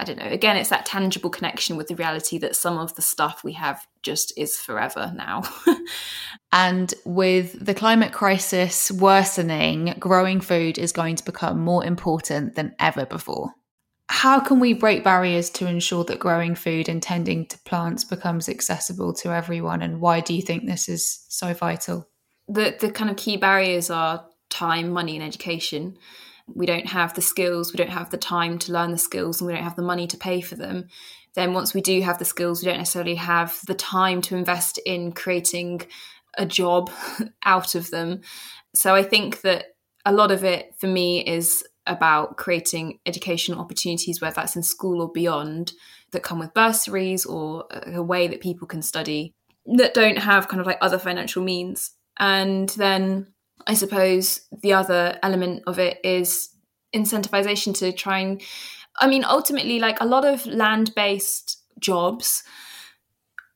I 0.00 0.04
don't 0.04 0.18
know, 0.18 0.30
again, 0.30 0.56
it's 0.56 0.70
that 0.70 0.86
tangible 0.86 1.28
connection 1.28 1.76
with 1.76 1.88
the 1.88 1.96
reality 1.96 2.38
that 2.38 2.54
some 2.54 2.78
of 2.78 2.94
the 2.94 3.02
stuff 3.02 3.42
we 3.42 3.54
have 3.54 3.84
just 4.02 4.32
is 4.36 4.56
forever 4.56 5.12
now. 5.16 5.42
and 6.52 6.94
with 7.04 7.64
the 7.64 7.74
climate 7.74 8.12
crisis 8.12 8.92
worsening, 8.92 9.96
growing 9.98 10.40
food 10.40 10.78
is 10.78 10.92
going 10.92 11.16
to 11.16 11.24
become 11.24 11.58
more 11.58 11.84
important 11.84 12.54
than 12.54 12.76
ever 12.78 13.06
before. 13.06 13.50
How 14.08 14.40
can 14.40 14.58
we 14.58 14.72
break 14.72 15.04
barriers 15.04 15.50
to 15.50 15.66
ensure 15.66 16.04
that 16.04 16.18
growing 16.18 16.54
food 16.54 16.88
and 16.88 17.02
tending 17.02 17.46
to 17.46 17.58
plants 17.60 18.04
becomes 18.04 18.48
accessible 18.48 19.12
to 19.14 19.32
everyone? 19.32 19.82
And 19.82 20.00
why 20.00 20.20
do 20.20 20.34
you 20.34 20.42
think 20.42 20.66
this 20.66 20.88
is 20.88 21.24
so 21.28 21.52
vital? 21.54 22.08
The, 22.48 22.76
the 22.80 22.90
kind 22.90 23.10
of 23.10 23.16
key 23.16 23.36
barriers 23.36 23.90
are 23.90 24.24
time, 24.48 24.90
money, 24.90 25.16
and 25.16 25.24
education 25.24 25.98
we 26.54 26.66
don't 26.66 26.86
have 26.86 27.14
the 27.14 27.22
skills, 27.22 27.72
we 27.72 27.76
don't 27.76 27.90
have 27.90 28.10
the 28.10 28.16
time 28.16 28.58
to 28.58 28.72
learn 28.72 28.90
the 28.90 28.98
skills, 28.98 29.40
and 29.40 29.46
we 29.46 29.52
don't 29.54 29.64
have 29.64 29.76
the 29.76 29.82
money 29.82 30.06
to 30.06 30.16
pay 30.16 30.40
for 30.40 30.54
them, 30.54 30.88
then 31.34 31.52
once 31.52 31.74
we 31.74 31.80
do 31.80 32.00
have 32.00 32.18
the 32.18 32.24
skills, 32.24 32.62
we 32.62 32.68
don't 32.68 32.78
necessarily 32.78 33.14
have 33.16 33.58
the 33.66 33.74
time 33.74 34.20
to 34.22 34.36
invest 34.36 34.78
in 34.86 35.12
creating 35.12 35.82
a 36.36 36.46
job 36.46 36.90
out 37.44 37.74
of 37.74 37.90
them. 37.90 38.22
So 38.74 38.94
I 38.94 39.02
think 39.02 39.42
that 39.42 39.66
a 40.04 40.12
lot 40.12 40.30
of 40.30 40.44
it 40.44 40.74
for 40.78 40.86
me 40.86 41.24
is 41.24 41.64
about 41.88 42.36
creating 42.36 42.98
educational 43.06 43.60
opportunities, 43.60 44.20
whether 44.20 44.34
that's 44.34 44.56
in 44.56 44.62
school 44.62 45.00
or 45.00 45.10
beyond, 45.10 45.72
that 46.12 46.22
come 46.22 46.38
with 46.38 46.54
bursaries 46.54 47.26
or 47.26 47.66
a 47.70 48.02
way 48.02 48.28
that 48.28 48.40
people 48.40 48.66
can 48.66 48.82
study 48.82 49.34
that 49.76 49.94
don't 49.94 50.18
have 50.18 50.48
kind 50.48 50.60
of 50.60 50.66
like 50.66 50.78
other 50.80 50.98
financial 50.98 51.42
means. 51.42 51.92
And 52.18 52.68
then 52.70 53.26
I 53.66 53.74
suppose 53.74 54.40
the 54.62 54.72
other 54.72 55.18
element 55.22 55.64
of 55.66 55.78
it 55.78 55.98
is 56.02 56.48
incentivization 56.94 57.76
to 57.78 57.92
try 57.92 58.20
and, 58.20 58.42
I 58.98 59.06
mean, 59.08 59.24
ultimately, 59.24 59.78
like 59.78 60.00
a 60.00 60.06
lot 60.06 60.24
of 60.24 60.46
land 60.46 60.92
based 60.96 61.62
jobs 61.78 62.42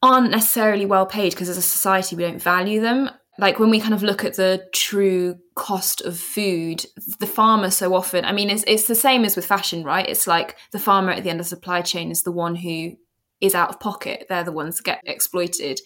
aren't 0.03 0.30
necessarily 0.30 0.85
well 0.85 1.07
paid 1.07 1.33
because 1.33 1.49
as 1.49 1.57
a 1.57 1.62
society 1.62 2.16
we 2.16 2.24
don't 2.24 2.43
value 2.43 2.80
them. 2.80 3.11
Like 3.39 3.59
when 3.59 3.70
we 3.70 3.80
kind 3.80 3.95
of 3.95 4.03
look 4.03 4.24
at 4.24 4.37
the 4.37 4.66
true 4.74 5.39
cost 5.55 6.03
of 6.03 6.18
food, 6.18 6.85
the 7.18 7.26
farmer 7.26 7.70
so 7.70 7.95
often, 7.95 8.24
I 8.24 8.33
mean, 8.33 8.51
it's, 8.51 8.64
it's 8.66 8.87
the 8.87 8.95
same 8.95 9.24
as 9.24 9.37
with 9.37 9.47
fashion, 9.47 9.85
right? 9.85 10.09
It's 10.09 10.26
like 10.26 10.59
the 10.70 10.78
farmer 10.78 11.12
at 11.12 11.24
the 11.24 11.30
end 11.30 11.41
of 11.41 11.47
the 11.47 11.51
supply 11.51 11.80
chain 11.80 12.11
is 12.11 12.22
the 12.22 12.33
one 12.33 12.57
who 12.57 12.93
is 13.41 13.55
out 13.55 13.70
of 13.70 13.80
pocket. 13.80 14.26
They're 14.28 14.45
the 14.45 14.53
ones 14.53 14.76
that 14.76 14.85
get 14.85 15.01
exploited. 15.05 15.80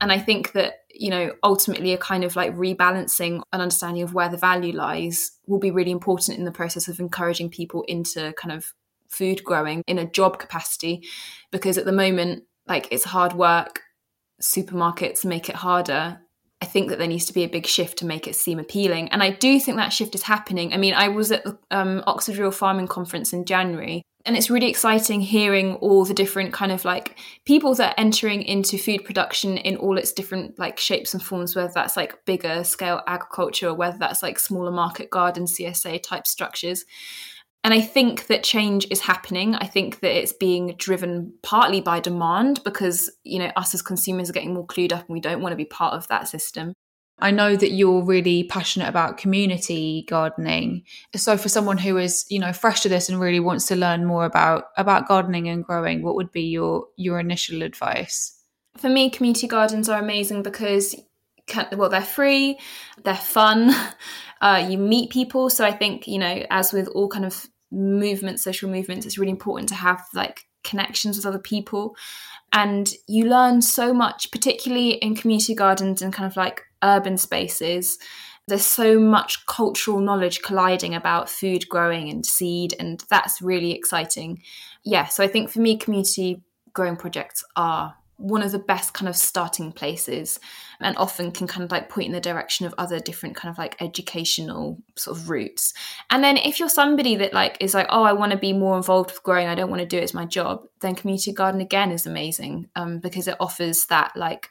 And 0.00 0.12
I 0.12 0.18
think 0.18 0.52
that, 0.52 0.74
you 0.90 1.10
know, 1.10 1.32
ultimately 1.42 1.92
a 1.92 1.98
kind 1.98 2.24
of 2.24 2.36
like 2.36 2.54
rebalancing 2.54 3.42
an 3.52 3.60
understanding 3.60 4.02
of 4.02 4.14
where 4.14 4.28
the 4.28 4.36
value 4.36 4.72
lies 4.72 5.32
will 5.46 5.58
be 5.58 5.70
really 5.70 5.90
important 5.90 6.38
in 6.38 6.44
the 6.44 6.52
process 6.52 6.88
of 6.88 7.00
encouraging 7.00 7.50
people 7.50 7.84
into 7.88 8.32
kind 8.34 8.52
of 8.52 8.72
food 9.08 9.42
growing 9.42 9.82
in 9.86 9.98
a 9.98 10.08
job 10.08 10.38
capacity. 10.38 11.02
Because 11.50 11.78
at 11.78 11.84
the 11.84 11.92
moment, 11.92 12.44
like 12.66 12.88
it's 12.90 13.04
hard 13.04 13.32
work, 13.32 13.82
supermarkets 14.40 15.24
make 15.24 15.48
it 15.48 15.56
harder. 15.56 16.20
I 16.60 16.66
think 16.66 16.88
that 16.88 16.98
there 16.98 17.06
needs 17.06 17.26
to 17.26 17.32
be 17.32 17.44
a 17.44 17.48
big 17.48 17.66
shift 17.66 17.98
to 17.98 18.06
make 18.06 18.26
it 18.26 18.34
seem 18.34 18.58
appealing. 18.58 19.08
And 19.10 19.22
I 19.22 19.30
do 19.30 19.60
think 19.60 19.76
that 19.76 19.92
shift 19.92 20.14
is 20.14 20.22
happening. 20.22 20.72
I 20.72 20.76
mean, 20.76 20.94
I 20.94 21.08
was 21.08 21.30
at 21.30 21.44
the 21.44 21.56
um, 21.70 22.02
Oxford 22.06 22.36
Real 22.36 22.50
Farming 22.50 22.88
Conference 22.88 23.32
in 23.32 23.44
January 23.44 24.02
and 24.28 24.36
it's 24.36 24.50
really 24.50 24.68
exciting 24.68 25.22
hearing 25.22 25.76
all 25.76 26.04
the 26.04 26.12
different 26.12 26.52
kind 26.52 26.70
of 26.70 26.84
like 26.84 27.16
people 27.46 27.74
that 27.74 27.92
are 27.92 28.00
entering 28.00 28.42
into 28.42 28.76
food 28.76 29.02
production 29.04 29.56
in 29.56 29.76
all 29.76 29.96
its 29.96 30.12
different 30.12 30.58
like 30.58 30.78
shapes 30.78 31.14
and 31.14 31.22
forms 31.22 31.56
whether 31.56 31.72
that's 31.74 31.96
like 31.96 32.24
bigger 32.26 32.62
scale 32.62 33.00
agriculture 33.06 33.68
or 33.68 33.74
whether 33.74 33.96
that's 33.96 34.22
like 34.22 34.38
smaller 34.38 34.70
market 34.70 35.08
garden 35.08 35.46
csa 35.46 36.02
type 36.02 36.26
structures 36.26 36.84
and 37.64 37.74
i 37.74 37.80
think 37.80 38.26
that 38.26 38.42
change 38.42 38.86
is 38.90 39.00
happening 39.00 39.54
i 39.56 39.66
think 39.66 40.00
that 40.00 40.16
it's 40.16 40.32
being 40.32 40.74
driven 40.78 41.32
partly 41.42 41.80
by 41.80 42.00
demand 42.00 42.62
because 42.64 43.10
you 43.24 43.38
know 43.38 43.50
us 43.56 43.74
as 43.74 43.82
consumers 43.82 44.30
are 44.30 44.34
getting 44.34 44.54
more 44.54 44.66
clued 44.66 44.92
up 44.92 45.06
and 45.06 45.14
we 45.14 45.20
don't 45.20 45.42
want 45.42 45.52
to 45.52 45.56
be 45.56 45.64
part 45.64 45.94
of 45.94 46.06
that 46.08 46.28
system 46.28 46.72
I 47.20 47.30
know 47.30 47.56
that 47.56 47.72
you're 47.72 48.04
really 48.04 48.44
passionate 48.44 48.88
about 48.88 49.18
community 49.18 50.04
gardening. 50.08 50.84
So 51.16 51.36
for 51.36 51.48
someone 51.48 51.78
who 51.78 51.96
is, 51.96 52.24
you 52.28 52.38
know, 52.38 52.52
fresh 52.52 52.82
to 52.82 52.88
this 52.88 53.08
and 53.08 53.18
really 53.18 53.40
wants 53.40 53.66
to 53.66 53.76
learn 53.76 54.04
more 54.04 54.24
about 54.24 54.66
about 54.76 55.08
gardening 55.08 55.48
and 55.48 55.64
growing, 55.64 56.02
what 56.02 56.14
would 56.14 56.30
be 56.30 56.42
your 56.42 56.86
your 56.96 57.18
initial 57.18 57.62
advice? 57.62 58.34
For 58.76 58.88
me, 58.88 59.10
community 59.10 59.48
gardens 59.48 59.88
are 59.88 59.98
amazing 59.98 60.44
because 60.44 60.94
well, 61.72 61.88
they're 61.88 62.02
free, 62.02 62.58
they're 63.04 63.14
fun. 63.14 63.74
Uh, 64.40 64.64
you 64.70 64.78
meet 64.78 65.10
people, 65.10 65.50
so 65.50 65.64
I 65.64 65.72
think 65.72 66.06
you 66.06 66.16
know, 66.16 66.46
as 66.48 66.72
with 66.72 66.86
all 66.94 67.08
kind 67.08 67.24
of 67.24 67.48
movements, 67.72 68.44
social 68.44 68.70
movements, 68.70 69.04
it's 69.04 69.18
really 69.18 69.32
important 69.32 69.68
to 69.70 69.74
have 69.74 70.06
like 70.14 70.46
connections 70.62 71.16
with 71.16 71.26
other 71.26 71.40
people. 71.40 71.96
And 72.52 72.88
you 73.08 73.24
learn 73.24 73.62
so 73.62 73.92
much 73.92 74.30
particularly 74.30 74.90
in 74.90 75.16
community 75.16 75.56
gardens 75.56 76.02
and 76.02 76.12
kind 76.12 76.30
of 76.30 76.36
like 76.36 76.62
urban 76.84 77.16
spaces. 77.16 77.98
There's 78.46 78.64
so 78.64 79.00
much 79.00 79.44
cultural 79.46 79.98
knowledge 79.98 80.40
colliding 80.42 80.94
about 80.94 81.28
food 81.28 81.68
growing 81.68 82.08
and 82.08 82.24
seed 82.24 82.74
and 82.78 83.02
that's 83.10 83.42
really 83.42 83.72
exciting. 83.72 84.40
Yeah 84.84 85.06
so 85.06 85.22
i 85.22 85.28
think 85.28 85.50
for 85.50 85.60
me 85.60 85.76
community 85.76 86.42
growing 86.72 86.96
projects 86.96 87.44
are 87.56 87.94
one 88.18 88.42
of 88.42 88.52
the 88.52 88.58
best 88.58 88.94
kind 88.94 89.08
of 89.08 89.16
starting 89.16 89.72
places 89.72 90.40
and 90.80 90.96
often 90.96 91.30
can 91.30 91.46
kind 91.46 91.64
of 91.64 91.70
like 91.70 91.88
point 91.88 92.06
in 92.06 92.12
the 92.12 92.20
direction 92.20 92.66
of 92.66 92.74
other 92.76 92.98
different 92.98 93.36
kind 93.36 93.50
of 93.50 93.56
like 93.58 93.80
educational 93.80 94.76
sort 94.96 95.16
of 95.16 95.30
routes. 95.30 95.72
And 96.10 96.22
then 96.22 96.36
if 96.36 96.58
you're 96.58 96.68
somebody 96.68 97.14
that 97.16 97.32
like 97.32 97.56
is 97.60 97.74
like 97.74 97.86
oh 97.90 98.02
i 98.02 98.12
want 98.12 98.32
to 98.32 98.38
be 98.38 98.52
more 98.52 98.76
involved 98.76 99.12
with 99.12 99.22
growing. 99.22 99.46
I 99.46 99.54
don't 99.54 99.70
want 99.70 99.80
to 99.80 99.86
do 99.86 99.98
it 99.98 100.04
as 100.04 100.14
my 100.14 100.26
job 100.26 100.64
then 100.80 100.94
community 100.94 101.32
garden 101.32 101.60
again 101.60 101.90
is 101.90 102.06
amazing 102.06 102.68
um, 102.76 102.98
because 102.98 103.28
it 103.28 103.36
offers 103.40 103.86
that 103.86 104.12
like 104.16 104.50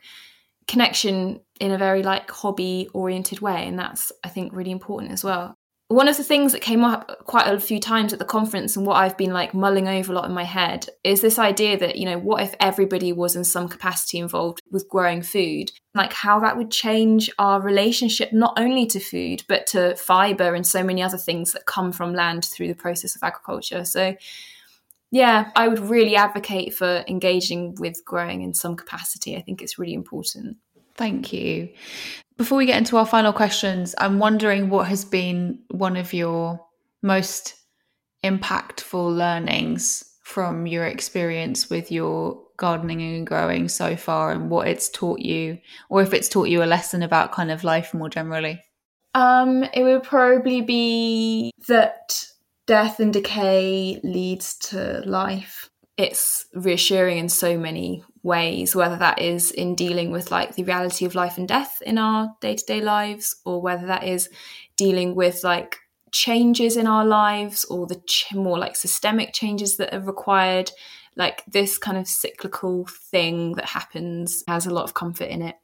connection 0.68 1.39
in 1.59 1.72
a 1.72 1.78
very 1.78 2.03
like 2.03 2.30
hobby 2.30 2.89
oriented 2.93 3.39
way 3.39 3.65
and 3.68 3.80
that's 3.80 4.11
i 4.24 4.30
think 4.30 4.53
really 4.53 4.72
important 4.72 5.11
as 5.11 5.24
well 5.24 5.57
one 5.90 6.10
of 6.10 6.18
the 6.18 6.24
things 6.24 6.52
that 6.52 6.62
came 6.62 6.84
up 6.84 7.24
quite 7.26 7.48
a 7.48 7.60
few 7.60 7.80
times 7.80 8.12
at 8.12 8.20
the 8.20 8.26
conference 8.26 8.76
and 8.76 8.86
what 8.86 8.98
I've 8.98 9.18
been 9.18 9.32
like 9.32 9.54
mulling 9.54 9.88
over 9.88 10.12
a 10.12 10.16
lot 10.16 10.26
in 10.26 10.34
my 10.34 10.44
head 10.44 10.88
is 11.06 11.22
this 11.22 11.40
idea 11.40 11.78
that, 11.78 11.96
you 11.96 12.06
know, 12.06 12.18
what 12.18 12.44
if 12.44 12.54
everybody 12.60 13.14
was 13.14 13.38
in 13.38 13.46
some 13.46 13.70
capacity 13.70 14.18
involved 14.18 14.60
with 14.70 14.90
growing 14.90 15.22
food? 15.22 15.72
Like 15.96 16.12
how 16.12 16.42
that 16.42 16.58
would 16.58 16.72
change 16.72 17.30
our 17.40 17.62
relationship 17.62 18.34
not 18.34 18.60
only 18.60 18.86
to 18.88 19.00
food, 19.00 19.44
but 19.48 19.66
to 19.68 19.96
fiber 19.96 20.54
and 20.54 20.68
so 20.68 20.84
many 20.84 21.02
other 21.02 21.18
things 21.18 21.54
that 21.54 21.66
come 21.66 21.94
from 21.94 22.14
land 22.14 22.44
through 22.44 22.68
the 22.68 22.76
process 22.76 23.16
of 23.16 23.24
agriculture. 23.24 23.86
So, 23.86 24.18
yeah, 25.10 25.52
I 25.56 25.70
would 25.70 25.80
really 25.80 26.18
advocate 26.18 26.74
for 26.74 27.06
engaging 27.08 27.76
with 27.76 28.04
growing 28.04 28.42
in 28.42 28.54
some 28.54 28.76
capacity. 28.76 29.38
I 29.38 29.42
think 29.42 29.62
it's 29.62 29.80
really 29.80 29.94
important. 29.94 30.58
Thank 30.98 31.32
you. 31.32 31.70
Before 32.38 32.58
we 32.58 32.66
get 32.66 32.78
into 32.78 32.98
our 32.98 33.06
final 33.06 33.34
questions, 33.34 33.96
I'm 33.98 34.20
wondering 34.20 34.70
what 34.70 34.88
has 34.88 35.06
been 35.06 35.60
one 35.78 35.98
of 35.98 36.14
your 36.14 36.60
most 37.02 37.56
impactful 38.24 39.16
learnings 39.16 40.04
from 40.24 40.68
your 40.68 40.86
experience 40.86 41.70
with 41.70 41.92
your 41.92 42.42
gardening 42.58 43.02
and 43.02 43.28
growing 43.28 43.70
so 43.70 43.96
far 43.96 44.32
and 44.32 44.50
what 44.50 44.68
it's 44.68 44.90
taught 44.90 45.20
you 45.20 45.58
or 45.90 46.02
if 46.02 46.14
it's 46.14 46.28
taught 46.28 46.50
you 46.50 46.64
a 46.64 46.66
lesson 46.66 47.04
about 47.04 47.32
kind 47.32 47.52
of 47.52 47.64
life 47.64 47.94
more 47.94 48.10
generally? 48.10 48.62
Um 49.14 49.64
it 49.64 49.84
would 49.84 50.04
probably 50.04 50.62
be 50.62 51.52
that 51.68 52.26
death 52.66 53.00
and 53.00 53.14
decay 53.14 54.00
leads 54.04 54.58
to 54.58 55.02
life. 55.06 55.70
It's 55.96 56.46
reassuring 56.54 57.18
in 57.18 57.30
so 57.30 57.58
many 57.58 58.04
ways, 58.22 58.76
whether 58.76 58.98
that 58.98 59.20
is 59.20 59.52
in 59.52 59.74
dealing 59.74 60.12
with 60.12 60.30
like 60.30 60.56
the 60.56 60.64
reality 60.64 61.06
of 61.06 61.16
life 61.16 61.38
and 61.38 61.48
death 61.48 61.82
in 61.86 61.98
our 61.98 62.36
day 62.42 62.56
to 62.56 62.66
day 62.66 62.82
lives, 62.82 63.36
or 63.46 63.62
whether 63.62 63.88
that 63.88 64.04
is 64.04 64.30
dealing 64.78 65.16
with 65.16 65.44
like 65.44 65.78
changes 66.12 66.78
in 66.78 66.88
our 66.88 67.06
lives 67.06 67.66
or 67.66 67.86
the 67.86 68.02
ch- 68.08 68.34
more 68.34 68.58
like 68.58 68.76
systemic 68.76 69.34
changes 69.34 69.78
that 69.78 69.94
are 69.94 70.00
required. 70.00 70.72
Like 71.16 71.44
this 71.48 71.78
kind 71.78 71.98
of 71.98 72.08
cyclical 72.08 72.88
thing 73.12 73.54
that 73.54 73.66
happens 73.66 74.44
has 74.48 74.66
a 74.66 74.74
lot 74.74 74.84
of 74.84 74.94
comfort 74.94 75.30
in 75.30 75.42
it. 75.42 75.56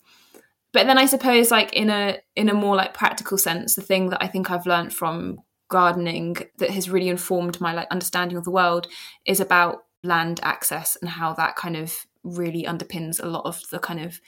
But 0.73 0.87
then 0.87 0.97
I 0.97 1.05
suppose 1.05 1.51
like 1.51 1.71
in 1.73 1.89
a 1.89 2.17
in 2.35 2.49
a 2.49 2.53
more 2.53 2.75
like 2.75 2.95
practical 2.95 3.37
sense, 3.37 3.75
the 3.75 3.81
thing 3.81 4.09
that 4.09 4.23
I 4.23 4.27
think 4.27 4.49
I've 4.49 4.65
learned 4.65 4.93
from 4.93 5.39
gardening 5.69 6.37
that 6.57 6.71
has 6.71 6.89
really 6.89 7.09
informed 7.09 7.61
my 7.61 7.73
like 7.73 7.87
understanding 7.91 8.37
of 8.37 8.43
the 8.43 8.51
world 8.51 8.87
is 9.25 9.39
about 9.39 9.85
land 10.03 10.39
access 10.43 10.97
and 11.01 11.09
how 11.09 11.33
that 11.33 11.55
kind 11.55 11.77
of 11.77 12.05
really 12.23 12.63
underpins 12.63 13.23
a 13.23 13.27
lot 13.27 13.45
of 13.45 13.61
the 13.71 13.79
kind 13.79 13.99
of 13.99 14.19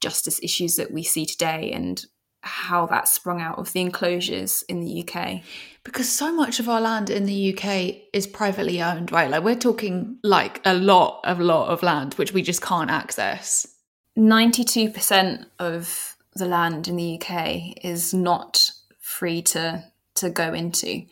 justice 0.00 0.40
issues 0.42 0.76
that 0.76 0.90
we 0.90 1.02
see 1.02 1.26
today 1.26 1.70
and 1.72 2.06
how 2.42 2.86
that 2.86 3.08
sprung 3.08 3.40
out 3.40 3.58
of 3.58 3.72
the 3.72 3.80
enclosures 3.80 4.62
in 4.68 4.80
the 4.80 5.06
UK. 5.06 5.42
Because 5.84 6.08
so 6.08 6.32
much 6.32 6.60
of 6.60 6.68
our 6.68 6.80
land 6.80 7.10
in 7.10 7.26
the 7.26 7.54
UK 7.54 7.96
is 8.12 8.26
privately 8.26 8.82
owned, 8.82 9.12
right? 9.12 9.30
Like 9.30 9.44
we're 9.44 9.54
talking 9.54 10.18
like 10.22 10.60
a 10.64 10.74
lot, 10.74 11.20
a 11.24 11.34
lot 11.34 11.68
of 11.68 11.82
land 11.82 12.14
which 12.14 12.32
we 12.32 12.42
just 12.42 12.62
can't 12.62 12.90
access. 12.90 13.66
92% 14.18 15.46
of 15.58 16.16
the 16.34 16.46
land 16.46 16.88
in 16.88 16.96
the 16.96 17.20
UK 17.20 17.84
is 17.84 18.14
not 18.14 18.70
free 18.98 19.42
to 19.42 19.84
to 20.16 20.30
go 20.30 20.52
into. 20.52 21.02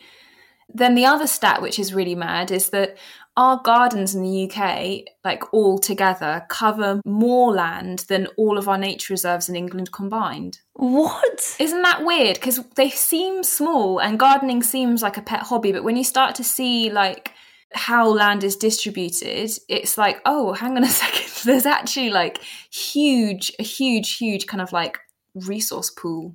Then 0.73 0.95
the 0.95 1.07
other 1.07 1.27
stat 1.27 1.63
which 1.63 1.79
is 1.79 1.95
really 1.95 2.15
mad 2.15 2.51
is 2.51 2.71
that 2.71 2.97
our 3.39 3.63
gardens 3.63 4.17
in 4.17 4.23
the 4.23 4.51
UK, 4.51 5.05
like 5.25 5.55
all 5.55 5.79
together, 5.79 6.45
cover 6.49 7.01
more 7.05 7.53
land 7.53 8.01
than 8.09 8.27
all 8.37 8.59
of 8.59 8.69
our 8.69 8.77
nature 8.77 9.13
reserves 9.13 9.49
in 9.49 9.55
England 9.55 9.93
combined. 9.93 10.59
What? 10.73 11.57
Isn't 11.61 11.83
that 11.83 12.05
weird? 12.05 12.35
Because 12.35 12.59
they 12.75 12.91
seem 12.91 13.45
small 13.45 14.01
and 14.01 14.19
gardening 14.19 14.65
seems 14.65 15.03
like 15.03 15.17
a 15.17 15.23
pet 15.23 15.45
hobby, 15.45 15.71
but 15.71 15.85
when 15.85 15.95
you 15.95 16.03
start 16.03 16.35
to 16.35 16.45
see 16.45 16.91
like 16.91 17.31
how 17.73 18.09
land 18.09 18.43
is 18.43 18.57
distributed, 18.57 19.53
it's 19.69 19.97
like, 19.97 20.21
oh, 20.27 20.53
hang 20.55 20.77
on 20.77 20.83
a 20.83 20.89
second. 20.89 21.31
There's 21.45 21.67
actually 21.67 22.11
like 22.11 22.43
huge, 22.73 23.53
a 23.61 23.63
huge, 23.63 24.17
huge 24.17 24.49
kind 24.49 24.61
of 24.61 24.73
like 24.73 24.99
resource 25.37 25.91
pool 25.91 26.35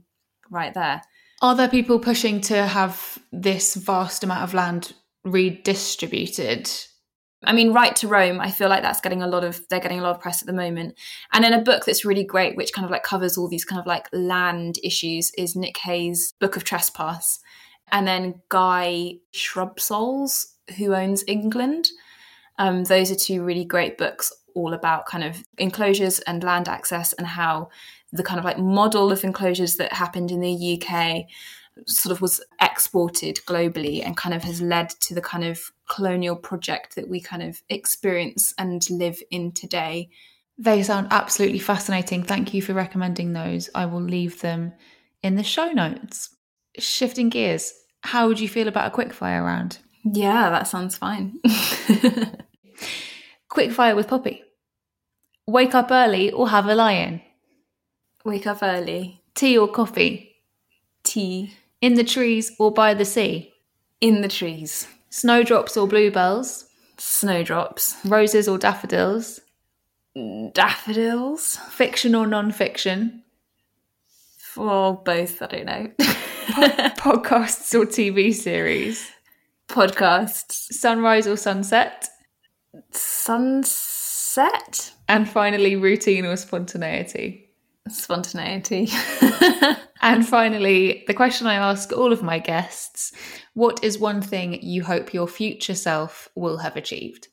right 0.49 0.73
there. 0.73 1.01
Are 1.41 1.53
there 1.53 1.67
people 1.67 1.99
pushing 1.99 2.39
to 2.41 2.65
have 2.65 3.19
this 3.33 3.75
vast 3.75 4.23
amount 4.23 4.43
of 4.43 4.53
land 4.53 4.93
redistributed? 5.25 6.71
I 7.45 7.53
mean, 7.53 7.73
Right 7.73 7.95
to 7.97 8.07
Roam, 8.07 8.39
I 8.39 8.51
feel 8.51 8.69
like 8.69 8.83
that's 8.83 9.01
getting 9.01 9.21
a 9.21 9.27
lot 9.27 9.43
of, 9.43 9.61
they're 9.69 9.79
getting 9.79 9.99
a 9.99 10.03
lot 10.03 10.15
of 10.15 10.21
press 10.21 10.41
at 10.41 10.47
the 10.47 10.53
moment. 10.53 10.95
And 11.31 11.43
then 11.43 11.53
a 11.53 11.61
book 11.61 11.85
that's 11.85 12.05
really 12.05 12.23
great, 12.23 12.55
which 12.55 12.73
kind 12.73 12.85
of 12.85 12.91
like 12.91 13.03
covers 13.03 13.37
all 13.37 13.47
these 13.47 13.65
kind 13.65 13.79
of 13.79 13.85
like 13.85 14.07
land 14.11 14.77
issues, 14.83 15.31
is 15.37 15.55
Nick 15.55 15.77
Hayes' 15.79 16.33
Book 16.39 16.55
of 16.55 16.63
Trespass. 16.63 17.39
And 17.91 18.07
then 18.07 18.41
Guy 18.49 19.15
Shrubsole's, 19.31 20.53
who 20.77 20.93
owns 20.93 21.23
England. 21.27 21.89
Um, 22.57 22.83
those 22.85 23.11
are 23.11 23.15
two 23.15 23.43
really 23.43 23.65
great 23.65 23.97
books 23.97 24.31
all 24.55 24.73
about 24.73 25.05
kind 25.05 25.23
of 25.23 25.43
enclosures 25.57 26.19
and 26.19 26.43
land 26.43 26.69
access 26.69 27.13
and 27.13 27.27
how 27.27 27.69
the 28.11 28.23
kind 28.23 28.39
of 28.39 28.45
like 28.45 28.59
model 28.59 29.11
of 29.11 29.23
enclosures 29.23 29.77
that 29.77 29.91
happened 29.93 30.31
in 30.31 30.39
the 30.39 30.79
UK 30.79 31.25
sort 31.87 32.11
of 32.11 32.21
was 32.21 32.41
exported 32.61 33.39
globally 33.47 34.05
and 34.05 34.15
kind 34.15 34.35
of 34.35 34.43
has 34.43 34.61
led 34.61 34.89
to 34.89 35.15
the 35.15 35.21
kind 35.21 35.43
of 35.43 35.71
colonial 35.89 36.35
project 36.35 36.95
that 36.95 37.09
we 37.09 37.19
kind 37.19 37.43
of 37.43 37.61
experience 37.69 38.53
and 38.57 38.89
live 38.89 39.21
in 39.31 39.51
today. 39.51 40.09
They 40.57 40.83
sound 40.83 41.07
absolutely 41.11 41.59
fascinating. 41.59 42.23
Thank 42.23 42.53
you 42.53 42.61
for 42.61 42.73
recommending 42.73 43.33
those. 43.33 43.69
I 43.73 43.85
will 43.85 44.01
leave 44.01 44.41
them 44.41 44.73
in 45.21 45.35
the 45.35 45.43
show 45.43 45.71
notes. 45.71 46.29
Shifting 46.77 47.29
gears, 47.29 47.73
how 48.01 48.27
would 48.27 48.39
you 48.39 48.49
feel 48.49 48.67
about 48.67 48.93
a 48.93 48.95
quickfire 48.95 49.43
round? 49.43 49.79
Yeah, 50.03 50.49
that 50.49 50.67
sounds 50.67 50.97
fine. 50.97 51.39
quickfire 53.49 53.95
with 53.95 54.07
Poppy. 54.07 54.43
Wake 55.47 55.75
up 55.75 55.91
early 55.91 56.31
or 56.31 56.49
have 56.49 56.67
a 56.67 56.75
lie 56.75 56.93
in? 56.93 57.21
Wake 58.25 58.47
up 58.47 58.59
early. 58.61 59.21
Tea 59.35 59.57
or 59.57 59.67
coffee? 59.67 60.37
Tea. 61.03 61.53
In 61.81 61.95
the 61.95 62.03
trees 62.03 62.51
or 62.59 62.71
by 62.71 62.93
the 62.93 63.05
sea? 63.05 63.53
In 63.99 64.21
the 64.21 64.27
trees. 64.27 64.87
Snowdrops 65.13 65.77
or 65.77 65.87
bluebells? 65.87 66.65
Snowdrops. 66.97 67.97
Roses 68.03 68.47
or 68.47 68.57
daffodils? 68.57 69.41
Daffodils. 70.53 71.57
Fiction 71.69 72.15
or 72.15 72.25
non 72.25 72.51
fiction? 72.51 73.21
Well, 74.57 75.03
both, 75.05 75.39
I 75.43 75.45
don't 75.45 75.65
know. 75.65 75.91
Podcasts 76.97 77.79
or 77.79 77.85
TV 77.85 78.33
series? 78.33 79.07
Podcasts. 79.67 80.73
Sunrise 80.73 81.27
or 81.27 81.37
sunset? 81.37 82.09
Sunset. 82.89 84.93
And 85.07 85.29
finally, 85.29 85.75
routine 85.75 86.25
or 86.25 86.37
spontaneity? 86.37 87.42
Spontaneity. 87.89 88.89
and 90.01 90.27
finally, 90.27 91.03
the 91.07 91.13
question 91.13 91.47
I 91.47 91.55
ask 91.55 91.91
all 91.91 92.13
of 92.13 92.23
my 92.23 92.39
guests 92.39 93.11
What 93.53 93.83
is 93.83 93.99
one 93.99 94.21
thing 94.21 94.61
you 94.61 94.83
hope 94.83 95.13
your 95.13 95.27
future 95.27 95.75
self 95.75 96.29
will 96.35 96.57
have 96.57 96.77
achieved? 96.77 97.27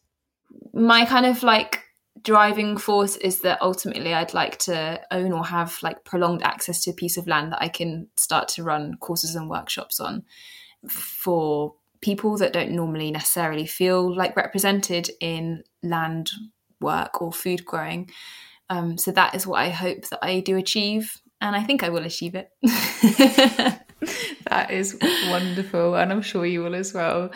My 0.72 1.04
kind 1.04 1.26
of 1.26 1.42
like 1.42 1.84
driving 2.22 2.76
force 2.76 3.16
is 3.16 3.40
that 3.40 3.62
ultimately 3.62 4.12
I'd 4.12 4.34
like 4.34 4.58
to 4.58 5.00
own 5.10 5.32
or 5.32 5.46
have 5.46 5.78
like 5.82 6.04
prolonged 6.04 6.42
access 6.42 6.82
to 6.82 6.90
a 6.90 6.94
piece 6.94 7.16
of 7.16 7.26
land 7.26 7.52
that 7.52 7.62
I 7.62 7.68
can 7.68 8.08
start 8.16 8.48
to 8.48 8.64
run 8.64 8.96
courses 8.98 9.36
and 9.36 9.48
workshops 9.48 10.00
on 10.00 10.24
for 10.88 11.74
people 12.00 12.36
that 12.38 12.52
don't 12.52 12.72
normally 12.72 13.10
necessarily 13.10 13.66
feel 13.66 14.14
like 14.14 14.36
represented 14.36 15.10
in 15.20 15.62
land 15.82 16.30
work 16.80 17.20
or 17.20 17.32
food 17.32 17.64
growing. 17.64 18.10
Um, 18.70 18.96
so 18.96 19.10
that 19.10 19.34
is 19.34 19.46
what 19.46 19.60
I 19.60 19.68
hope 19.68 20.08
that 20.08 20.20
I 20.22 20.40
do 20.40 20.56
achieve, 20.56 21.20
and 21.40 21.56
I 21.56 21.62
think 21.64 21.82
I 21.82 21.88
will 21.88 22.06
achieve 22.06 22.36
it. 22.36 22.48
that 24.48 24.70
is 24.70 24.96
wonderful, 25.28 25.96
and 25.96 26.12
I'm 26.12 26.22
sure 26.22 26.46
you 26.46 26.62
will 26.62 26.76
as 26.76 26.94
well. 26.94 27.30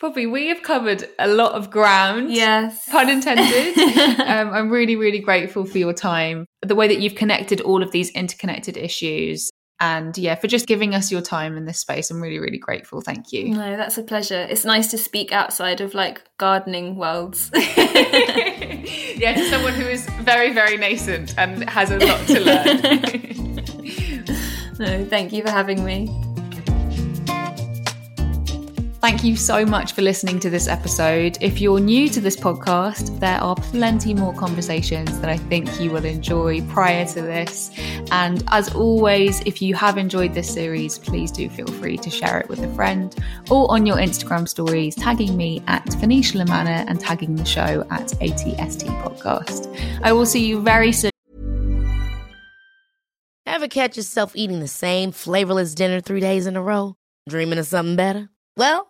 Poppy, 0.00 0.26
we 0.26 0.48
have 0.48 0.62
covered 0.62 1.08
a 1.18 1.28
lot 1.28 1.52
of 1.52 1.70
ground. 1.70 2.32
Yes. 2.32 2.88
Pun 2.90 3.08
intended. 3.08 3.78
um, 4.20 4.50
I'm 4.50 4.68
really, 4.68 4.96
really 4.96 5.20
grateful 5.20 5.64
for 5.64 5.78
your 5.78 5.92
time, 5.92 6.44
the 6.62 6.74
way 6.74 6.88
that 6.88 6.98
you've 6.98 7.14
connected 7.14 7.60
all 7.60 7.82
of 7.82 7.92
these 7.92 8.10
interconnected 8.10 8.76
issues. 8.76 9.50
And 9.82 10.16
yeah, 10.18 10.34
for 10.34 10.46
just 10.46 10.66
giving 10.66 10.94
us 10.94 11.10
your 11.10 11.22
time 11.22 11.56
in 11.56 11.64
this 11.64 11.78
space. 11.78 12.10
I'm 12.10 12.20
really, 12.20 12.38
really 12.38 12.58
grateful. 12.58 13.00
Thank 13.00 13.32
you. 13.32 13.48
No, 13.48 13.78
that's 13.78 13.96
a 13.96 14.02
pleasure. 14.02 14.46
It's 14.50 14.66
nice 14.66 14.90
to 14.90 14.98
speak 14.98 15.32
outside 15.32 15.80
of 15.80 15.94
like 15.94 16.22
gardening 16.36 16.96
worlds. 16.96 17.50
yeah, 19.16 19.34
to 19.34 19.48
someone 19.48 19.74
who 19.74 19.86
is 19.86 20.08
very, 20.20 20.52
very 20.52 20.76
nascent 20.76 21.34
and 21.38 21.68
has 21.68 21.90
a 21.90 21.98
lot 21.98 22.26
to 22.26 22.40
learn. 22.40 22.80
no, 24.78 25.04
thank 25.06 25.32
you 25.32 25.42
for 25.42 25.50
having 25.50 25.84
me. 25.84 26.29
Thank 29.00 29.24
you 29.24 29.34
so 29.34 29.64
much 29.64 29.92
for 29.92 30.02
listening 30.02 30.38
to 30.40 30.50
this 30.50 30.68
episode. 30.68 31.38
If 31.40 31.58
you're 31.58 31.80
new 31.80 32.10
to 32.10 32.20
this 32.20 32.36
podcast, 32.36 33.18
there 33.18 33.40
are 33.40 33.56
plenty 33.56 34.12
more 34.12 34.34
conversations 34.34 35.18
that 35.20 35.30
I 35.30 35.38
think 35.38 35.80
you 35.80 35.90
will 35.90 36.04
enjoy 36.04 36.60
prior 36.66 37.06
to 37.06 37.22
this. 37.22 37.70
And 38.10 38.44
as 38.48 38.74
always, 38.74 39.40
if 39.46 39.62
you 39.62 39.74
have 39.74 39.96
enjoyed 39.96 40.34
this 40.34 40.52
series, 40.52 40.98
please 40.98 41.32
do 41.32 41.48
feel 41.48 41.66
free 41.66 41.96
to 41.96 42.10
share 42.10 42.40
it 42.40 42.50
with 42.50 42.62
a 42.62 42.68
friend 42.74 43.16
or 43.50 43.70
on 43.70 43.86
your 43.86 43.96
Instagram 43.96 44.46
stories, 44.46 44.94
tagging 44.96 45.34
me 45.34 45.62
at 45.66 45.88
Venetia 45.94 46.36
Lamanna 46.36 46.84
and 46.86 47.00
tagging 47.00 47.36
the 47.36 47.46
show 47.46 47.86
at 47.90 48.08
ATST 48.20 48.84
Podcast. 49.02 49.74
I 50.02 50.12
will 50.12 50.26
see 50.26 50.44
you 50.46 50.60
very 50.60 50.92
soon. 50.92 51.10
Ever 53.46 53.66
catch 53.66 53.96
yourself 53.96 54.36
eating 54.36 54.60
the 54.60 54.68
same 54.68 55.10
flavorless 55.10 55.74
dinner 55.74 56.02
three 56.02 56.20
days 56.20 56.46
in 56.46 56.54
a 56.54 56.62
row? 56.62 56.96
Dreaming 57.30 57.58
of 57.58 57.66
something 57.66 57.96
better? 57.96 58.28
Well, 58.56 58.89